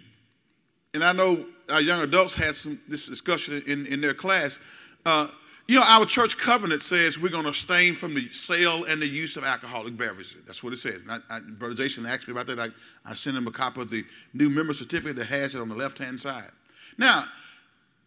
and 0.95 1.05
I 1.05 1.13
know 1.13 1.47
our 1.69 1.81
young 1.81 2.03
adults 2.03 2.35
had 2.35 2.55
some 2.55 2.81
this 2.89 3.07
discussion 3.07 3.63
in, 3.67 3.87
in 3.87 4.01
their 4.01 4.15
class. 4.15 4.59
Uh, 5.05 5.29
you 5.71 5.77
know, 5.77 5.85
our 5.87 6.05
church 6.05 6.37
covenant 6.37 6.83
says 6.83 7.17
we're 7.17 7.29
going 7.29 7.45
to 7.45 7.51
abstain 7.51 7.95
from 7.95 8.13
the 8.13 8.29
sale 8.31 8.83
and 8.87 9.01
the 9.01 9.07
use 9.07 9.37
of 9.37 9.45
alcoholic 9.45 9.97
beverages. 9.97 10.35
That's 10.45 10.65
what 10.65 10.73
it 10.73 10.79
says. 10.79 11.05
I, 11.09 11.19
I, 11.31 11.39
Brother 11.39 11.75
Jason 11.75 12.05
asked 12.07 12.27
me 12.27 12.33
about 12.33 12.49
that. 12.49 12.59
I, 12.59 12.71
I 13.07 13.15
sent 13.15 13.37
him 13.37 13.47
a 13.47 13.53
copy 13.53 13.83
of 13.83 13.89
the 13.89 14.05
new 14.35 14.51
member 14.51 14.73
certificate 14.73 15.15
that 15.19 15.27
has 15.27 15.55
it 15.55 15.61
on 15.61 15.69
the 15.69 15.77
left 15.77 15.99
hand 15.99 16.21
side. 16.21 16.51
Now, 16.99 17.23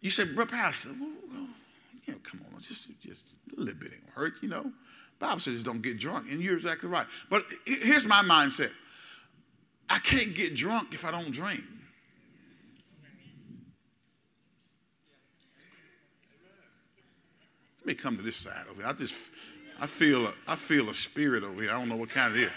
you 0.01 0.11
say, 0.11 0.26
Brother 0.26 0.51
Pastor, 0.51 0.89
well, 0.99 1.09
well, 1.32 1.47
you 2.03 2.11
know, 2.11 2.20
come 2.30 2.41
on, 2.53 2.61
just, 2.61 2.89
just 3.01 3.36
a 3.55 3.61
little 3.61 3.80
bit 3.80 3.93
ain't 3.93 4.09
hurt, 4.14 4.34
you 4.41 4.49
know. 4.49 4.70
Bible 5.20 5.39
says 5.39 5.64
don't 5.64 5.82
get 5.82 5.97
drunk, 5.97 6.30
and 6.34 6.43
you're 6.43 6.55
exactly 6.55 6.89
right. 6.89 7.07
But 7.30 7.45
here's 7.66 8.05
my 8.05 8.24
mindset 8.24 8.72
I 9.89 9.99
can't 9.99 10.36
get 10.36 10.53
drunk 10.53 10.93
if 10.93 11.05
I 11.05 11.11
don't 11.11 11.32
drink. 11.32 11.61
Let 17.84 17.88
me 17.88 17.96
come 17.96 18.16
to 18.16 18.24
this 18.24 18.38
side 18.38 18.64
over 18.72 18.80
here. 18.82 18.90
I 18.90 18.94
just, 18.94 19.32
I 19.78 19.88
feel, 19.88 20.28
a, 20.28 20.34
I 20.48 20.56
feel 20.56 20.90
a 20.90 20.94
spirit 20.94 21.44
over 21.44 21.62
here. 21.62 21.70
I 21.70 21.78
don't 21.78 21.90
know 21.90 21.98
what 21.98 22.10
kind 22.10 22.34
of 22.34 22.40
it 22.40 22.50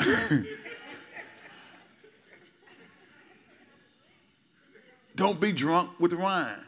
is. 0.00 0.44
don't 5.14 5.40
be 5.40 5.52
drunk 5.52 6.00
with 6.00 6.14
wine. 6.14 6.58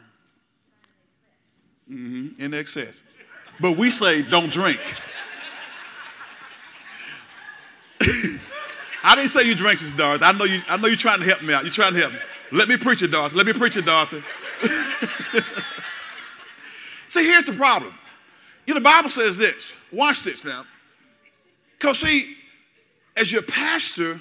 Mm-hmm, 1.91 2.41
in 2.41 2.53
excess. 2.53 3.03
But 3.59 3.75
we 3.75 3.89
say 3.89 4.21
don't 4.21 4.49
drink. 4.49 4.79
I 9.03 9.15
didn't 9.15 9.27
say 9.27 9.43
you 9.43 9.55
drink 9.55 9.81
this, 9.81 9.91
Dorothy. 9.91 10.23
I 10.23 10.31
know 10.31 10.45
you. 10.45 10.61
I 10.69 10.77
know 10.77 10.87
you're 10.87 10.95
trying 10.95 11.19
to 11.19 11.25
help 11.25 11.41
me 11.41 11.53
out. 11.53 11.65
You're 11.65 11.73
trying 11.73 11.95
to 11.95 11.99
help 11.99 12.13
me. 12.13 12.19
Let 12.53 12.69
me 12.69 12.77
preach 12.77 13.01
it, 13.01 13.11
Dorothy. 13.11 13.35
Let 13.35 13.45
me 13.45 13.51
preach 13.51 13.75
it, 13.75 13.85
Dorothy. 13.85 14.23
see, 17.07 17.25
here's 17.25 17.45
the 17.45 17.53
problem. 17.53 17.93
You 18.65 18.73
know, 18.73 18.79
the 18.79 18.83
Bible 18.83 19.09
says 19.09 19.37
this. 19.37 19.75
Watch 19.91 20.23
this 20.23 20.45
now. 20.45 20.63
Because, 21.77 21.99
see, 21.99 22.35
as 23.15 23.31
your 23.31 23.41
pastor, 23.41 24.19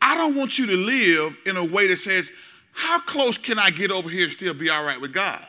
I 0.00 0.16
don't 0.16 0.36
want 0.36 0.58
you 0.58 0.66
to 0.66 0.76
live 0.76 1.38
in 1.46 1.56
a 1.56 1.64
way 1.64 1.88
that 1.88 1.96
says, 1.98 2.30
how 2.72 3.00
close 3.00 3.38
can 3.38 3.58
I 3.58 3.70
get 3.70 3.90
over 3.90 4.08
here 4.08 4.24
and 4.24 4.32
still 4.32 4.54
be 4.54 4.70
all 4.70 4.84
right 4.84 5.00
with 5.00 5.12
God? 5.12 5.44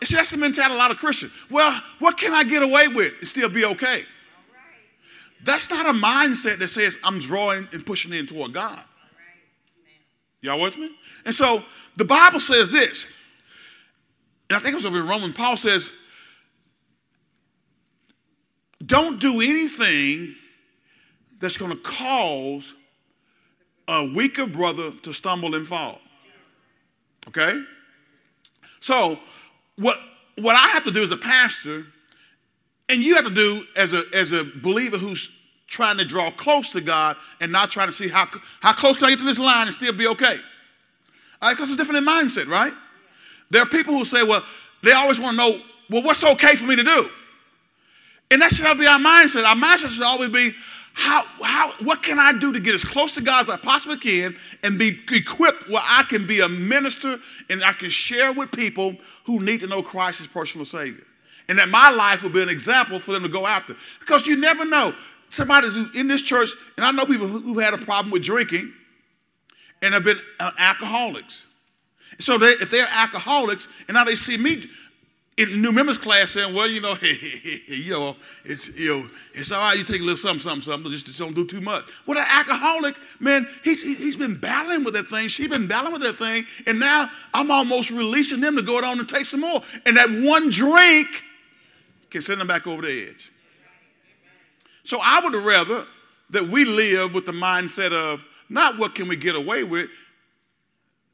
It's 0.00 0.10
that's 0.10 0.30
the 0.30 0.36
mentality 0.36 0.74
of 0.74 0.76
a 0.76 0.78
lot 0.78 0.90
of 0.90 0.98
Christians. 0.98 1.32
Well, 1.50 1.80
what 1.98 2.18
can 2.18 2.34
I 2.34 2.44
get 2.44 2.62
away 2.62 2.88
with 2.88 3.18
and 3.20 3.28
still 3.28 3.48
be 3.48 3.64
okay? 3.64 4.04
That's 5.44 5.70
not 5.70 5.86
a 5.86 5.92
mindset 5.92 6.58
that 6.58 6.68
says 6.68 6.98
I'm 7.04 7.18
drawing 7.18 7.68
and 7.72 7.84
pushing 7.84 8.12
in 8.12 8.26
toward 8.26 8.52
God. 8.52 8.82
Y'all 10.40 10.60
with 10.60 10.76
me? 10.76 10.90
And 11.24 11.34
so 11.34 11.62
the 11.96 12.04
Bible 12.04 12.40
says 12.40 12.70
this, 12.70 13.06
and 14.48 14.56
I 14.56 14.60
think 14.60 14.72
it 14.72 14.76
was 14.76 14.86
over 14.86 15.00
in 15.00 15.08
Romans, 15.08 15.34
Paul 15.34 15.56
says, 15.56 15.90
don't 18.84 19.20
do 19.20 19.40
anything 19.40 20.34
that's 21.38 21.56
going 21.56 21.70
to 21.70 21.78
cause 21.78 22.74
a 23.88 24.12
weaker 24.14 24.46
brother 24.46 24.92
to 25.02 25.12
stumble 25.12 25.54
and 25.54 25.66
fall. 25.66 26.00
Okay? 27.28 27.62
So, 28.80 29.18
what, 29.76 29.98
what 30.36 30.56
I 30.56 30.68
have 30.68 30.84
to 30.84 30.90
do 30.90 31.02
as 31.02 31.10
a 31.10 31.16
pastor, 31.16 31.86
and 32.88 33.02
you 33.02 33.14
have 33.14 33.24
to 33.24 33.34
do 33.34 33.62
as 33.76 33.92
a, 33.92 34.02
as 34.12 34.32
a 34.32 34.44
believer 34.44 34.98
who's 34.98 35.40
trying 35.66 35.96
to 35.98 36.04
draw 36.04 36.30
close 36.30 36.70
to 36.70 36.80
God 36.80 37.16
and 37.40 37.50
not 37.50 37.70
trying 37.70 37.86
to 37.86 37.92
see 37.92 38.08
how, 38.08 38.26
how 38.60 38.72
close 38.72 38.98
can 38.98 39.06
I 39.06 39.10
get 39.10 39.20
to 39.20 39.24
this 39.24 39.38
line 39.38 39.66
and 39.66 39.72
still 39.72 39.92
be 39.92 40.06
okay. 40.08 40.38
Because 41.40 41.70
it's 41.70 41.76
different 41.76 41.98
in 41.98 42.06
mindset, 42.06 42.46
right? 42.46 42.72
There 43.50 43.62
are 43.62 43.66
people 43.66 43.94
who 43.94 44.04
say, 44.04 44.22
well, 44.22 44.44
they 44.82 44.92
always 44.92 45.18
want 45.20 45.38
to 45.38 45.48
know, 45.48 45.60
well, 45.90 46.02
what's 46.02 46.24
okay 46.24 46.54
for 46.56 46.66
me 46.66 46.76
to 46.76 46.82
do? 46.82 47.08
And 48.30 48.40
that 48.42 48.52
should 48.52 48.64
not 48.64 48.78
be 48.78 48.86
our 48.86 48.98
mindset. 48.98 49.44
Our 49.44 49.54
mindset 49.54 49.90
should 49.90 50.02
always 50.02 50.30
be, 50.30 50.52
how, 50.92 51.22
how, 51.42 51.72
what 51.82 52.02
can 52.02 52.18
I 52.18 52.32
do 52.38 52.52
to 52.52 52.60
get 52.60 52.74
as 52.74 52.84
close 52.84 53.14
to 53.14 53.20
God 53.20 53.42
as 53.42 53.50
I 53.50 53.56
possibly 53.56 53.96
can 53.96 54.34
and 54.62 54.78
be 54.78 54.96
equipped 55.12 55.68
where 55.68 55.82
I 55.84 56.04
can 56.04 56.26
be 56.26 56.40
a 56.40 56.48
minister 56.48 57.18
and 57.50 57.64
I 57.64 57.72
can 57.72 57.90
share 57.90 58.32
with 58.32 58.52
people 58.52 58.96
who 59.24 59.40
need 59.40 59.60
to 59.60 59.66
know 59.66 59.82
Christ 59.82 60.20
as 60.20 60.26
personal 60.26 60.64
Savior? 60.64 61.04
And 61.48 61.58
that 61.58 61.68
my 61.68 61.90
life 61.90 62.22
will 62.22 62.30
be 62.30 62.42
an 62.42 62.48
example 62.48 62.98
for 62.98 63.12
them 63.12 63.22
to 63.22 63.28
go 63.28 63.46
after. 63.46 63.74
Because 64.00 64.26
you 64.26 64.36
never 64.36 64.64
know. 64.64 64.94
Somebody's 65.30 65.76
in 65.96 66.06
this 66.06 66.22
church, 66.22 66.50
and 66.76 66.86
I 66.86 66.92
know 66.92 67.04
people 67.04 67.26
who've 67.26 67.62
had 67.62 67.74
a 67.74 67.78
problem 67.78 68.12
with 68.12 68.22
drinking 68.22 68.72
and 69.84 69.94
have 69.94 70.04
been 70.04 70.18
uh, 70.40 70.50
alcoholics. 70.58 71.44
So 72.18 72.38
they, 72.38 72.48
if 72.48 72.70
they're 72.70 72.88
alcoholics 72.90 73.68
and 73.86 73.94
now 73.94 74.04
they 74.04 74.14
see 74.14 74.36
me 74.36 74.68
in 75.36 75.60
new 75.60 75.72
members 75.72 75.98
class 75.98 76.30
saying, 76.30 76.54
well, 76.54 76.68
you 76.68 76.80
know, 76.80 76.94
hey, 76.94 77.16
you 77.66 77.92
know, 77.92 78.16
it's 78.44 78.68
you 78.78 79.00
know, 79.00 79.08
it's 79.34 79.50
all 79.50 79.60
right. 79.60 79.76
You 79.76 79.84
take 79.84 80.00
a 80.00 80.04
little 80.04 80.16
something, 80.16 80.40
something, 80.40 80.62
something. 80.62 80.90
Just, 80.92 81.06
just 81.06 81.18
don't 81.18 81.34
do 81.34 81.44
too 81.44 81.60
much. 81.60 81.84
Well, 82.06 82.18
an 82.18 82.26
alcoholic, 82.28 82.96
man, 83.20 83.46
he's 83.64 83.82
he's 83.82 84.16
been 84.16 84.38
battling 84.38 84.84
with 84.84 84.94
that 84.94 85.08
thing. 85.08 85.28
She's 85.28 85.50
been 85.50 85.66
battling 85.66 85.92
with 85.92 86.02
that 86.02 86.14
thing, 86.14 86.44
and 86.66 86.78
now 86.78 87.08
I'm 87.32 87.50
almost 87.50 87.90
releasing 87.90 88.40
them 88.40 88.56
to 88.56 88.62
go 88.62 88.78
on 88.78 88.98
and 88.98 89.08
take 89.08 89.26
some 89.26 89.40
more. 89.40 89.60
And 89.86 89.96
that 89.96 90.08
one 90.08 90.50
drink 90.50 91.08
can 92.10 92.22
send 92.22 92.40
them 92.40 92.46
back 92.46 92.66
over 92.66 92.82
the 92.82 93.08
edge. 93.08 93.32
So 94.84 94.98
I 95.02 95.20
would 95.24 95.34
rather 95.34 95.86
that 96.30 96.44
we 96.44 96.64
live 96.64 97.12
with 97.12 97.26
the 97.26 97.32
mindset 97.32 97.92
of 97.92 98.24
not 98.48 98.78
what 98.78 98.94
can 98.94 99.08
we 99.08 99.16
get 99.16 99.36
away 99.36 99.64
with, 99.64 99.90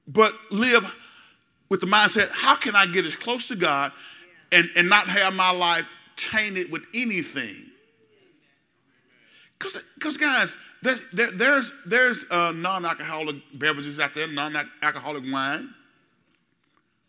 but 0.06 0.32
live 0.50 0.92
with 1.68 1.80
the 1.80 1.86
mindset, 1.86 2.28
how 2.30 2.56
can 2.56 2.74
I 2.74 2.86
get 2.86 3.04
as 3.04 3.14
close 3.16 3.48
to 3.48 3.56
God 3.56 3.92
and, 4.52 4.68
and 4.76 4.88
not 4.88 5.06
have 5.08 5.34
my 5.34 5.50
life 5.50 5.88
tainted 6.16 6.70
with 6.70 6.82
anything? 6.94 7.70
Because, 9.58 10.16
guys, 10.16 10.56
there, 10.82 10.96
there, 11.12 11.30
there's, 11.32 11.72
there's 11.86 12.24
uh, 12.30 12.52
non 12.52 12.86
alcoholic 12.86 13.36
beverages 13.54 14.00
out 14.00 14.14
there, 14.14 14.26
non 14.26 14.56
alcoholic 14.82 15.22
wine. 15.30 15.74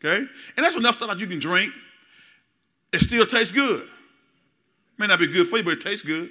Okay? 0.03 0.17
And 0.17 0.65
that's 0.65 0.75
enough 0.75 0.95
stuff 0.95 1.09
that 1.09 1.19
you 1.19 1.27
can 1.27 1.39
drink. 1.39 1.71
It 2.91 2.99
still 2.99 3.25
tastes 3.25 3.53
good. 3.53 3.87
May 4.97 5.07
not 5.07 5.19
be 5.19 5.27
good 5.27 5.47
for 5.47 5.57
you, 5.57 5.63
but 5.63 5.73
it 5.73 5.81
tastes 5.81 6.05
good. 6.05 6.29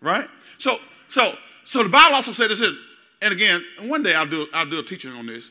Right? 0.00 0.28
So, 0.58 0.76
so, 1.08 1.34
so 1.64 1.82
the 1.82 1.88
Bible 1.88 2.16
also 2.16 2.32
said 2.32 2.50
this 2.50 2.60
is 2.60 2.76
and 3.22 3.34
again, 3.34 3.62
one 3.82 4.02
day 4.02 4.14
I'll 4.14 4.26
do, 4.26 4.46
I'll 4.52 4.68
do 4.68 4.78
a 4.78 4.82
teaching 4.82 5.12
on 5.12 5.26
this. 5.26 5.50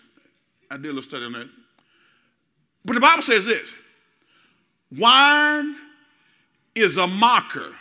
I 0.71 0.77
did 0.77 0.85
a 0.85 0.87
little 0.87 1.01
study 1.01 1.25
on 1.25 1.33
this. 1.33 1.51
But 2.83 2.93
the 2.93 2.99
Bible 2.99 3.21
says 3.21 3.45
this 3.45 3.75
wine 4.91 5.75
is 6.73 6.97
a 6.97 7.05
mocker, 7.05 7.75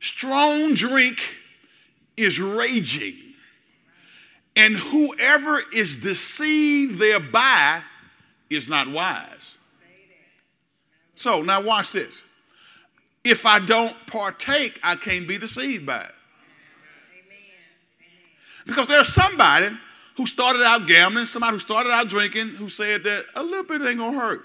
strong 0.00 0.74
drink 0.74 1.20
is 2.16 2.40
raging, 2.40 3.14
and 4.56 4.74
whoever 4.76 5.60
is 5.74 5.96
deceived 5.96 6.98
thereby 6.98 7.82
is 8.48 8.68
not 8.68 8.88
wise. 8.88 9.56
So 11.14 11.42
now 11.42 11.60
watch 11.60 11.92
this. 11.92 12.24
If 13.24 13.44
I 13.44 13.58
don't 13.58 13.94
partake, 14.06 14.80
I 14.82 14.96
can't 14.96 15.28
be 15.28 15.36
deceived 15.38 15.84
by 15.84 16.00
it. 16.00 16.12
Amen. 17.12 17.38
Because 18.66 18.88
there's 18.88 19.08
somebody 19.08 19.68
who 20.16 20.26
started 20.26 20.62
out 20.62 20.86
gambling, 20.86 21.26
somebody 21.26 21.54
who 21.54 21.58
started 21.58 21.90
out 21.90 22.08
drinking, 22.08 22.48
who 22.50 22.68
said 22.68 23.04
that 23.04 23.24
a 23.34 23.42
little 23.42 23.64
bit 23.64 23.82
ain't 23.82 23.98
gonna 23.98 24.18
hurt. 24.18 24.44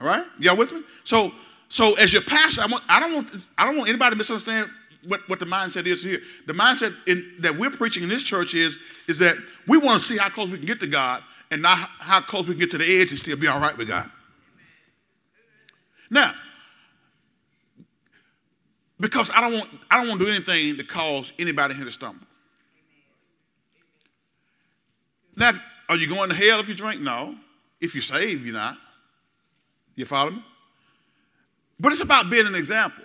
All 0.00 0.06
right, 0.06 0.24
y'all 0.38 0.56
with 0.56 0.72
me? 0.72 0.82
So, 1.04 1.32
so 1.68 1.94
as 1.94 2.12
your 2.12 2.22
pastor, 2.22 2.62
I, 2.62 2.66
want, 2.66 2.84
I 2.88 3.00
don't 3.00 3.14
want 3.14 3.48
I 3.58 3.66
don't 3.66 3.76
want 3.76 3.88
anybody 3.88 4.10
to 4.12 4.16
misunderstand 4.16 4.70
what, 5.06 5.28
what 5.28 5.40
the 5.40 5.46
mindset 5.46 5.86
is 5.86 6.02
here. 6.02 6.20
The 6.46 6.52
mindset 6.52 6.94
in, 7.06 7.34
that 7.40 7.56
we're 7.56 7.70
preaching 7.70 8.02
in 8.02 8.08
this 8.08 8.22
church 8.22 8.54
is 8.54 8.78
is 9.08 9.18
that 9.18 9.36
we 9.66 9.76
want 9.78 10.00
to 10.00 10.06
see 10.06 10.16
how 10.16 10.28
close 10.28 10.50
we 10.50 10.56
can 10.56 10.66
get 10.66 10.80
to 10.80 10.86
God, 10.86 11.22
and 11.50 11.60
not 11.60 11.76
how 11.76 12.20
close 12.20 12.46
we 12.46 12.54
can 12.54 12.60
get 12.60 12.70
to 12.72 12.78
the 12.78 13.00
edge 13.00 13.10
and 13.10 13.18
still 13.18 13.36
be 13.36 13.46
all 13.46 13.60
right 13.60 13.76
with 13.76 13.88
God. 13.88 14.10
Now, 16.10 16.34
Because 19.00 19.30
I 19.34 19.40
don't 19.40 19.52
want 19.52 19.68
I 19.90 19.98
don't 19.98 20.08
want 20.08 20.20
to 20.20 20.26
do 20.26 20.32
anything 20.32 20.76
to 20.76 20.84
cause 20.84 21.32
anybody 21.38 21.74
here 21.74 21.84
to 21.84 21.90
stumble. 21.90 22.26
Now, 25.36 25.52
are 25.88 25.96
you 25.96 26.08
going 26.08 26.30
to 26.30 26.34
hell 26.34 26.58
if 26.58 26.68
you 26.68 26.74
drink? 26.74 27.00
No. 27.00 27.36
If 27.80 27.94
you're 27.94 28.02
saved, 28.02 28.44
you're 28.44 28.54
not. 28.54 28.76
You 29.94 30.04
follow 30.04 30.32
me? 30.32 30.44
But 31.78 31.92
it's 31.92 32.00
about 32.00 32.28
being 32.28 32.46
an 32.46 32.56
example. 32.56 33.04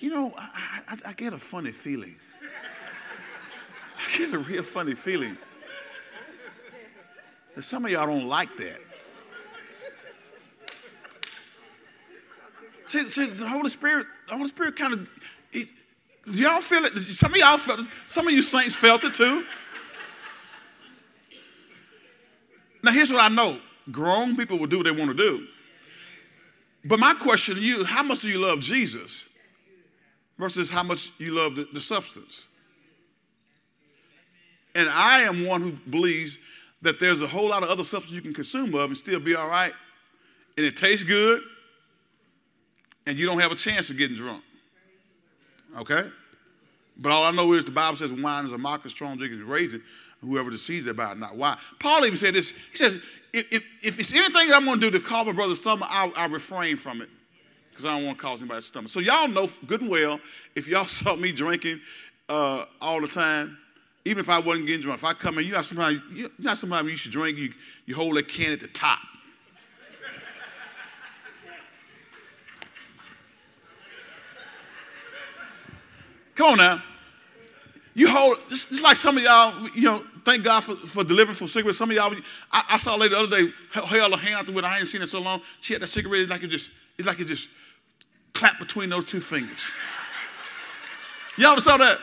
You 0.00 0.10
know, 0.10 0.32
I, 0.36 0.80
I, 0.88 0.96
I, 1.10 1.12
get 1.14 1.32
a 1.32 1.38
funny 1.38 1.70
feeling. 1.70 2.16
I 3.98 4.18
get 4.18 4.34
a 4.34 4.38
real 4.38 4.62
funny 4.62 4.94
feeling 4.94 5.38
some 7.60 7.84
of 7.84 7.90
y'all 7.90 8.06
don't 8.06 8.26
like 8.26 8.56
that. 8.56 8.80
See, 12.86 13.08
see 13.08 13.26
the 13.26 13.48
Holy 13.48 13.70
Spirit, 13.70 14.06
the 14.28 14.34
Holy 14.34 14.48
Spirit 14.48 14.76
kind 14.76 14.92
of, 14.92 15.08
y'all 16.26 16.60
feel 16.60 16.84
it? 16.84 16.92
Some 16.92 17.32
of 17.32 17.38
y'all 17.38 17.58
felt 17.58 17.80
it. 17.80 17.88
Some 18.06 18.26
of 18.26 18.32
you 18.32 18.42
saints 18.42 18.76
felt 18.76 19.04
it 19.04 19.14
too. 19.14 19.44
Now, 22.82 22.92
here's 22.92 23.10
what 23.10 23.22
I 23.22 23.28
know 23.28 23.58
grown 23.90 24.36
people 24.36 24.58
will 24.58 24.66
do 24.66 24.78
what 24.78 24.84
they 24.84 24.90
want 24.90 25.10
to 25.10 25.16
do. 25.16 25.46
But 26.84 27.00
my 27.00 27.14
question 27.14 27.56
to 27.56 27.60
you 27.60 27.84
how 27.84 28.02
much 28.02 28.20
do 28.20 28.28
you 28.28 28.38
love 28.38 28.60
Jesus 28.60 29.28
versus 30.38 30.68
how 30.68 30.82
much 30.82 31.10
you 31.18 31.32
love 31.32 31.56
the, 31.56 31.66
the 31.72 31.80
substance? 31.80 32.46
And 34.74 34.88
I 34.90 35.20
am 35.20 35.46
one 35.46 35.62
who 35.62 35.72
believes 35.72 36.38
that 36.84 37.00
there's 37.00 37.20
a 37.20 37.26
whole 37.26 37.48
lot 37.48 37.62
of 37.62 37.70
other 37.70 37.82
substance 37.82 38.14
you 38.14 38.22
can 38.22 38.34
consume 38.34 38.74
of 38.74 38.90
and 38.90 38.96
still 38.96 39.18
be 39.18 39.34
all 39.34 39.48
right. 39.48 39.72
And 40.56 40.64
it 40.64 40.76
tastes 40.76 41.02
good, 41.02 41.42
and 43.06 43.18
you 43.18 43.26
don't 43.26 43.40
have 43.40 43.50
a 43.50 43.56
chance 43.56 43.90
of 43.90 43.98
getting 43.98 44.16
drunk. 44.16 44.44
Okay? 45.78 46.08
But 46.96 47.10
all 47.10 47.24
I 47.24 47.32
know 47.32 47.52
is 47.54 47.64
the 47.64 47.72
Bible 47.72 47.96
says 47.96 48.12
wine 48.12 48.44
is 48.44 48.52
a 48.52 48.58
mocker, 48.58 48.88
strong 48.88 49.16
drink 49.16 49.32
is 49.32 49.42
raging. 49.42 49.80
Whoever 50.20 50.50
deceives 50.50 50.86
about 50.86 51.18
not 51.18 51.36
why. 51.36 51.58
Paul 51.80 52.04
even 52.06 52.16
said 52.16 52.34
this. 52.34 52.50
He 52.50 52.76
says, 52.76 53.02
if, 53.32 53.52
if, 53.52 53.64
if 53.82 54.00
it's 54.00 54.12
anything 54.12 54.54
I'm 54.54 54.64
going 54.64 54.80
to 54.80 54.90
do 54.90 54.98
to 54.98 55.04
cause 55.04 55.26
my 55.26 55.32
brother's 55.32 55.58
stomach, 55.58 55.88
I'll, 55.90 56.12
I'll 56.16 56.30
refrain 56.30 56.76
from 56.76 57.02
it 57.02 57.08
because 57.70 57.84
I 57.84 57.96
don't 57.96 58.06
want 58.06 58.18
to 58.18 58.22
cause 58.22 58.40
anybody's 58.40 58.66
stomach. 58.66 58.90
So 58.90 59.00
y'all 59.00 59.28
know 59.28 59.48
good 59.66 59.82
and 59.82 59.90
well, 59.90 60.20
if 60.54 60.68
y'all 60.68 60.84
saw 60.86 61.16
me 61.16 61.32
drinking 61.32 61.80
uh, 62.28 62.64
all 62.80 63.00
the 63.00 63.08
time, 63.08 63.58
even 64.04 64.20
if 64.20 64.28
I 64.28 64.38
wasn't 64.38 64.66
getting 64.66 64.82
drunk, 64.82 64.98
if 64.98 65.04
I 65.04 65.14
come 65.14 65.38
in, 65.38 65.44
you 65.44 65.52
know 65.52 65.62
sometimes 65.62 66.00
you 66.12 66.30
know 66.38 66.54
sometimes 66.54 66.90
you 66.90 66.96
should 66.96 67.12
drink, 67.12 67.38
you, 67.38 67.52
you 67.86 67.94
hold 67.94 68.16
that 68.16 68.28
can 68.28 68.52
at 68.52 68.60
the 68.60 68.68
top. 68.68 68.98
Come 76.34 76.52
on 76.52 76.58
now. 76.58 76.82
You 77.94 78.08
hold, 78.08 78.38
it's, 78.50 78.80
like 78.82 78.96
some 78.96 79.16
of 79.16 79.22
y'all, 79.22 79.68
you 79.68 79.82
know, 79.82 80.02
thank 80.24 80.42
God 80.42 80.64
for, 80.64 80.74
for 80.74 81.04
delivering 81.04 81.36
from 81.36 81.46
cigarettes. 81.46 81.78
Some 81.78 81.90
of 81.90 81.96
y'all, 81.96 82.12
I, 82.50 82.64
I 82.70 82.76
saw 82.76 82.96
a 82.96 82.98
lady 82.98 83.14
the 83.14 83.20
other 83.20 83.36
day, 83.36 83.52
held 83.72 84.12
her 84.12 84.16
hand 84.18 84.34
out 84.34 84.46
the 84.46 84.52
window. 84.52 84.68
I 84.68 84.78
ain't 84.78 84.88
seen 84.88 85.00
it 85.00 85.06
so 85.06 85.20
long. 85.20 85.42
She 85.60 85.74
had 85.74 85.82
that 85.82 85.86
cigarette, 85.86 86.22
it's 86.22 86.30
like 86.30 86.42
it 86.42 86.48
just, 86.48 86.70
it's 86.98 87.06
like 87.06 87.20
it 87.20 87.28
just 87.28 87.48
clapped 88.32 88.58
between 88.58 88.90
those 88.90 89.04
two 89.04 89.20
fingers. 89.20 89.60
Y'all 91.38 91.58
saw 91.60 91.76
that? 91.76 91.98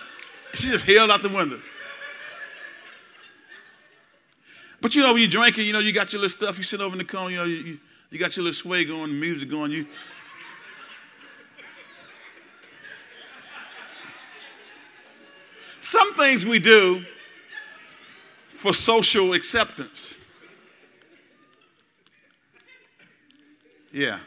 She 0.53 0.69
just 0.69 0.85
held 0.85 1.11
out 1.11 1.21
the 1.21 1.29
window. 1.29 1.59
But 4.81 4.95
you 4.95 5.03
know, 5.03 5.13
when 5.13 5.21
you're 5.21 5.29
drinking, 5.29 5.67
you 5.67 5.73
know, 5.73 5.79
you 5.79 5.93
got 5.93 6.11
your 6.11 6.21
little 6.21 6.35
stuff, 6.35 6.57
you 6.57 6.63
sit 6.63 6.81
over 6.81 6.93
in 6.93 6.97
the 6.97 7.05
corner, 7.05 7.29
you 7.29 7.37
know, 7.37 7.45
you, 7.45 7.55
you, 7.55 7.79
you 8.09 8.19
got 8.19 8.35
your 8.35 8.43
little 8.43 8.55
sway 8.55 8.83
going, 8.83 9.11
the 9.11 9.19
music 9.19 9.49
going, 9.49 9.71
you. 9.71 9.85
Some 15.79 16.13
things 16.15 16.45
we 16.45 16.59
do 16.59 17.03
for 18.49 18.73
social 18.73 19.33
acceptance. 19.33 20.15
Yeah. 23.93 24.19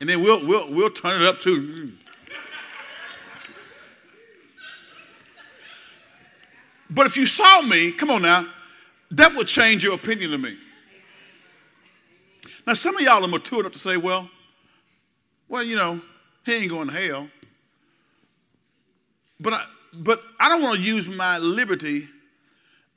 And 0.00 0.08
then 0.08 0.22
we'll, 0.22 0.46
we'll, 0.46 0.70
we'll 0.72 0.90
turn 0.90 1.22
it 1.22 1.26
up 1.26 1.40
too. 1.40 1.92
But 6.90 7.06
if 7.06 7.16
you 7.16 7.26
saw 7.26 7.62
me, 7.62 7.92
come 7.92 8.10
on 8.10 8.22
now, 8.22 8.44
that 9.16 9.34
would 9.34 9.46
change 9.46 9.84
your 9.84 9.94
opinion 9.94 10.32
of 10.34 10.40
me. 10.40 10.56
Now, 12.66 12.74
some 12.74 12.96
of 12.96 13.02
y'all 13.02 13.24
are 13.24 13.28
mature 13.28 13.60
enough 13.60 13.72
to 13.72 13.78
say, 13.78 13.96
well, 13.96 14.30
well, 15.48 15.62
you 15.62 15.76
know, 15.76 16.00
he 16.44 16.54
ain't 16.54 16.70
going 16.70 16.88
to 16.88 16.94
hell. 16.94 17.28
But 19.38 19.52
I, 19.54 19.64
but 19.92 20.22
I 20.40 20.48
don't 20.48 20.62
want 20.62 20.76
to 20.76 20.82
use 20.82 21.08
my 21.08 21.38
liberty 21.38 22.08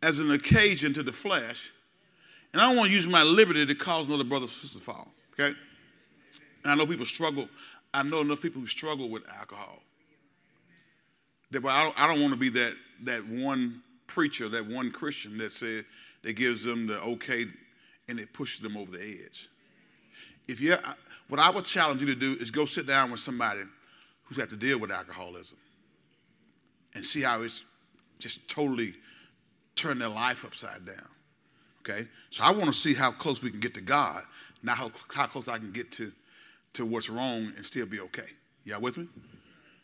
as 0.02 0.20
an 0.20 0.32
occasion 0.32 0.94
to 0.94 1.04
the 1.04 1.12
flesh, 1.12 1.72
and 2.54 2.62
I 2.62 2.68
don't 2.68 2.78
want 2.78 2.90
to 2.90 2.96
use 2.96 3.08
my 3.08 3.24
liberty 3.24 3.66
to 3.66 3.76
cause 3.76 4.08
another 4.08 4.24
brother 4.24 4.46
or 4.46 4.50
sister 4.50 4.78
to 4.78 4.84
fall. 4.84 5.12
Okay? 5.34 5.56
And 6.64 6.72
I 6.72 6.76
know 6.76 6.86
people 6.86 7.06
struggle. 7.06 7.50
I 7.94 8.04
know 8.04 8.22
enough 8.22 8.42
people 8.42 8.62
who 8.62 8.68
struggle 8.68 9.10
with 9.10 9.24
alcohol. 9.38 9.80
That, 11.52 11.62
but 11.62 11.70
I 11.70 11.84
don't, 11.84 12.00
I 12.00 12.08
don't 12.08 12.22
want 12.22 12.34
to 12.34 12.40
be 12.40 12.50
that 12.50 12.74
that 13.04 13.28
one 13.28 13.82
preacher, 14.08 14.50
that 14.50 14.66
one 14.66 14.92
Christian 14.92 15.38
that 15.38 15.52
said 15.52 15.86
that 16.24 16.34
gives 16.34 16.64
them 16.64 16.88
the 16.88 17.02
okay 17.02 17.46
and 18.08 18.20
it 18.20 18.34
pushes 18.34 18.60
them 18.60 18.78
over 18.78 18.92
the 18.92 19.02
edge. 19.02 19.50
If 20.48 20.62
you, 20.62 20.76
what 21.28 21.40
I 21.40 21.50
would 21.50 21.66
challenge 21.66 22.02
you 22.02 22.08
to 22.08 22.16
do 22.16 22.38
is 22.40 22.52
go 22.52 22.66
sit 22.66 22.88
down 22.88 23.12
with 23.12 23.20
somebody 23.20 23.62
who's 24.24 24.38
had 24.38 24.50
to 24.50 24.56
deal 24.56 24.80
with 24.80 24.92
alcoholism 24.92 25.58
and 26.96 27.06
see 27.06 27.22
how 27.22 27.42
it's 27.42 27.64
just 28.20 28.50
totally 28.50 28.94
turned 29.76 30.02
their 30.02 30.10
life 30.10 30.46
upside 30.46 30.86
down. 30.86 31.08
Okay? 31.82 32.08
So 32.30 32.44
I 32.44 32.52
want 32.52 32.66
to 32.66 32.74
see 32.74 32.94
how 32.94 33.12
close 33.12 33.42
we 33.42 33.50
can 33.52 33.60
get 33.60 33.74
to 33.76 33.82
God, 33.82 34.24
not 34.64 34.78
how, 34.78 34.92
how 35.14 35.28
close 35.28 35.48
I 35.48 35.58
can 35.58 35.72
get 35.72 35.92
to, 35.94 36.12
to 36.74 36.86
what's 36.86 37.10
wrong 37.10 37.52
and 37.56 37.66
still 37.66 37.86
be 37.86 38.00
okay. 38.02 38.28
Y'all 38.66 38.82
with 38.82 38.98
me? 38.98 39.08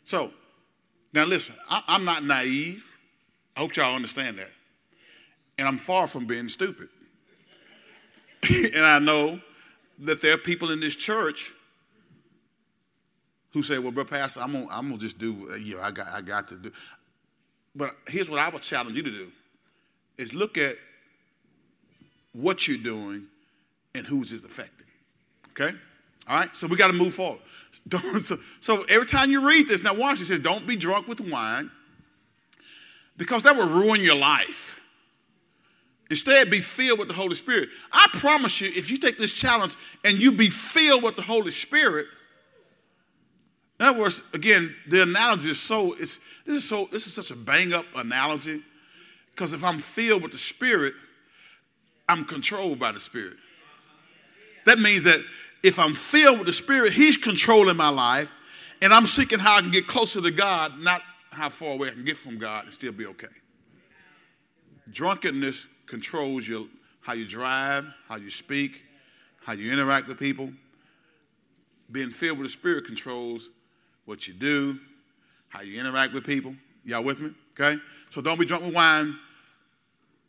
So, 0.03 0.31
now 1.13 1.25
listen, 1.25 1.55
I, 1.69 1.81
I'm 1.87 2.03
not 2.03 2.23
naive. 2.23 2.91
I 3.55 3.61
hope 3.61 3.75
y'all 3.75 3.95
understand 3.95 4.39
that. 4.39 4.49
And 5.57 5.67
I'm 5.67 5.77
far 5.77 6.07
from 6.07 6.25
being 6.25 6.49
stupid. 6.49 6.89
and 8.49 8.85
I 8.85 8.99
know 8.99 9.39
that 9.99 10.21
there 10.21 10.33
are 10.33 10.37
people 10.37 10.71
in 10.71 10.79
this 10.79 10.95
church 10.95 11.51
who 13.51 13.63
say, 13.63 13.77
well, 13.77 13.91
bro, 13.91 14.03
Pastor, 14.03 14.41
I'm 14.41 14.53
gonna, 14.53 14.67
I'm 14.71 14.89
gonna 14.89 14.97
just 14.97 15.19
do, 15.19 15.49
uh, 15.51 15.55
you 15.55 15.75
know, 15.75 15.81
I 15.81 15.91
got, 15.91 16.07
I 16.07 16.21
got 16.21 16.47
to 16.49 16.55
do. 16.55 16.71
But 17.75 17.91
here's 18.07 18.29
what 18.29 18.39
I 18.39 18.49
would 18.49 18.61
challenge 18.61 18.95
you 18.95 19.03
to 19.03 19.11
do 19.11 19.31
is 20.17 20.33
look 20.33 20.57
at 20.57 20.75
what 22.33 22.67
you're 22.67 22.77
doing 22.77 23.27
and 23.95 24.05
who's 24.05 24.33
it 24.33 24.43
affecting. 24.43 24.87
Okay? 25.51 25.75
All 26.27 26.37
right? 26.37 26.55
So 26.55 26.67
we 26.67 26.77
got 26.77 26.87
to 26.87 26.97
move 26.97 27.13
forward. 27.13 27.41
so, 28.21 28.37
so 28.59 28.83
every 28.89 29.05
time 29.05 29.31
you 29.31 29.47
read 29.47 29.67
this, 29.67 29.83
now 29.83 29.93
watch, 29.93 30.21
it 30.21 30.25
says, 30.25 30.39
don't 30.39 30.65
be 30.67 30.75
drunk 30.75 31.07
with 31.07 31.21
wine 31.21 31.69
because 33.17 33.43
that 33.43 33.55
will 33.55 33.67
ruin 33.67 34.01
your 34.01 34.15
life. 34.15 34.79
Instead, 36.13 36.51
be 36.51 36.59
filled 36.59 36.99
with 36.99 37.07
the 37.07 37.13
Holy 37.15 37.33
Spirit. 37.33 37.69
I 37.91 38.05
promise 38.13 38.61
you, 38.61 38.67
if 38.67 38.91
you 38.91 38.97
take 38.97 39.17
this 39.17 39.33
challenge 39.33 39.75
and 40.05 40.21
you 40.21 40.31
be 40.31 40.47
filled 40.47 41.01
with 41.01 41.15
the 41.15 41.23
Holy 41.23 41.49
Spirit, 41.49 42.05
in 43.79 43.87
other 43.87 43.99
words, 43.99 44.21
again, 44.31 44.75
the 44.87 45.01
analogy 45.01 45.49
is 45.49 45.59
so, 45.59 45.93
it's, 45.93 46.19
this 46.45 46.57
is 46.57 46.69
so, 46.69 46.87
this 46.91 47.07
is 47.07 47.15
such 47.15 47.31
a 47.31 47.35
bang 47.35 47.73
up 47.73 47.85
analogy. 47.95 48.61
Because 49.31 49.53
if 49.53 49.63
I'm 49.63 49.79
filled 49.79 50.21
with 50.21 50.33
the 50.33 50.37
Spirit, 50.37 50.93
I'm 52.07 52.25
controlled 52.25 52.77
by 52.77 52.91
the 52.91 52.99
Spirit. 52.99 53.37
That 54.67 54.77
means 54.77 55.05
that 55.05 55.19
if 55.63 55.79
I'm 55.79 55.95
filled 55.95 56.37
with 56.37 56.45
the 56.45 56.53
Spirit, 56.53 56.93
He's 56.93 57.17
controlling 57.17 57.75
my 57.75 57.89
life, 57.89 58.31
and 58.83 58.93
I'm 58.93 59.07
seeking 59.07 59.39
how 59.39 59.57
I 59.57 59.61
can 59.61 59.71
get 59.71 59.87
closer 59.87 60.21
to 60.21 60.29
God, 60.29 60.79
not 60.79 61.01
how 61.31 61.49
far 61.49 61.71
away 61.71 61.87
I 61.87 61.91
can 61.93 62.05
get 62.05 62.17
from 62.17 62.37
God 62.37 62.65
and 62.65 62.73
still 62.73 62.91
be 62.91 63.07
okay. 63.07 63.25
Drunkenness 64.91 65.65
controls 65.85 66.47
your, 66.47 66.65
how 67.01 67.13
you 67.13 67.25
drive, 67.25 67.87
how 68.07 68.15
you 68.15 68.29
speak, 68.29 68.83
how 69.43 69.53
you 69.53 69.71
interact 69.71 70.07
with 70.07 70.19
people. 70.19 70.51
Being 71.91 72.09
filled 72.09 72.37
with 72.39 72.47
the 72.47 72.51
Spirit 72.51 72.85
controls 72.85 73.49
what 74.05 74.27
you 74.27 74.33
do, 74.33 74.79
how 75.49 75.61
you 75.61 75.79
interact 75.79 76.13
with 76.13 76.25
people. 76.25 76.55
Y'all 76.85 77.03
with 77.03 77.21
me? 77.21 77.31
Okay? 77.59 77.79
So 78.09 78.21
don't 78.21 78.39
be 78.39 78.45
drunk 78.45 78.63
with 78.63 78.73
wine 78.73 79.17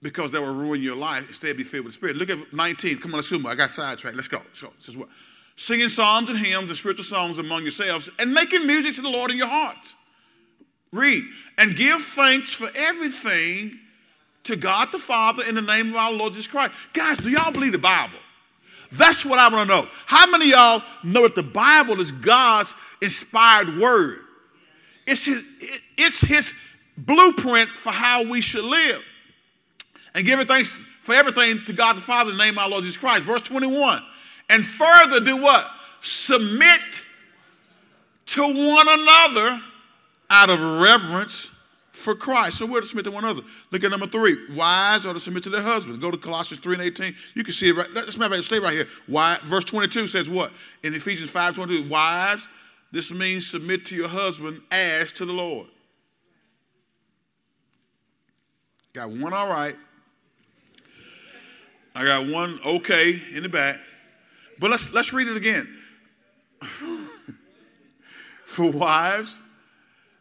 because 0.03 0.31
that 0.33 0.43
will 0.43 0.55
ruin 0.55 0.83
your 0.83 0.97
life. 0.97 1.27
Instead, 1.29 1.57
be 1.57 1.65
filled 1.65 1.87
with 1.87 1.95
the 1.95 1.99
Spirit. 1.99 2.17
Look 2.17 2.31
at 2.31 2.53
19. 2.53 2.99
Come 2.99 3.13
on, 3.13 3.19
let's 3.19 3.33
move. 3.33 3.47
I 3.47 3.55
got 3.55 3.71
sidetracked. 3.71 4.17
Let's 4.17 4.29
go. 4.29 4.39
Let's 4.39 4.61
go. 4.61 4.69
This 4.77 4.89
is 4.89 4.97
what? 4.97 5.09
Singing 5.57 5.89
psalms 5.89 6.29
and 6.29 6.39
hymns 6.39 6.69
and 6.69 6.77
spiritual 6.77 7.05
songs 7.05 7.39
among 7.39 7.63
yourselves 7.63 8.11
and 8.19 8.35
making 8.35 8.67
music 8.67 8.95
to 8.97 9.03
the 9.03 9.09
Lord 9.09 9.31
in 9.31 9.39
your 9.39 9.49
hearts. 9.49 9.95
Read. 10.93 11.25
And 11.59 11.75
give 11.75 12.01
thanks 12.01 12.53
for 12.53 12.69
everything 12.77 13.81
to 14.45 14.57
God 14.57 14.93
the 14.93 14.99
Father 14.99 15.45
in 15.45 15.55
the 15.55 15.63
name 15.63 15.91
of 15.91 15.97
our 15.97 16.13
Lord 16.13 16.33
Jesus 16.33 16.47
Christ. 16.47 16.73
Guys, 16.93 17.19
do 17.19 17.29
y'all 17.29 17.53
believe 17.53 17.73
the 17.73 17.79
Bible? 17.79 18.19
That's 18.93 19.25
what 19.25 19.39
I 19.39 19.49
want 19.49 19.69
to 19.69 19.77
know. 19.77 19.89
How 20.07 20.31
many 20.31 20.51
y'all 20.51 20.83
know 21.03 21.23
that 21.23 21.35
the 21.35 21.43
Bible 21.43 22.01
is 22.01 22.13
God's 22.13 22.75
inspired 23.03 23.79
word? 23.79 24.21
It's 25.07 25.27
his, 25.27 25.45
it's 25.99 26.21
his 26.21 26.55
blueprint 26.97 27.71
for 27.71 27.91
how 27.91 28.29
we 28.29 28.41
should 28.41 28.65
live. 28.65 29.03
And 30.15 30.25
giving 30.25 30.47
thanks 30.47 30.73
for 30.73 31.15
everything 31.15 31.65
to 31.65 31.73
God 31.73 31.97
the 31.97 32.01
Father 32.01 32.31
in 32.31 32.37
the 32.37 32.45
name 32.45 32.55
of 32.55 32.59
our 32.59 32.69
Lord 32.69 32.85
Jesus 32.85 32.97
Christ. 32.97 33.25
Verse 33.25 33.43
21. 33.43 34.03
And 34.49 34.65
further 34.65 35.21
do 35.21 35.39
what? 35.39 35.69
Submit 36.01 36.81
to 38.27 38.43
one 38.43 38.87
another 38.89 39.61
out 40.31 40.51
of 40.51 40.61
reverence 40.81 41.51
for 41.95 42.17
Christ. 42.17 42.59
So 42.59 42.67
we're 42.67 42.81
to 42.81 42.87
submit 42.87 43.05
to 43.05 43.13
one 43.13 43.23
another. 43.23 43.43
Look 43.71 43.85
at 43.85 43.91
number 43.91 44.09
three. 44.09 44.37
Wives 44.53 45.07
are 45.07 45.15
to 45.15 45.21
submit 45.21 45.45
to 45.45 45.49
their 45.49 45.63
husbands. 45.63 46.01
Go 46.01 46.11
to 46.11 46.17
Colossians 46.17 46.61
3 46.61 46.75
and 46.75 46.83
18. 46.83 47.15
You 47.35 47.45
can 47.45 47.55
see 47.55 47.69
it 47.69 47.77
right. 47.77 47.87
Let's 47.95 48.17
stay 48.47 48.59
right 48.59 48.75
here. 48.75 48.89
Why, 49.07 49.39
verse 49.43 49.63
22 49.65 50.09
says 50.09 50.29
what? 50.29 50.51
In 50.83 50.93
Ephesians 50.93 51.31
5 51.31 51.55
22, 51.55 51.89
wives, 51.89 52.49
this 52.91 53.13
means 53.13 53.47
submit 53.47 53.87
to 53.87 53.95
your 53.95 54.09
husband 54.09 54.61
as 54.73 55.13
to 55.13 55.25
the 55.25 55.33
Lord. 55.33 55.69
Got 58.93 59.11
one 59.11 59.33
all 59.33 59.49
right. 59.49 59.77
I 61.95 62.05
got 62.05 62.27
one 62.27 62.59
okay 62.67 63.21
in 63.33 63.45
the 63.45 63.49
back. 63.49 63.79
But 64.59 64.71
let's 64.71 64.93
let's 64.93 65.13
read 65.13 65.29
it 65.29 65.37
again. 65.37 65.73
For 68.47 68.69
wives, 68.71 69.41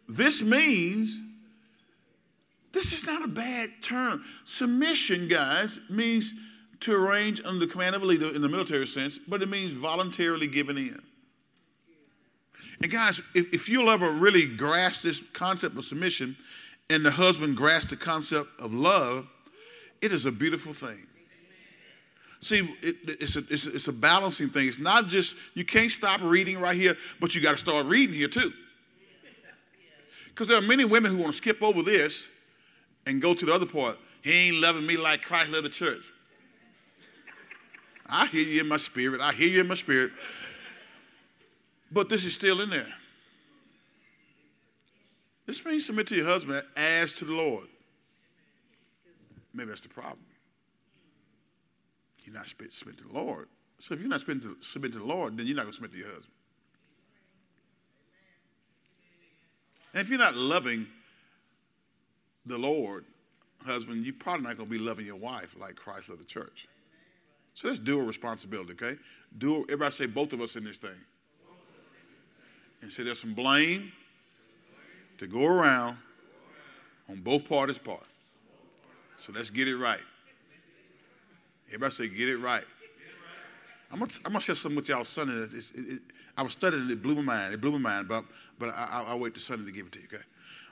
this 0.07 0.43
means 0.43 1.19
this 2.73 2.91
is 2.91 3.05
not 3.05 3.23
a 3.23 3.27
bad 3.27 3.69
term. 3.81 4.23
Submission, 4.45 5.27
guys, 5.27 5.79
means 5.89 6.33
to 6.81 6.93
arrange 6.93 7.39
under 7.45 7.65
the 7.65 7.71
command 7.71 7.95
of 7.95 8.01
a 8.01 8.05
leader 8.05 8.33
in 8.33 8.41
the 8.41 8.49
military 8.49 8.87
sense, 8.87 9.17
but 9.17 9.41
it 9.41 9.49
means 9.49 9.71
voluntarily 9.71 10.47
giving 10.47 10.77
in. 10.77 11.01
And 12.81 12.91
guys, 12.91 13.21
if, 13.35 13.53
if 13.53 13.69
you'll 13.69 13.89
ever 13.89 14.11
really 14.11 14.47
grasp 14.47 15.03
this 15.03 15.21
concept 15.31 15.77
of 15.77 15.85
submission 15.85 16.35
and 16.89 17.05
the 17.05 17.11
husband 17.11 17.55
grasp 17.55 17.89
the 17.89 17.95
concept 17.95 18.49
of 18.59 18.73
love, 18.73 19.27
it 20.01 20.11
is 20.11 20.25
a 20.25 20.31
beautiful 20.31 20.73
thing. 20.73 21.07
See, 22.41 22.69
it, 22.81 22.97
it's, 23.05 23.37
a, 23.37 23.43
it's, 23.49 23.67
a, 23.67 23.75
it's 23.75 23.87
a 23.87 23.93
balancing 23.93 24.49
thing. 24.49 24.67
It's 24.67 24.79
not 24.79 25.07
just, 25.07 25.37
you 25.53 25.63
can't 25.63 25.89
stop 25.89 26.19
reading 26.21 26.59
right 26.59 26.75
here, 26.75 26.97
but 27.21 27.33
you 27.33 27.41
got 27.41 27.51
to 27.51 27.57
start 27.57 27.85
reading 27.85 28.15
here 28.15 28.27
too. 28.27 28.51
Because 30.27 30.49
there 30.49 30.57
are 30.57 30.61
many 30.61 30.83
women 30.83 31.11
who 31.11 31.19
want 31.19 31.31
to 31.31 31.37
skip 31.37 31.61
over 31.61 31.83
this 31.83 32.27
and 33.05 33.21
go 33.21 33.33
to 33.33 33.45
the 33.45 33.53
other 33.53 33.65
part. 33.65 33.97
He 34.21 34.49
ain't 34.49 34.57
loving 34.57 34.85
me 34.85 34.97
like 34.97 35.21
Christ 35.21 35.51
loved 35.51 35.65
the 35.65 35.69
church. 35.69 36.03
I 38.07 38.27
hear 38.27 38.45
you 38.45 38.61
in 38.61 38.67
my 38.67 38.77
spirit. 38.77 39.21
I 39.21 39.31
hear 39.33 39.49
you 39.49 39.61
in 39.61 39.67
my 39.67 39.75
spirit. 39.75 40.11
But 41.91 42.09
this 42.09 42.25
is 42.25 42.33
still 42.33 42.61
in 42.61 42.69
there. 42.69 42.87
This 45.45 45.63
means 45.65 45.85
submit 45.85 46.07
to 46.07 46.15
your 46.15 46.25
husband 46.25 46.63
as 46.75 47.13
to 47.13 47.25
the 47.25 47.33
Lord. 47.33 47.67
Maybe 49.53 49.69
that's 49.69 49.81
the 49.81 49.89
problem. 49.89 50.25
You're 52.23 52.33
not 52.33 52.47
submit 52.47 52.97
to 52.97 53.07
the 53.07 53.13
Lord. 53.13 53.49
So 53.79 53.93
if 53.93 53.99
you're 53.99 54.09
not 54.09 54.21
submit 54.21 54.41
to, 54.43 54.57
submit 54.61 54.93
to 54.93 54.99
the 54.99 55.05
Lord, 55.05 55.37
then 55.37 55.45
you're 55.45 55.55
not 55.55 55.63
going 55.63 55.71
to 55.71 55.75
submit 55.75 55.91
to 55.91 55.97
your 55.97 56.07
husband. 56.07 56.33
And 59.93 60.01
if 60.01 60.09
you're 60.09 60.19
not 60.19 60.35
loving 60.35 60.87
the 62.45 62.57
Lord, 62.57 63.05
husband, 63.65 64.05
you're 64.05 64.13
probably 64.13 64.43
not 64.43 64.57
going 64.57 64.69
to 64.69 64.77
be 64.77 64.83
loving 64.83 65.05
your 65.05 65.15
wife 65.15 65.55
like 65.59 65.75
Christ 65.75 66.09
loved 66.09 66.21
the 66.21 66.25
church. 66.25 66.67
So 67.53 67.67
that's 67.67 67.79
dual 67.79 68.05
responsibility, 68.05 68.73
okay? 68.73 68.97
Dual, 69.37 69.63
everybody 69.63 69.91
say 69.93 70.05
both 70.07 70.33
of 70.33 70.41
us 70.41 70.55
in 70.55 70.63
this 70.63 70.77
thing. 70.77 70.91
And 72.81 72.91
say 72.91 73.03
there's 73.03 73.19
some 73.19 73.33
blame 73.33 73.91
to 75.17 75.27
go 75.27 75.45
around 75.45 75.95
on 77.09 77.17
both 77.21 77.47
parties' 77.47 77.77
part. 77.77 78.03
So 79.17 79.31
let's 79.33 79.49
get 79.49 79.69
it 79.69 79.77
right. 79.77 80.01
Everybody 81.67 81.93
say, 81.93 82.09
get 82.09 82.27
it 82.27 82.39
right. 82.39 82.63
I'm 83.91 83.99
gonna, 83.99 84.11
I'm 84.25 84.31
gonna 84.31 84.41
share 84.41 84.55
something 84.55 84.75
with 84.75 84.89
y'all 84.89 85.05
Sunday. 85.05 85.33
It's, 85.33 85.69
it, 85.71 85.85
it, 85.87 86.01
I 86.35 86.41
was 86.41 86.53
studying 86.53 86.85
it, 86.85 86.91
it 86.91 87.01
blew 87.03 87.13
my 87.15 87.21
mind. 87.21 87.53
It 87.53 87.61
blew 87.61 87.71
my 87.73 87.77
mind, 87.77 88.07
but 88.07 88.25
but 88.57 88.73
I, 88.75 89.13
will 89.13 89.19
wait 89.19 89.35
to 89.35 89.39
Sunday 89.39 89.65
to 89.65 89.71
give 89.71 89.85
it 89.85 89.91
to 89.91 89.99
you. 89.99 90.05
Okay. 90.11 90.23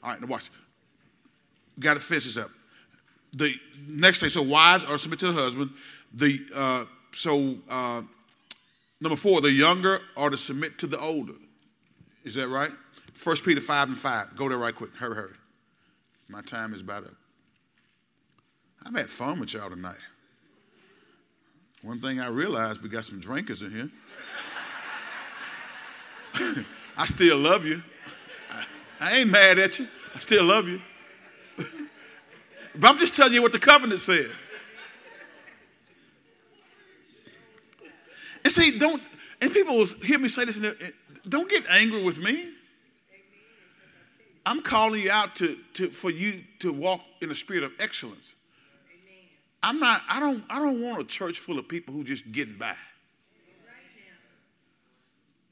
All 0.04 0.12
right. 0.12 0.20
Now 0.20 0.26
watch. 0.26 0.50
Got 1.80 1.96
to 1.96 2.04
finish 2.04 2.26
this 2.26 2.38
up. 2.38 2.50
The 3.34 3.54
next 3.88 4.20
thing. 4.20 4.30
So 4.30 4.42
wives 4.42 4.84
are 4.86 4.98
submit 4.98 5.20
to 5.20 5.32
the 5.32 5.42
husband. 5.42 5.72
The 6.14 6.40
uh, 6.56 6.86
so 7.14 7.56
uh, 7.70 8.02
number 9.00 9.16
four. 9.16 9.42
The 9.42 9.52
younger 9.52 10.00
are 10.18 10.30
to 10.30 10.38
submit 10.38 10.78
to 10.80 10.88
the 10.88 11.00
older. 11.00 11.34
Is 12.24 12.36
that 12.36 12.50
right? 12.50 12.72
First 13.14 13.46
Peter 13.46 13.62
five 13.62 13.88
and 13.88 13.98
five. 13.98 14.36
Go 14.36 14.50
there 14.50 14.58
right 14.58 14.76
quick. 14.76 14.96
Hurry, 14.96 15.16
hurry. 15.16 15.34
My 16.28 16.42
time 16.42 16.74
is 16.74 16.82
about 16.82 17.04
up. 17.04 17.14
I've 18.86 18.96
had 18.96 19.10
fun 19.10 19.40
with 19.40 19.54
y'all 19.54 19.70
tonight. 19.70 19.96
One 21.82 22.00
thing 22.00 22.20
I 22.20 22.28
realized, 22.28 22.82
we 22.82 22.90
got 22.90 23.06
some 23.06 23.20
drinkers 23.20 23.62
in 23.62 23.72
here. 23.72 23.90
I 26.98 27.06
still 27.06 27.38
love 27.38 27.66
you. 27.66 27.82
I 29.00 29.18
ain't 29.20 29.32
mad 29.32 29.58
at 29.58 29.80
you. 29.80 29.88
I 30.14 30.20
still 30.20 30.44
love 30.44 30.68
you. 30.68 30.80
but 32.76 32.90
I'm 32.90 33.00
just 33.00 33.16
telling 33.16 33.34
you 33.34 33.42
what 33.42 33.52
the 33.52 33.60
covenant 33.60 34.02
said. 34.02 34.30
And 38.44 38.52
see, 38.52 38.78
don't, 38.80 39.02
and 39.40 39.54
people 39.54 39.78
will 39.78 39.86
hear 39.86 40.20
me 40.20 40.28
say 40.28 40.46
this, 40.46 40.58
and 40.58 40.76
don't 41.28 41.50
get 41.50 41.66
angry 41.70 42.04
with 42.04 42.20
me. 42.20 42.50
I'm 44.46 44.62
calling 44.62 45.02
you 45.02 45.12
out 45.12 45.36
to, 45.36 45.58
to, 45.76 45.90
for 45.90 46.10
you 46.10 46.44
to 46.60 46.74
walk 46.74 47.02
in 47.22 47.30
a 47.30 47.36
spirit 47.36 47.64
of 47.64 47.74
excellence. 47.80 48.34
I'm 49.62 49.80
not, 49.80 50.02
I 50.10 50.20
don't, 50.20 50.44
I 50.50 50.58
don't 50.58 50.82
want 50.82 51.02
a 51.02 51.06
church 51.06 51.38
full 51.40 51.60
of 51.60 51.68
people 51.68 51.94
who 51.94 52.04
just 52.04 52.32
getting 52.32 52.58
by. 52.58 52.76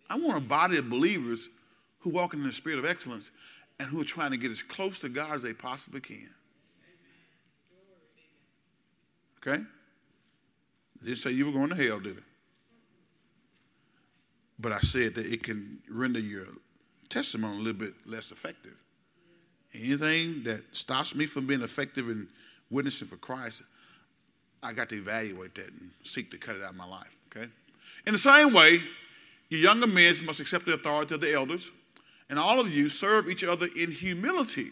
I 0.09 0.17
want 0.17 0.37
a 0.37 0.41
body 0.41 0.77
of 0.77 0.89
believers 0.89 1.49
who 1.99 2.09
walk 2.09 2.33
in 2.33 2.41
the 2.41 2.51
spirit 2.51 2.79
of 2.79 2.85
excellence 2.85 3.29
and 3.79 3.87
who 3.87 4.01
are 4.01 4.05
trying 4.05 4.31
to 4.31 4.37
get 4.37 4.51
as 4.51 4.61
close 4.61 4.99
to 4.99 5.09
God 5.09 5.35
as 5.35 5.41
they 5.41 5.53
possibly 5.53 6.01
can. 6.01 6.29
Okay? 9.37 9.63
They 11.01 11.07
didn't 11.07 11.19
say 11.19 11.31
you 11.31 11.45
were 11.45 11.53
going 11.53 11.69
to 11.69 11.75
hell, 11.75 11.99
did 11.99 12.17
it? 12.17 12.23
But 14.59 14.73
I 14.73 14.79
said 14.81 15.15
that 15.15 15.25
it 15.25 15.41
can 15.41 15.79
render 15.89 16.19
your 16.19 16.45
testimony 17.07 17.55
a 17.55 17.59
little 17.59 17.79
bit 17.79 17.93
less 18.05 18.31
effective. 18.31 18.75
Anything 19.73 20.43
that 20.43 20.63
stops 20.75 21.15
me 21.15 21.25
from 21.25 21.47
being 21.47 21.61
effective 21.61 22.09
in 22.09 22.27
witnessing 22.69 23.07
for 23.07 23.15
Christ, 23.15 23.63
I 24.61 24.73
got 24.73 24.89
to 24.89 24.97
evaluate 24.97 25.55
that 25.55 25.67
and 25.67 25.91
seek 26.03 26.31
to 26.31 26.37
cut 26.37 26.57
it 26.57 26.63
out 26.63 26.71
of 26.71 26.75
my 26.75 26.85
life. 26.85 27.15
Okay? 27.33 27.47
In 28.05 28.13
the 28.13 28.19
same 28.19 28.53
way, 28.53 28.81
you 29.47 29.57
younger 29.57 29.87
men 29.87 30.13
must 30.25 30.41
accept 30.41 30.65
the 30.65 30.73
authority 30.73 31.15
of 31.15 31.21
the 31.21 31.33
elders, 31.33 31.71
and 32.29 32.37
all 32.37 32.59
of 32.59 32.71
you 32.71 32.89
serve 32.89 33.29
each 33.29 33.43
other 33.43 33.67
in 33.75 33.91
humility. 33.91 34.71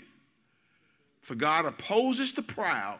For 1.21 1.35
God 1.35 1.65
opposes 1.65 2.31
the 2.31 2.41
proud, 2.41 2.99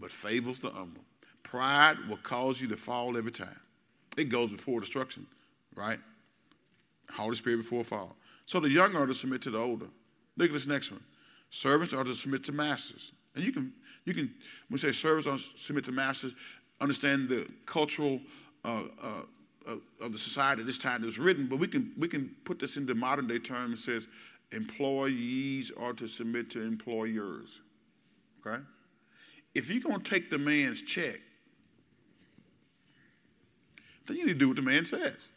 but 0.00 0.10
favors 0.10 0.60
the 0.60 0.70
humble. 0.70 1.02
Pride 1.42 1.96
will 2.08 2.18
cause 2.18 2.60
you 2.60 2.68
to 2.68 2.76
fall 2.76 3.16
every 3.16 3.30
time. 3.30 3.60
It 4.16 4.24
goes 4.24 4.50
before 4.50 4.80
destruction, 4.80 5.26
right? 5.74 5.98
Holy 7.10 7.36
Spirit 7.36 7.58
before 7.58 7.84
fall. 7.84 8.16
So 8.46 8.60
the 8.60 8.68
younger 8.68 9.02
are 9.02 9.06
to 9.06 9.14
submit 9.14 9.42
to 9.42 9.50
the 9.50 9.58
older. 9.58 9.86
Look 10.36 10.48
at 10.48 10.52
this 10.52 10.66
next 10.66 10.90
one. 10.90 11.02
Servants 11.50 11.94
are 11.94 12.04
to 12.04 12.14
submit 12.14 12.44
to 12.44 12.52
masters. 12.52 13.12
And 13.34 13.44
you 13.44 13.52
can, 13.52 13.72
you 14.04 14.14
can 14.14 14.24
when 14.24 14.34
we 14.70 14.78
say 14.78 14.92
servants 14.92 15.26
are 15.26 15.36
to 15.36 15.58
submit 15.58 15.84
to 15.84 15.92
masters, 15.92 16.34
understand 16.80 17.28
the 17.28 17.48
cultural 17.64 18.20
uh, 18.64 18.82
uh, 19.02 19.22
uh, 19.66 19.76
of 20.00 20.12
the 20.12 20.18
society 20.18 20.60
at 20.60 20.66
this 20.66 20.78
time 20.78 21.02
it 21.02 21.06
was 21.06 21.18
written, 21.18 21.46
but 21.46 21.58
we 21.58 21.66
can, 21.66 21.92
we 21.98 22.08
can 22.08 22.34
put 22.44 22.58
this 22.58 22.76
into 22.76 22.94
modern 22.94 23.26
day 23.26 23.38
terms. 23.38 23.80
It 23.80 23.82
says 23.82 24.08
employees 24.52 25.72
are 25.78 25.92
to 25.94 26.06
submit 26.06 26.50
to 26.50 26.62
employers. 26.62 27.60
Okay? 28.44 28.62
If 29.54 29.70
you're 29.70 29.82
going 29.82 30.00
to 30.00 30.10
take 30.10 30.30
the 30.30 30.38
man's 30.38 30.82
check, 30.82 31.20
then 34.06 34.16
you 34.16 34.26
need 34.26 34.34
to 34.34 34.38
do 34.38 34.48
what 34.48 34.56
the 34.56 34.62
man 34.62 34.84
says. 34.84 35.28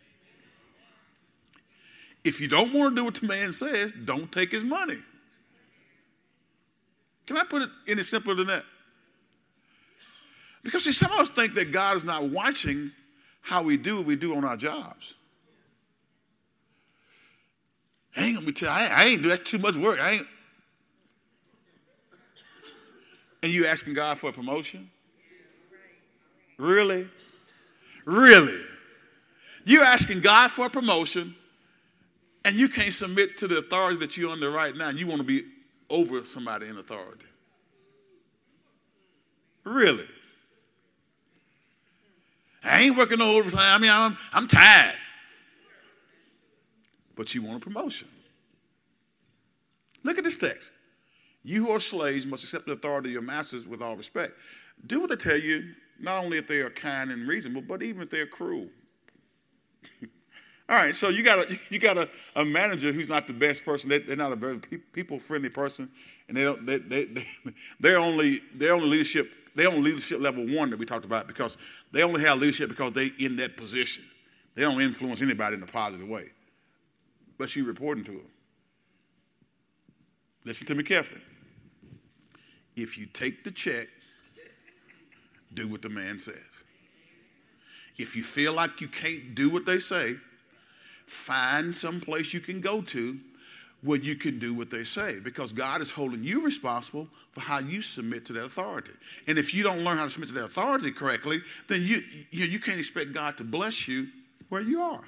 If 2.24 2.42
you 2.42 2.48
don't 2.48 2.74
want 2.74 2.96
to 2.96 3.02
do 3.02 3.06
what 3.06 3.16
the 3.16 3.28
man 3.28 3.54
says, 3.54 3.94
don't 4.06 4.32
take 4.32 4.52
his 4.52 4.64
money. 4.64 4.98
Can 7.26 7.38
I 7.38 7.44
put 7.44 7.62
it 7.62 7.70
any 7.88 8.04
simpler 8.04 8.34
than 8.34 8.48
that? 8.48 8.66
Because 10.64 10.84
see, 10.84 10.92
some 10.92 11.12
of 11.14 11.20
us 11.20 11.30
think 11.30 11.54
that 11.54 11.72
God 11.72 11.96
is 11.96 12.04
not 12.04 12.30
watching 12.30 12.92
how 13.50 13.64
we 13.64 13.78
do 13.78 13.98
what 13.98 14.06
we 14.06 14.16
do 14.16 14.36
on 14.36 14.46
our 14.46 14.56
jobs. 14.56 15.16
I 18.16 18.26
ain't 18.26 18.36
gonna 18.36 18.46
be 18.46 18.52
tell 18.52 18.70
I, 18.70 18.88
I 18.94 19.04
ain't 19.06 19.24
do 19.24 19.30
that 19.30 19.44
too 19.44 19.58
much 19.58 19.76
work. 19.76 20.00
I 20.00 20.12
ain't. 20.12 20.28
And 23.42 23.52
you 23.52 23.66
asking 23.66 23.96
God 23.96 24.20
for 24.20 24.30
a 24.30 24.34
promotion? 24.34 24.92
Really? 26.60 27.08
Really? 28.06 28.62
You're 29.66 29.84
asking 29.84 30.20
God 30.22 30.52
for 30.52 30.68
a 30.68 30.70
promotion, 30.70 31.34
and 32.46 32.56
you 32.56 32.70
can't 32.70 32.94
submit 32.94 33.36
to 33.38 33.48
the 33.48 33.58
authority 33.58 33.98
that 34.00 34.16
you're 34.16 34.32
under 34.32 34.52
right 34.52 34.76
now, 34.76 34.90
you 34.90 35.08
want 35.08 35.22
to 35.22 35.26
be 35.26 35.44
over 35.90 36.24
somebody 36.24 36.68
in 36.68 36.78
authority. 36.78 37.26
Really? 39.64 40.06
I 42.64 42.82
ain't 42.82 42.98
working 42.98 43.20
no 43.20 43.38
overtime. 43.38 43.62
I 43.62 43.78
mean, 43.78 43.92
I'm, 43.92 44.18
I'm 44.34 44.48
tired. 44.48 44.96
But 47.16 47.34
you 47.34 47.42
want 47.42 47.58
a 47.58 47.60
promotion. 47.60 48.08
Look 50.04 50.18
at 50.18 50.24
this 50.24 50.38
text. 50.38 50.72
You 51.44 51.66
who 51.66 51.72
are 51.72 51.80
slaves 51.80 52.26
must 52.26 52.44
accept 52.44 52.66
the 52.66 52.74
authority 52.74 53.10
of 53.10 53.14
your 53.14 53.22
masters 53.22 53.68
with 53.68 53.82
all 53.82 53.96
respect. 53.96 54.34
Do 54.86 55.02
what 55.02 55.10
they 55.10 55.16
tell 55.16 55.38
you, 55.38 55.74
not 56.00 56.24
only 56.24 56.38
if 56.38 56.48
they 56.48 56.60
are 56.60 56.70
kind 56.70 57.12
and 57.12 57.28
reasonable, 57.28 57.62
but 57.62 57.82
even 57.84 58.02
if 58.02 58.10
they're 58.10 58.26
cruel. 58.26 58.68
all 60.02 60.76
right, 60.76 60.96
so 60.96 61.10
you 61.10 61.24
got 61.24 61.40
a 61.40 61.60
you 61.70 61.80
got 61.80 61.98
a, 61.98 62.10
a 62.36 62.46
manager 62.46 62.92
who's 62.92 63.10
not 63.10 63.28
the 63.28 63.34
best 63.34 63.66
person. 63.66 63.90
They, 63.90 64.02
are 64.14 64.16
not 64.16 64.32
a 64.32 64.36
very 64.36 64.60
people 64.94 65.20
friendly 65.20 65.50
person, 65.50 65.90
and 66.28 66.38
they 66.38 66.44
don't 66.44 66.66
they, 66.66 66.78
they, 66.78 67.06
they 67.06 67.26
they're 67.80 68.00
only 68.00 68.42
they're 68.56 68.74
only 68.74 68.88
leadership 68.88 69.32
they 69.60 69.66
only 69.66 69.82
leadership 69.82 70.22
level 70.22 70.48
one 70.48 70.70
that 70.70 70.80
we 70.80 70.86
talked 70.86 71.04
about 71.04 71.28
because 71.28 71.58
they 71.92 72.02
only 72.02 72.22
have 72.22 72.40
leadership 72.40 72.70
because 72.70 72.94
they 72.94 73.12
in 73.20 73.36
that 73.36 73.58
position. 73.58 74.06
They 74.56 74.62
don't 74.62 74.80
influence 74.82 75.22
anybody 75.22 75.58
in 75.58 75.64
a 75.64 75.66
positive 75.66 76.08
way. 76.08 76.30
But 77.38 77.50
she 77.50 77.62
reporting 77.62 78.06
to 78.06 78.12
them. 78.12 78.32
Listen 80.46 80.66
to 80.68 80.76
me 80.76 80.84
carefully. 80.84 81.20
If 82.78 82.98
you 82.98 83.06
take 83.06 83.44
the 83.44 83.52
check, 83.52 83.90
do 85.54 85.68
what 85.68 85.82
the 85.82 85.90
man 85.90 86.20
says. 86.20 86.64
If 87.98 88.16
you 88.16 88.24
feel 88.24 88.54
like 88.54 88.80
you 88.80 88.88
can't 88.88 89.36
do 89.36 89.50
what 89.50 89.66
they 89.66 89.80
say, 89.80 90.16
find 91.06 91.76
some 91.76 92.00
place 92.00 92.34
you 92.34 92.40
can 92.40 92.62
go 92.62 92.82
to 92.82 93.20
where 93.82 93.98
you 93.98 94.16
can 94.16 94.40
do 94.40 94.54
what 94.54 94.70
they 94.70 94.84
say 94.84 95.20
because 95.20 95.54
God 95.54 95.82
is 95.82 95.90
holding 95.90 96.24
you 96.24 96.44
responsible 96.44 97.08
for 97.32 97.40
how 97.42 97.60
you 97.60 97.82
submit 97.82 98.26
to 98.26 98.34
that 98.34 98.44
authority. 98.44 98.92
And 99.28 99.38
if 99.38 99.54
you 99.54 99.64
don't 99.64 99.80
learn 99.80 99.98
how 99.98 100.04
to 100.04 100.10
submit 100.10 100.30
to 100.30 100.36
that 100.36 100.46
authority 100.46 100.92
correctly, 100.92 101.42
then 101.68 101.82
you, 101.84 102.02
you, 102.32 102.46
you 102.46 102.60
can't 102.60 102.80
expect 102.80 103.14
God 103.14 103.38
to 103.38 103.44
bless 103.44 103.88
you 103.88 104.08
where 104.50 104.62
you 104.62 104.82
are. 104.82 105.04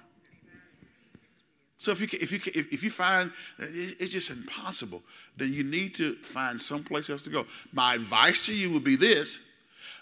So 1.78 1.92
if 1.92 2.00
you, 2.00 2.08
if 2.22 2.32
you, 2.32 2.40
if 2.54 2.84
you 2.84 2.92
find 2.92 3.32
it's 3.58 4.12
just 4.12 4.30
impossible, 4.30 5.02
then 5.36 5.52
you 5.52 5.64
need 5.64 5.96
to 5.96 6.14
find 6.18 6.62
someplace 6.62 7.10
else 7.10 7.24
to 7.24 7.32
go. 7.32 7.46
My 7.74 7.96
advice 7.96 8.46
to 8.46 8.56
you 8.56 8.72
would 8.72 8.84
be 8.84 8.96
this 8.96 9.40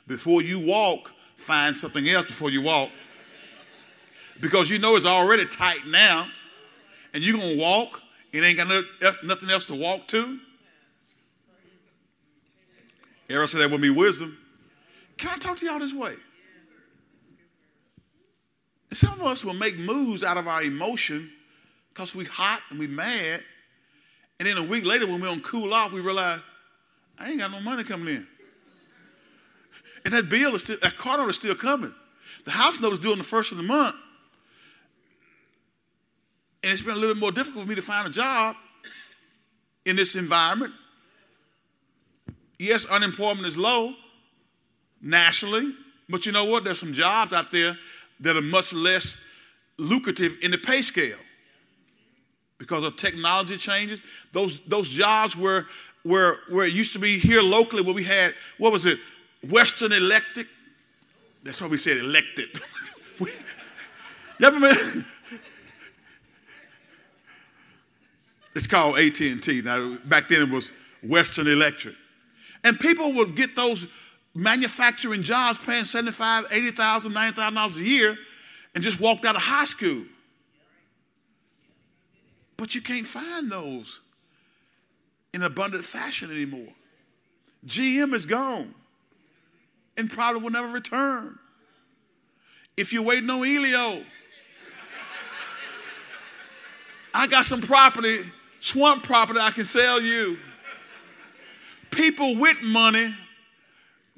before 0.06 0.42
you 0.42 0.60
walk, 0.60 1.12
find 1.38 1.76
something 1.76 2.06
else 2.10 2.28
before 2.28 2.50
you 2.50 2.62
walk. 2.62 2.90
Because 4.42 4.70
you 4.70 4.78
know 4.78 4.98
it's 4.98 5.06
already 5.06 5.46
tight 5.46 5.88
now, 5.88 6.28
and 7.14 7.24
you're 7.24 7.38
going 7.38 7.58
to 7.58 7.64
walk, 7.64 8.02
it 8.32 8.44
ain't 8.44 8.58
got 8.58 8.68
nothing 9.24 9.50
else 9.50 9.66
to 9.66 9.76
walk 9.76 10.08
to. 10.10 10.40
Errol 13.30 13.48
said 13.48 13.62
that 13.62 13.72
would 13.72 13.82
be 13.82 13.90
wisdom. 13.90 14.38
Can 15.18 15.32
I 15.32 15.38
talk 15.38 15.58
to 15.60 15.66
y'all 15.66 15.80
this 15.80 15.94
way? 15.94 16.16
some 18.92 19.14
of 19.14 19.22
us 19.22 19.46
will 19.46 19.54
make 19.54 19.78
moves 19.78 20.24
out 20.24 20.38
of 20.38 20.48
our 20.48 20.64
emotion 20.64 21.30
because 21.90 22.16
we 22.16 22.26
hot 22.26 22.62
and 22.70 22.80
we 22.80 22.88
mad. 22.88 23.44
And 24.40 24.48
then 24.48 24.58
a 24.58 24.64
week 24.64 24.84
later, 24.84 25.06
when 25.06 25.22
we 25.22 25.28
don't 25.28 25.44
cool 25.44 25.74
off, 25.74 25.92
we 25.92 26.02
realize, 26.02 26.40
I 27.18 27.30
ain't 27.30 27.40
got 27.40 27.52
no 27.52 27.60
money 27.60 27.84
coming 27.84 28.16
in. 28.16 28.28
And 30.06 30.14
that 30.14 30.30
bill 30.30 30.56
is 30.56 30.62
still, 30.62 30.78
that 30.82 30.98
car 30.98 31.18
note 31.18 31.30
is 31.30 31.36
still 31.36 31.56
coming. 31.56 31.94
The 32.46 32.52
house 32.52 32.80
note 32.80 32.94
is 32.94 33.00
due 33.00 33.12
on 33.12 33.18
the 33.18 33.24
first 33.24 33.52
of 33.52 33.58
the 33.58 33.64
month. 33.64 33.96
And 36.64 36.74
it's 36.74 36.82
been 36.82 36.94
a 36.94 36.98
little 36.98 37.16
bit 37.16 37.22
more 37.22 37.32
difficult 37.32 37.64
for 37.64 37.70
me 37.70 37.76
to 37.76 37.82
find 37.82 38.08
a 38.08 38.12
job 38.12 38.56
in 39.86 39.96
this 39.96 40.16
environment. 40.16 40.74
Yes, 42.58 42.86
unemployment 42.86 43.48
is 43.48 43.58
low 43.58 43.94
nationally, 45.02 45.74
but 46.10 46.26
you 46.26 46.32
know 46.32 46.46
what? 46.46 46.66
There's 46.66 46.80
some 46.80 46.94
jobs 46.94 47.34
out 47.34 47.52
there 47.52 47.78
that 48.20 48.36
are 48.36 48.42
much 48.42 48.74
less 48.74 49.16
lucrative 49.78 50.36
in 50.42 50.52
the 50.52 50.58
pay 50.58 50.82
scale 50.82 51.18
because 52.58 52.84
of 52.84 52.98
technology 52.98 53.58
changes. 53.58 54.02
Those, 54.34 54.60
those 54.68 54.90
jobs 54.90 55.38
where, 55.38 55.66
where, 56.04 56.38
where 56.50 56.66
it 56.66 56.74
used 56.74 56.92
to 56.94 57.00
be 57.00 57.18
here 57.18 57.42
locally, 57.42 57.82
where 57.82 57.94
we 57.94 58.04
had, 58.04 58.34
what 58.58 58.74
was 58.74 58.86
it, 58.86 59.00
Western 59.50 59.94
Electric? 59.94 60.48
That's 61.44 61.62
why 61.62 61.68
we 61.68 61.78
said 61.78 61.98
elected. 61.98 62.50
you 63.20 63.30
remember? 64.40 65.06
It's 68.56 68.68
called 68.68 68.98
AT&T. 68.98 69.62
Now, 69.64 69.98
back 70.06 70.28
then 70.28 70.42
it 70.42 70.50
was 70.50 70.72
Western 71.04 71.48
Electric. 71.48 71.96
And 72.64 72.80
people 72.80 73.14
would 73.14 73.36
get 73.36 73.56
those 73.56 73.88
manufacturing 74.34 75.22
jobs 75.22 75.60
paying 75.60 75.86
75, 75.86 76.46
80,000, 76.52 77.14
90,000 77.14 77.54
dollars 77.54 77.78
a 77.78 77.84
year 77.84 78.18
and 78.76 78.84
just 78.84 79.00
walked 79.00 79.26
out 79.26 79.36
of 79.36 79.42
high 79.42 79.66
school. 79.66 80.04
But 82.58 82.76
you 82.76 82.82
can't 82.82 83.08
find 83.08 83.50
those 83.52 84.02
in 85.34 85.44
abundant 85.44 85.86
fashion 85.86 86.32
anymore. 86.32 86.74
GM 87.66 88.14
is 88.14 88.26
gone 88.26 88.74
and 89.98 90.10
probably 90.10 90.42
will 90.42 90.50
never 90.50 90.68
return. 90.68 91.38
If 92.78 92.94
you're 92.94 93.04
waiting 93.04 93.30
on 93.30 93.40
Elio, 93.40 94.04
I 97.14 97.28
got 97.28 97.46
some 97.46 97.62
property, 97.62 98.20
swamp 98.60 99.04
property 99.04 99.40
I 99.40 99.52
can 99.52 99.66
sell 99.66 100.02
you. 100.02 100.38
People 101.92 102.38
with 102.38 102.62
money 102.64 103.14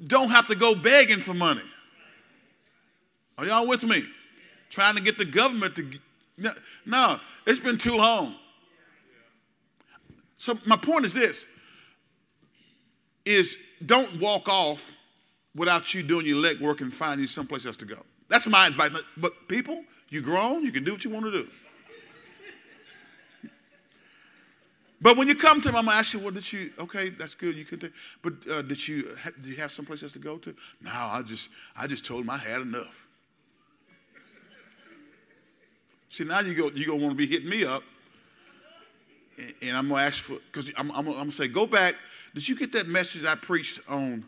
don't 0.06 0.30
have 0.30 0.46
to 0.48 0.54
go 0.54 0.74
begging 0.74 1.20
for 1.20 1.34
money. 1.34 1.62
Are 3.38 3.46
y'all 3.46 3.66
with 3.66 3.84
me? 3.84 4.04
Trying 4.70 4.96
to 4.96 5.02
get 5.02 5.18
the 5.18 5.24
government 5.24 5.76
to 5.76 5.86
no, 6.86 7.20
it's 7.46 7.60
been 7.60 7.78
too 7.78 7.96
long. 7.96 8.34
So 10.38 10.58
my 10.66 10.76
point 10.76 11.04
is 11.04 11.12
this 11.12 11.46
is 13.24 13.56
don't 13.84 14.20
walk 14.20 14.48
off 14.48 14.92
without 15.54 15.94
you 15.94 16.02
doing 16.02 16.26
your 16.26 16.38
leg 16.38 16.60
work 16.60 16.80
and 16.80 16.92
finding 16.92 17.26
someplace 17.26 17.66
else 17.66 17.76
to 17.76 17.84
go. 17.84 17.98
That's 18.28 18.46
my 18.46 18.66
advice. 18.66 18.90
But 19.16 19.46
people, 19.46 19.84
you 20.08 20.22
grown, 20.22 20.64
you 20.64 20.72
can 20.72 20.84
do 20.84 20.92
what 20.92 21.04
you 21.04 21.10
want 21.10 21.26
to 21.26 21.30
do. 21.30 21.48
But 25.02 25.16
when 25.16 25.26
you 25.26 25.34
come 25.34 25.60
to 25.60 25.68
him, 25.68 25.74
I'm 25.74 25.86
gonna 25.86 25.96
ask 25.96 26.14
you, 26.14 26.20
well, 26.20 26.30
did 26.30 26.50
you? 26.52 26.70
Okay, 26.78 27.10
that's 27.10 27.34
good. 27.34 27.56
You 27.56 27.64
could, 27.64 27.80
take, 27.80 27.92
but 28.22 28.34
uh, 28.48 28.62
did 28.62 28.86
you? 28.86 29.16
Did 29.40 29.46
you 29.46 29.56
have 29.56 29.72
someplace 29.72 30.04
else 30.04 30.12
to 30.12 30.20
go 30.20 30.38
to? 30.38 30.54
No, 30.80 30.92
I 30.92 31.22
just, 31.22 31.50
I 31.76 31.88
just 31.88 32.04
told 32.04 32.22
him 32.22 32.30
I 32.30 32.38
had 32.38 32.60
enough. 32.60 33.08
See, 36.08 36.22
now 36.22 36.38
you 36.40 36.54
go, 36.54 36.70
you 36.70 36.86
gonna 36.86 37.02
want 37.02 37.12
to 37.12 37.16
be 37.16 37.26
hitting 37.26 37.48
me 37.48 37.64
up, 37.64 37.82
and, 39.36 39.52
and 39.62 39.76
I'm 39.76 39.88
gonna 39.88 40.02
ask 40.02 40.22
for 40.22 40.34
because 40.34 40.72
I'm, 40.76 40.92
I'm, 40.92 41.08
I'm, 41.08 41.14
gonna 41.14 41.32
say, 41.32 41.48
go 41.48 41.66
back. 41.66 41.96
Did 42.32 42.48
you 42.48 42.56
get 42.56 42.70
that 42.72 42.86
message 42.86 43.24
I 43.24 43.34
preached 43.34 43.80
on 43.88 44.24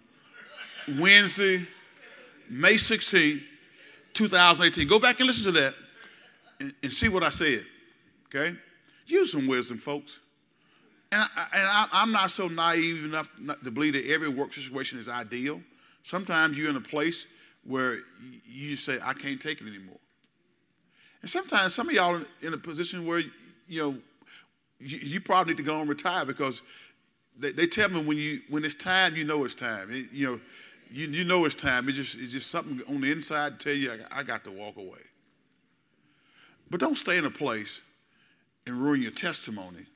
Wednesday, 0.99 1.69
May 2.51 2.79
16, 2.79 3.41
2018? 4.13 4.89
Go 4.89 4.99
back 4.99 5.21
and 5.21 5.29
listen 5.29 5.53
to 5.53 5.61
that, 5.61 5.75
and, 6.59 6.75
and 6.83 6.93
see 6.93 7.09
what 7.09 7.23
I 7.23 7.29
said. 7.29 7.65
Okay, 8.27 8.57
use 9.07 9.31
some 9.31 9.47
wisdom, 9.47 9.79
folks. 9.79 10.19
And, 11.15 11.29
I, 11.55 12.03
am 12.03 12.11
not 12.11 12.31
so 12.31 12.49
naive 12.49 13.05
enough 13.05 13.29
to 13.63 13.71
believe 13.71 13.93
that 13.93 14.07
every 14.07 14.29
work 14.29 14.53
situation 14.53 14.99
is 14.99 15.09
ideal. 15.09 15.61
Sometimes 16.03 16.59
you're 16.59 16.71
in 16.71 16.77
a 16.77 16.81
place 16.81 17.27
where 17.63 17.99
you 18.45 18.75
say, 18.75 18.99
I 19.03 19.13
can't 19.13 19.41
take 19.41 19.61
it 19.61 19.67
anymore. 19.67 19.99
And 21.23 21.31
sometimes 21.31 21.75
some 21.75 21.89
of 21.89 21.95
y'all 21.95 22.17
are 22.17 22.23
in 22.43 22.53
a 22.53 22.59
position 22.59 23.07
where, 23.07 23.21
you 23.69 23.81
know, 23.83 23.97
you, 24.81 24.99
you 24.99 25.21
probably 25.21 25.53
need 25.53 25.59
to 25.59 25.63
go 25.63 25.81
and 25.81 25.89
retire 25.89 26.25
because 26.25 26.63
they, 27.39 27.53
they, 27.53 27.67
tell 27.67 27.89
me 27.89 28.03
when 28.03 28.19
you 28.19 28.41
when 28.49 28.65
it's 28.65 28.75
time, 28.75 29.17
you 29.17 29.25
know 29.25 29.45
it's 29.45 29.55
time. 29.55 29.89
It, 29.91 30.07
you 30.13 30.27
know, 30.27 30.41
you, 30.91 31.07
you 31.07 31.25
know 31.25 31.45
it's 31.45 31.55
time. 31.55 31.89
It's 31.89 31.97
just, 31.97 32.17
it's 32.17 32.33
just 32.33 32.51
something 32.51 32.83
on 32.93 33.01
the 33.01 33.11
inside 33.11 33.59
to 33.61 33.65
tell 33.65 33.75
you, 33.75 33.93
I, 33.93 34.21
I 34.21 34.23
got 34.25 34.45
to 34.45 34.51
walk 34.51 34.77
away. 34.77 35.01
But 36.71 36.81
don't 36.81 36.97
stay 36.97 37.19
in 37.19 37.25
a 37.25 37.31
place 37.31 37.81
and 38.67 38.77
ruin 38.77 39.01
your 39.01 39.13
testimony 39.13 39.87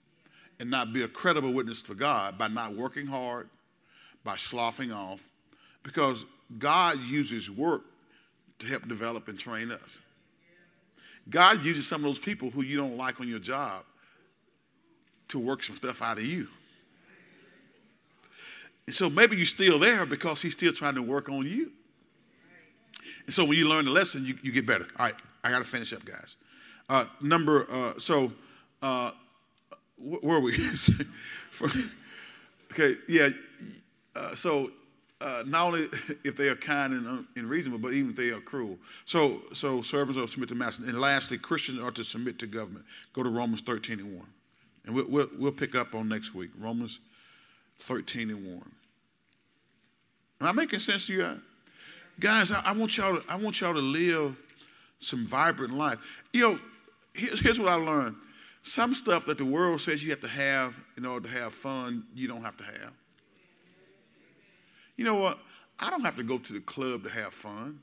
and 0.60 0.70
not 0.70 0.92
be 0.92 1.02
a 1.02 1.08
credible 1.08 1.52
witness 1.52 1.80
for 1.80 1.94
God 1.94 2.36
by 2.38 2.48
not 2.48 2.74
working 2.74 3.06
hard, 3.06 3.48
by 4.24 4.36
sloughing 4.36 4.92
off, 4.92 5.28
because 5.82 6.24
God 6.58 6.98
uses 7.00 7.50
work 7.50 7.82
to 8.58 8.66
help 8.66 8.88
develop 8.88 9.28
and 9.28 9.38
train 9.38 9.70
us. 9.70 10.00
God 11.30 11.64
uses 11.64 11.86
some 11.86 12.00
of 12.00 12.04
those 12.04 12.18
people 12.18 12.50
who 12.50 12.62
you 12.62 12.76
don't 12.76 12.96
like 12.96 13.20
on 13.20 13.28
your 13.28 13.38
job 13.38 13.84
to 15.28 15.38
work 15.38 15.62
some 15.62 15.76
stuff 15.76 16.00
out 16.02 16.16
of 16.16 16.24
you. 16.24 16.48
And 18.86 18.94
so 18.94 19.10
maybe 19.10 19.36
you're 19.36 19.44
still 19.44 19.78
there 19.78 20.06
because 20.06 20.40
he's 20.40 20.54
still 20.54 20.72
trying 20.72 20.94
to 20.94 21.02
work 21.02 21.28
on 21.28 21.46
you. 21.46 21.72
And 23.26 23.34
so 23.34 23.44
when 23.44 23.58
you 23.58 23.68
learn 23.68 23.84
the 23.84 23.90
lesson, 23.90 24.24
you, 24.24 24.38
you 24.42 24.50
get 24.50 24.66
better. 24.66 24.86
All 24.98 25.04
right, 25.04 25.14
I 25.44 25.50
got 25.50 25.58
to 25.58 25.64
finish 25.64 25.92
up, 25.92 26.04
guys. 26.06 26.38
Uh, 26.88 27.04
number, 27.20 27.66
uh, 27.70 27.98
so 27.98 28.32
uh, 28.80 29.10
where 29.98 30.20
were 30.22 30.40
we? 30.40 30.56
okay, 32.72 32.96
yeah. 33.08 33.28
Uh, 34.14 34.34
so 34.34 34.70
uh, 35.20 35.42
not 35.46 35.66
only 35.66 35.88
if 36.24 36.36
they 36.36 36.48
are 36.48 36.54
kind 36.54 36.92
and, 36.92 37.26
and, 37.36 37.50
reasonable, 37.50 37.78
but 37.78 37.92
even 37.92 38.10
if 38.10 38.16
they 38.16 38.30
are 38.30 38.40
cruel. 38.40 38.78
So, 39.04 39.42
so 39.52 39.82
servants 39.82 40.16
are 40.16 40.22
to 40.22 40.28
submit 40.28 40.48
to 40.50 40.54
master. 40.54 40.84
And 40.84 41.00
lastly, 41.00 41.38
Christians 41.38 41.80
are 41.80 41.90
to 41.92 42.04
submit 42.04 42.38
to 42.40 42.46
government. 42.46 42.84
Go 43.12 43.22
to 43.22 43.28
Romans 43.28 43.60
13 43.62 43.98
and 43.98 44.16
1. 44.16 44.26
And 44.86 44.94
we'll, 44.94 45.06
we'll, 45.08 45.28
we'll 45.36 45.52
pick 45.52 45.74
up 45.74 45.94
on 45.94 46.08
next 46.08 46.34
week. 46.34 46.50
Romans 46.58 47.00
13 47.80 48.30
and 48.30 48.46
1. 48.46 48.70
Am 50.40 50.46
I 50.46 50.52
making 50.52 50.78
sense 50.78 51.06
to 51.08 51.12
you? 51.12 51.40
Guys, 52.20 52.52
I, 52.52 52.62
I 52.66 52.72
want 52.72 52.96
y'all 52.96 53.16
to, 53.16 53.22
I 53.28 53.36
want 53.36 53.60
y'all 53.60 53.74
to 53.74 53.80
live 53.80 54.36
some 55.00 55.26
vibrant 55.26 55.74
life. 55.74 56.22
You 56.32 56.40
know, 56.40 56.58
here's, 57.12 57.40
here's 57.40 57.58
what 57.58 57.68
I 57.68 57.74
learned. 57.74 58.16
Some 58.68 58.92
stuff 58.92 59.24
that 59.24 59.38
the 59.38 59.46
world 59.46 59.80
says 59.80 60.04
you 60.04 60.10
have 60.10 60.20
to 60.20 60.28
have 60.28 60.78
in 60.98 61.06
order 61.06 61.26
to 61.26 61.34
have 61.34 61.54
fun, 61.54 62.04
you 62.14 62.28
don't 62.28 62.42
have 62.42 62.58
to 62.58 62.64
have. 62.64 62.92
You 64.94 65.06
know 65.06 65.14
what? 65.14 65.38
I 65.78 65.88
don't 65.88 66.04
have 66.04 66.16
to 66.16 66.22
go 66.22 66.36
to 66.36 66.52
the 66.52 66.60
club 66.60 67.02
to 67.04 67.08
have 67.08 67.32
fun. 67.32 67.80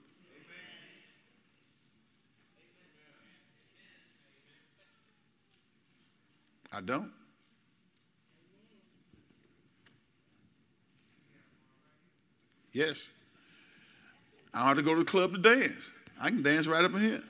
I 6.72 6.82
don't. 6.82 7.12
Yes. 12.74 13.10
I 14.54 14.60
don't 14.60 14.68
have 14.68 14.78
to 14.78 14.84
go 14.84 14.94
to 14.94 15.00
the 15.00 15.10
club 15.10 15.32
to 15.32 15.40
dance. 15.40 15.92
I 16.22 16.30
can 16.30 16.44
dance 16.44 16.68
right 16.68 16.86
up 16.86 16.94
in 16.94 17.02
here. 17.02 17.24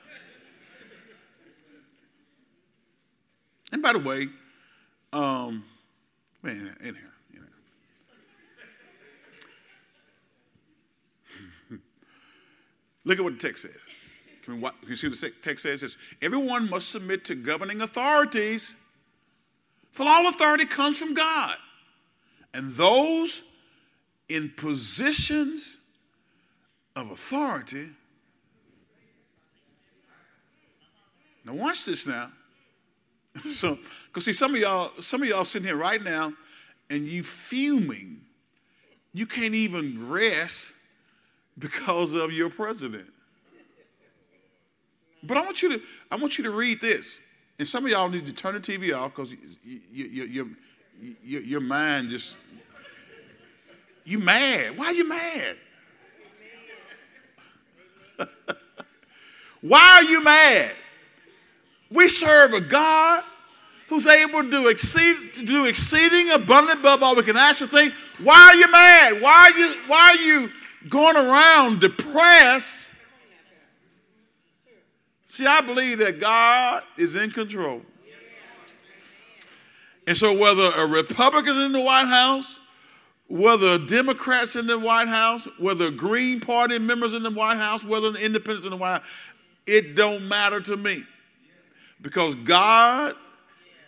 And 3.72 3.82
by 3.82 3.92
the 3.92 3.98
way, 3.98 4.28
um, 5.12 5.64
man, 6.42 6.76
in 6.80 6.94
here. 6.94 7.12
Look 13.06 13.18
at 13.18 13.24
what 13.24 13.38
the 13.38 13.48
text 13.48 13.62
says. 13.62 13.72
Can, 14.42 14.60
we, 14.60 14.60
can 14.60 14.72
you 14.88 14.96
see 14.96 15.08
what 15.08 15.18
the 15.18 15.30
text 15.40 15.62
says? 15.62 15.82
It 15.82 15.90
says, 15.90 15.96
Everyone 16.20 16.68
must 16.68 16.90
submit 16.90 17.24
to 17.26 17.36
governing 17.36 17.80
authorities, 17.80 18.74
for 19.92 20.04
all 20.06 20.28
authority 20.28 20.66
comes 20.66 20.98
from 20.98 21.14
God. 21.14 21.56
And 22.52 22.72
those 22.72 23.42
in 24.28 24.50
positions 24.50 25.78
of 26.96 27.12
authority. 27.12 27.90
Now 31.44 31.54
watch 31.54 31.84
this 31.84 32.08
now. 32.08 32.32
so, 33.50 33.78
because 34.06 34.24
see, 34.24 34.32
some 34.32 34.54
of 34.54 34.60
y'all, 34.60 34.90
some 35.00 35.22
of 35.22 35.28
y'all 35.28 35.44
sitting 35.44 35.68
here 35.68 35.76
right 35.76 36.02
now, 36.02 36.32
and 36.90 37.06
you 37.06 37.22
fuming. 37.22 38.20
You 39.12 39.26
can't 39.26 39.54
even 39.54 40.08
rest 40.08 40.74
because 41.58 42.12
of 42.12 42.32
your 42.32 42.50
president. 42.50 43.06
But 45.22 45.38
I 45.38 45.40
want 45.42 45.62
you 45.62 45.78
to, 45.78 45.82
I 46.10 46.16
want 46.16 46.38
you 46.38 46.44
to 46.44 46.50
read 46.50 46.80
this. 46.80 47.18
And 47.58 47.66
some 47.66 47.84
of 47.84 47.90
y'all 47.90 48.08
need 48.08 48.26
to 48.26 48.32
turn 48.32 48.54
the 48.54 48.60
TV 48.60 48.96
off 48.96 49.14
because 49.14 49.34
your, 49.64 50.26
your, 50.26 50.46
your, 51.22 51.42
your 51.42 51.60
mind 51.60 52.10
just, 52.10 52.36
you 54.04 54.18
mad. 54.18 54.76
Why 54.76 54.86
are 54.86 54.92
you 54.92 55.08
mad? 55.08 55.56
Why 59.62 59.94
are 59.96 60.02
you 60.04 60.22
mad? 60.22 60.72
We 61.90 62.08
serve 62.08 62.52
a 62.52 62.60
God 62.60 63.22
who's 63.88 64.06
able 64.06 64.42
to 64.42 64.50
do, 64.50 64.68
exceed, 64.68 65.34
to 65.34 65.44
do 65.44 65.66
exceeding 65.66 66.30
abundant 66.30 66.80
above 66.80 67.02
all 67.02 67.14
we 67.14 67.22
can 67.22 67.36
ask 67.36 67.62
or 67.62 67.66
think. 67.66 67.92
Why 68.22 68.50
are 68.52 68.54
you 68.56 68.70
mad? 68.70 69.22
Why 69.22 69.52
are 69.52 69.58
you, 69.58 69.74
why 69.86 70.10
are 70.10 70.16
you 70.16 70.50
going 70.88 71.16
around 71.16 71.80
depressed. 71.80 72.94
See, 75.26 75.46
I 75.46 75.60
believe 75.60 75.98
that 75.98 76.20
God 76.20 76.82
is 76.96 77.16
in 77.16 77.30
control. 77.30 77.82
And 80.06 80.16
so, 80.16 80.38
whether 80.38 80.70
a 80.76 80.86
Republican's 80.86 81.64
in 81.64 81.72
the 81.72 81.80
White 81.80 82.06
House, 82.06 82.60
whether 83.28 83.76
Democrats 83.76 84.54
in 84.54 84.68
the 84.68 84.78
White 84.78 85.08
House, 85.08 85.48
whether 85.58 85.90
Green 85.90 86.38
Party 86.40 86.78
members 86.78 87.12
in 87.12 87.24
the 87.24 87.30
White 87.30 87.56
House, 87.56 87.84
whether 87.84 88.12
the 88.12 88.24
independents 88.24 88.64
in 88.64 88.70
the 88.70 88.76
White 88.76 89.00
House, 89.00 89.08
it 89.66 89.96
don't 89.96 90.28
matter 90.28 90.60
to 90.60 90.76
me. 90.76 91.04
Because 92.06 92.36
God 92.36 93.16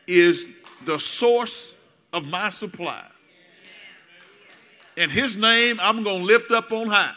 is 0.09 0.49
the 0.85 0.99
source 0.99 1.77
of 2.12 2.27
my 2.27 2.51
supply. 2.51 3.07
In 4.97 5.09
his 5.09 5.37
name, 5.37 5.79
I'm 5.81 6.03
going 6.03 6.19
to 6.19 6.25
lift 6.25 6.51
up 6.51 6.73
on 6.73 6.89
high. 6.89 7.14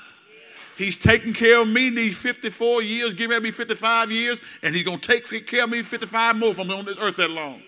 He's 0.78 0.95
taking 0.95 1.34
care 1.34 1.60
of 1.60 1.68
me 1.68 1.89
these 1.89 2.22
54 2.22 2.84
years, 2.84 3.16
giving 3.16 3.41
me 3.41 3.49
55 3.49 4.12
years, 4.12 4.41
and 4.62 4.76
he's 4.76 4.84
going 4.84 4.99
to 4.99 5.08
take 5.08 5.47
care 5.47 5.64
of 5.64 5.72
me 5.72 5.82
55 5.82 6.36
more 6.36 6.49
if 6.49 6.60
I'm 6.60 6.70
on 6.70 6.86
this 6.86 7.02
earth 7.02 7.18
that 7.18 7.32
long. 7.32 7.64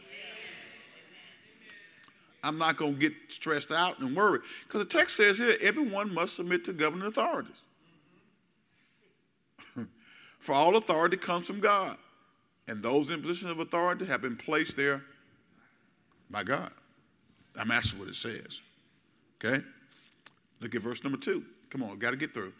I'm 2.43 2.59
not 2.59 2.77
going 2.77 2.93
to 2.93 2.99
get 2.99 3.13
stressed 3.29 3.71
out 3.71 3.97
and 3.97 4.15
worried. 4.15 4.41
Because 4.67 4.85
the 4.85 4.89
text 4.95 5.15
says 5.15 5.39
here, 5.39 5.55
everyone 5.59 6.13
must 6.13 6.35
submit 6.35 6.65
to 6.65 6.73
governing 6.73 7.07
authorities. 7.07 7.65
For 10.37 10.53
all 10.53 10.77
authority 10.77 11.17
comes 11.17 11.47
from 11.47 11.61
God. 11.61 11.97
And 12.67 12.81
those 12.81 13.09
in 13.09 13.21
position 13.21 13.49
of 13.49 13.59
authority 13.59 14.05
have 14.05 14.21
been 14.21 14.35
placed 14.35 14.77
there 14.77 15.03
by 16.29 16.43
God. 16.43 16.71
I'm 17.59 17.71
asking 17.71 17.99
what 17.99 18.09
it 18.09 18.15
says. 18.15 18.61
Okay? 19.43 19.63
Look 20.61 20.73
at 20.73 20.81
verse 20.81 21.03
number 21.03 21.17
two. 21.17 21.43
Come 21.69 21.83
on, 21.83 21.97
got 21.99 22.11
to 22.11 22.17
get 22.17 22.33
through. 22.33 22.53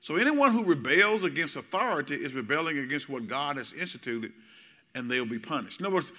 So 0.00 0.16
anyone 0.16 0.52
who 0.52 0.64
rebels 0.64 1.24
against 1.24 1.56
authority 1.56 2.14
is 2.14 2.34
rebelling 2.34 2.78
against 2.78 3.08
what 3.08 3.26
God 3.26 3.56
has 3.56 3.72
instituted, 3.72 4.32
and 4.94 5.10
they'll 5.10 5.26
be 5.26 5.38
punished. 5.38 5.80
In 5.80 5.86
other 5.86 5.96
words, 5.96 6.12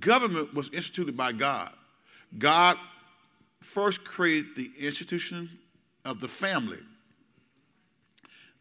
government 0.00 0.54
was 0.54 0.72
instituted 0.72 1.16
by 1.16 1.32
God. 1.32 1.72
God 2.38 2.76
first 3.60 4.04
created 4.04 4.56
the 4.56 4.70
institution 4.78 5.48
of 6.04 6.20
the 6.20 6.28
family, 6.28 6.78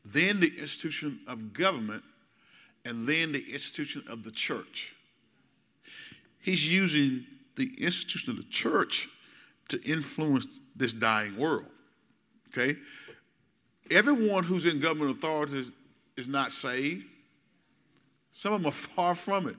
then 0.05 0.39
the 0.39 0.51
institution 0.59 1.19
of 1.27 1.53
government, 1.53 2.03
and 2.85 3.07
then 3.07 3.31
the 3.31 3.43
institution 3.51 4.03
of 4.09 4.23
the 4.23 4.31
church. 4.31 4.95
He's 6.39 6.65
using 6.65 7.25
the 7.55 7.71
institution 7.79 8.31
of 8.31 8.37
the 8.37 8.49
church 8.49 9.09
to 9.69 9.81
influence 9.83 10.59
this 10.75 10.93
dying 10.93 11.37
world. 11.37 11.65
Okay? 12.47 12.77
Everyone 13.91 14.43
who's 14.43 14.65
in 14.65 14.79
government 14.79 15.11
authorities 15.11 15.71
is 16.17 16.27
not 16.27 16.51
saved. 16.51 17.05
Some 18.31 18.53
of 18.53 18.61
them 18.61 18.69
are 18.69 18.73
far 18.73 19.15
from 19.15 19.47
it. 19.47 19.55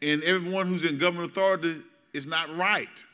And 0.00 0.22
everyone 0.22 0.66
who's 0.66 0.84
in 0.84 0.98
government 0.98 1.30
authority 1.30 1.82
is 2.14 2.26
not 2.26 2.54
right. 2.56 3.04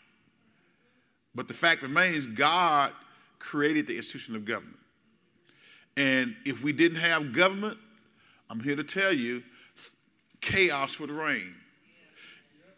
But 1.35 1.49
the 1.49 1.55
fact 1.55 1.82
remains, 1.82 2.26
God 2.26 2.93
created 3.39 3.87
the 3.87 3.97
institution 3.97 4.37
of 4.37 4.45
government. 4.45 4.78
And 5.97 6.37
if 6.45 6.62
we 6.62 6.72
didn't 6.72 6.99
have 6.99 7.32
government, 7.32 7.78
I'm 8.55 8.61
here 8.61 8.76
to 8.76 8.84
tell 8.84 9.12
you, 9.12 9.42
chaos 10.40 11.00
would 11.00 11.11
reign. 11.11 11.57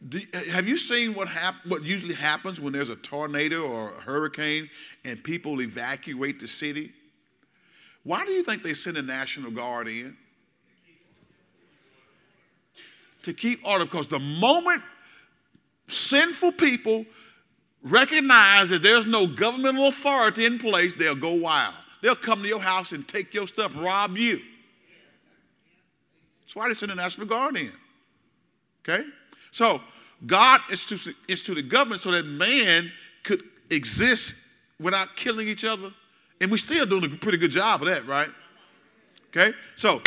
Do, 0.08 0.18
have 0.50 0.66
you 0.66 0.78
seen 0.78 1.12
what, 1.12 1.28
hap- 1.28 1.66
what 1.66 1.84
usually 1.84 2.14
happens 2.14 2.58
when 2.58 2.72
there's 2.72 2.88
a 2.88 2.96
tornado 2.96 3.68
or 3.68 3.90
a 3.90 4.00
hurricane 4.00 4.70
and 5.04 5.22
people 5.22 5.60
evacuate 5.60 6.40
the 6.40 6.46
city? 6.46 6.92
Why 8.04 8.24
do 8.24 8.30
you 8.30 8.42
think 8.42 8.62
they 8.62 8.72
send 8.72 8.96
the 8.96 9.02
National 9.02 9.50
Guard 9.50 9.88
in? 9.88 10.16
To 13.24 13.34
keep 13.34 13.60
order. 13.66 13.84
Because 13.84 14.06
the 14.06 14.20
moment 14.20 14.82
sinful 15.88 16.52
people 16.52 17.04
recognize 17.82 18.70
that 18.70 18.82
there's 18.82 19.04
no 19.04 19.26
governmental 19.26 19.88
authority 19.88 20.46
in 20.46 20.58
place, 20.58 20.94
they'll 20.94 21.14
go 21.14 21.32
wild. 21.32 21.74
They'll 22.00 22.14
come 22.14 22.40
to 22.40 22.48
your 22.48 22.60
house 22.60 22.92
and 22.92 23.06
take 23.06 23.34
your 23.34 23.46
stuff, 23.46 23.76
rob 23.76 24.16
you. 24.16 24.40
That's 26.46 26.54
why 26.54 26.68
they 26.68 26.74
send 26.74 26.92
the 26.92 26.94
National 26.94 27.26
Guard 27.26 27.56
in. 27.56 27.72
Okay? 28.88 29.04
So 29.50 29.80
God 30.24 30.60
instituted 30.70 31.68
government 31.68 32.00
so 32.00 32.12
that 32.12 32.24
man 32.24 32.92
could 33.24 33.42
exist 33.68 34.36
without 34.78 35.16
killing 35.16 35.48
each 35.48 35.64
other. 35.64 35.90
And 36.40 36.50
we're 36.50 36.58
still 36.58 36.86
doing 36.86 37.04
a 37.04 37.08
pretty 37.08 37.38
good 37.38 37.50
job 37.50 37.82
of 37.82 37.88
that, 37.88 38.06
right? 38.06 38.28
Okay? 39.30 39.56
So 39.74 40.00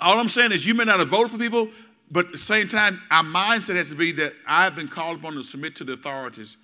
all 0.00 0.18
I'm 0.18 0.28
saying 0.28 0.50
is 0.50 0.66
you 0.66 0.74
may 0.74 0.84
not 0.84 0.98
have 0.98 1.08
voted 1.08 1.30
for 1.30 1.38
people, 1.38 1.68
but 2.10 2.26
at 2.26 2.32
the 2.32 2.38
same 2.38 2.66
time, 2.66 3.00
our 3.10 3.22
mindset 3.22 3.76
has 3.76 3.90
to 3.90 3.94
be 3.94 4.10
that 4.12 4.32
I've 4.48 4.74
been 4.74 4.88
called 4.88 5.18
upon 5.18 5.34
to 5.34 5.44
submit 5.44 5.76
to 5.76 5.84
the 5.84 5.92
authorities, 5.92 6.56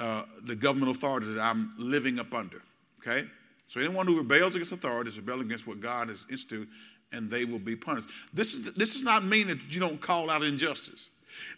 uh, 0.00 0.24
the 0.42 0.56
government 0.56 0.90
authorities 0.90 1.34
that 1.34 1.40
I'm 1.40 1.72
living 1.78 2.18
up 2.18 2.34
under. 2.34 2.62
Okay? 3.00 3.28
So 3.68 3.80
anyone 3.80 4.06
who 4.06 4.20
rebels 4.20 4.54
against 4.54 4.72
authority 4.72 5.10
is 5.10 5.16
rebelling 5.16 5.46
against 5.46 5.66
what 5.66 5.80
God 5.80 6.08
has 6.08 6.24
instituted, 6.30 6.68
and 7.12 7.30
they 7.30 7.44
will 7.44 7.58
be 7.58 7.76
punished. 7.76 8.08
This 8.32 8.54
is 8.54 8.72
this 8.72 8.92
does 8.92 9.02
not 9.02 9.24
mean 9.24 9.48
that 9.48 9.58
you 9.74 9.80
don't 9.80 10.00
call 10.00 10.30
out 10.30 10.42
injustice. 10.42 11.10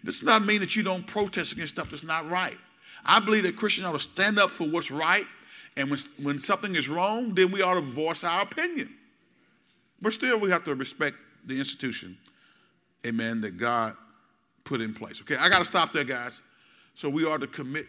This 0.03 0.21
does 0.21 0.27
not 0.27 0.45
mean 0.45 0.61
that 0.61 0.77
you 0.77 0.83
don't 0.83 1.07
protest 1.07 1.53
against 1.53 1.75
stuff 1.75 1.91
that's 1.91 2.05
not 2.05 2.29
right. 2.29 2.59
I 3.05 3.21
believe 3.21 3.45
that 3.45 3.57
Christians 3.57 3.87
ought 3.87 3.93
to 3.93 4.01
stand 4.01 4.39
up 4.39 4.51
for 4.51 4.67
what's 4.69 4.91
right, 4.91 5.27
and 5.77 5.91
when, 5.91 5.99
when 6.21 6.39
something 6.39 6.75
is 6.75 6.89
wrong, 6.89 7.35
then 7.35 7.53
we 7.53 7.63
ought 7.63 7.75
to 7.75 7.81
voice 7.81 8.25
our 8.25 8.43
opinion. 8.43 8.91
But 10.03 10.13
still, 10.13 10.39
we 10.39 10.51
have 10.51 10.65
to 10.65 10.75
respect 10.75 11.17
the 11.45 11.59
institution, 11.59 12.17
amen, 13.07 13.41
that 13.43 13.57
God 13.57 13.97
put 14.65 14.81
in 14.81 14.95
place. 14.95 15.21
Okay, 15.23 15.37
I 15.37 15.49
got 15.49 15.59
to 15.59 15.65
stop 15.65 15.93
there, 15.93 16.05
guys. 16.05 16.43
So 16.95 17.09
we 17.09 17.25
are 17.25 17.39
to 17.39 17.47
commit 17.47 17.87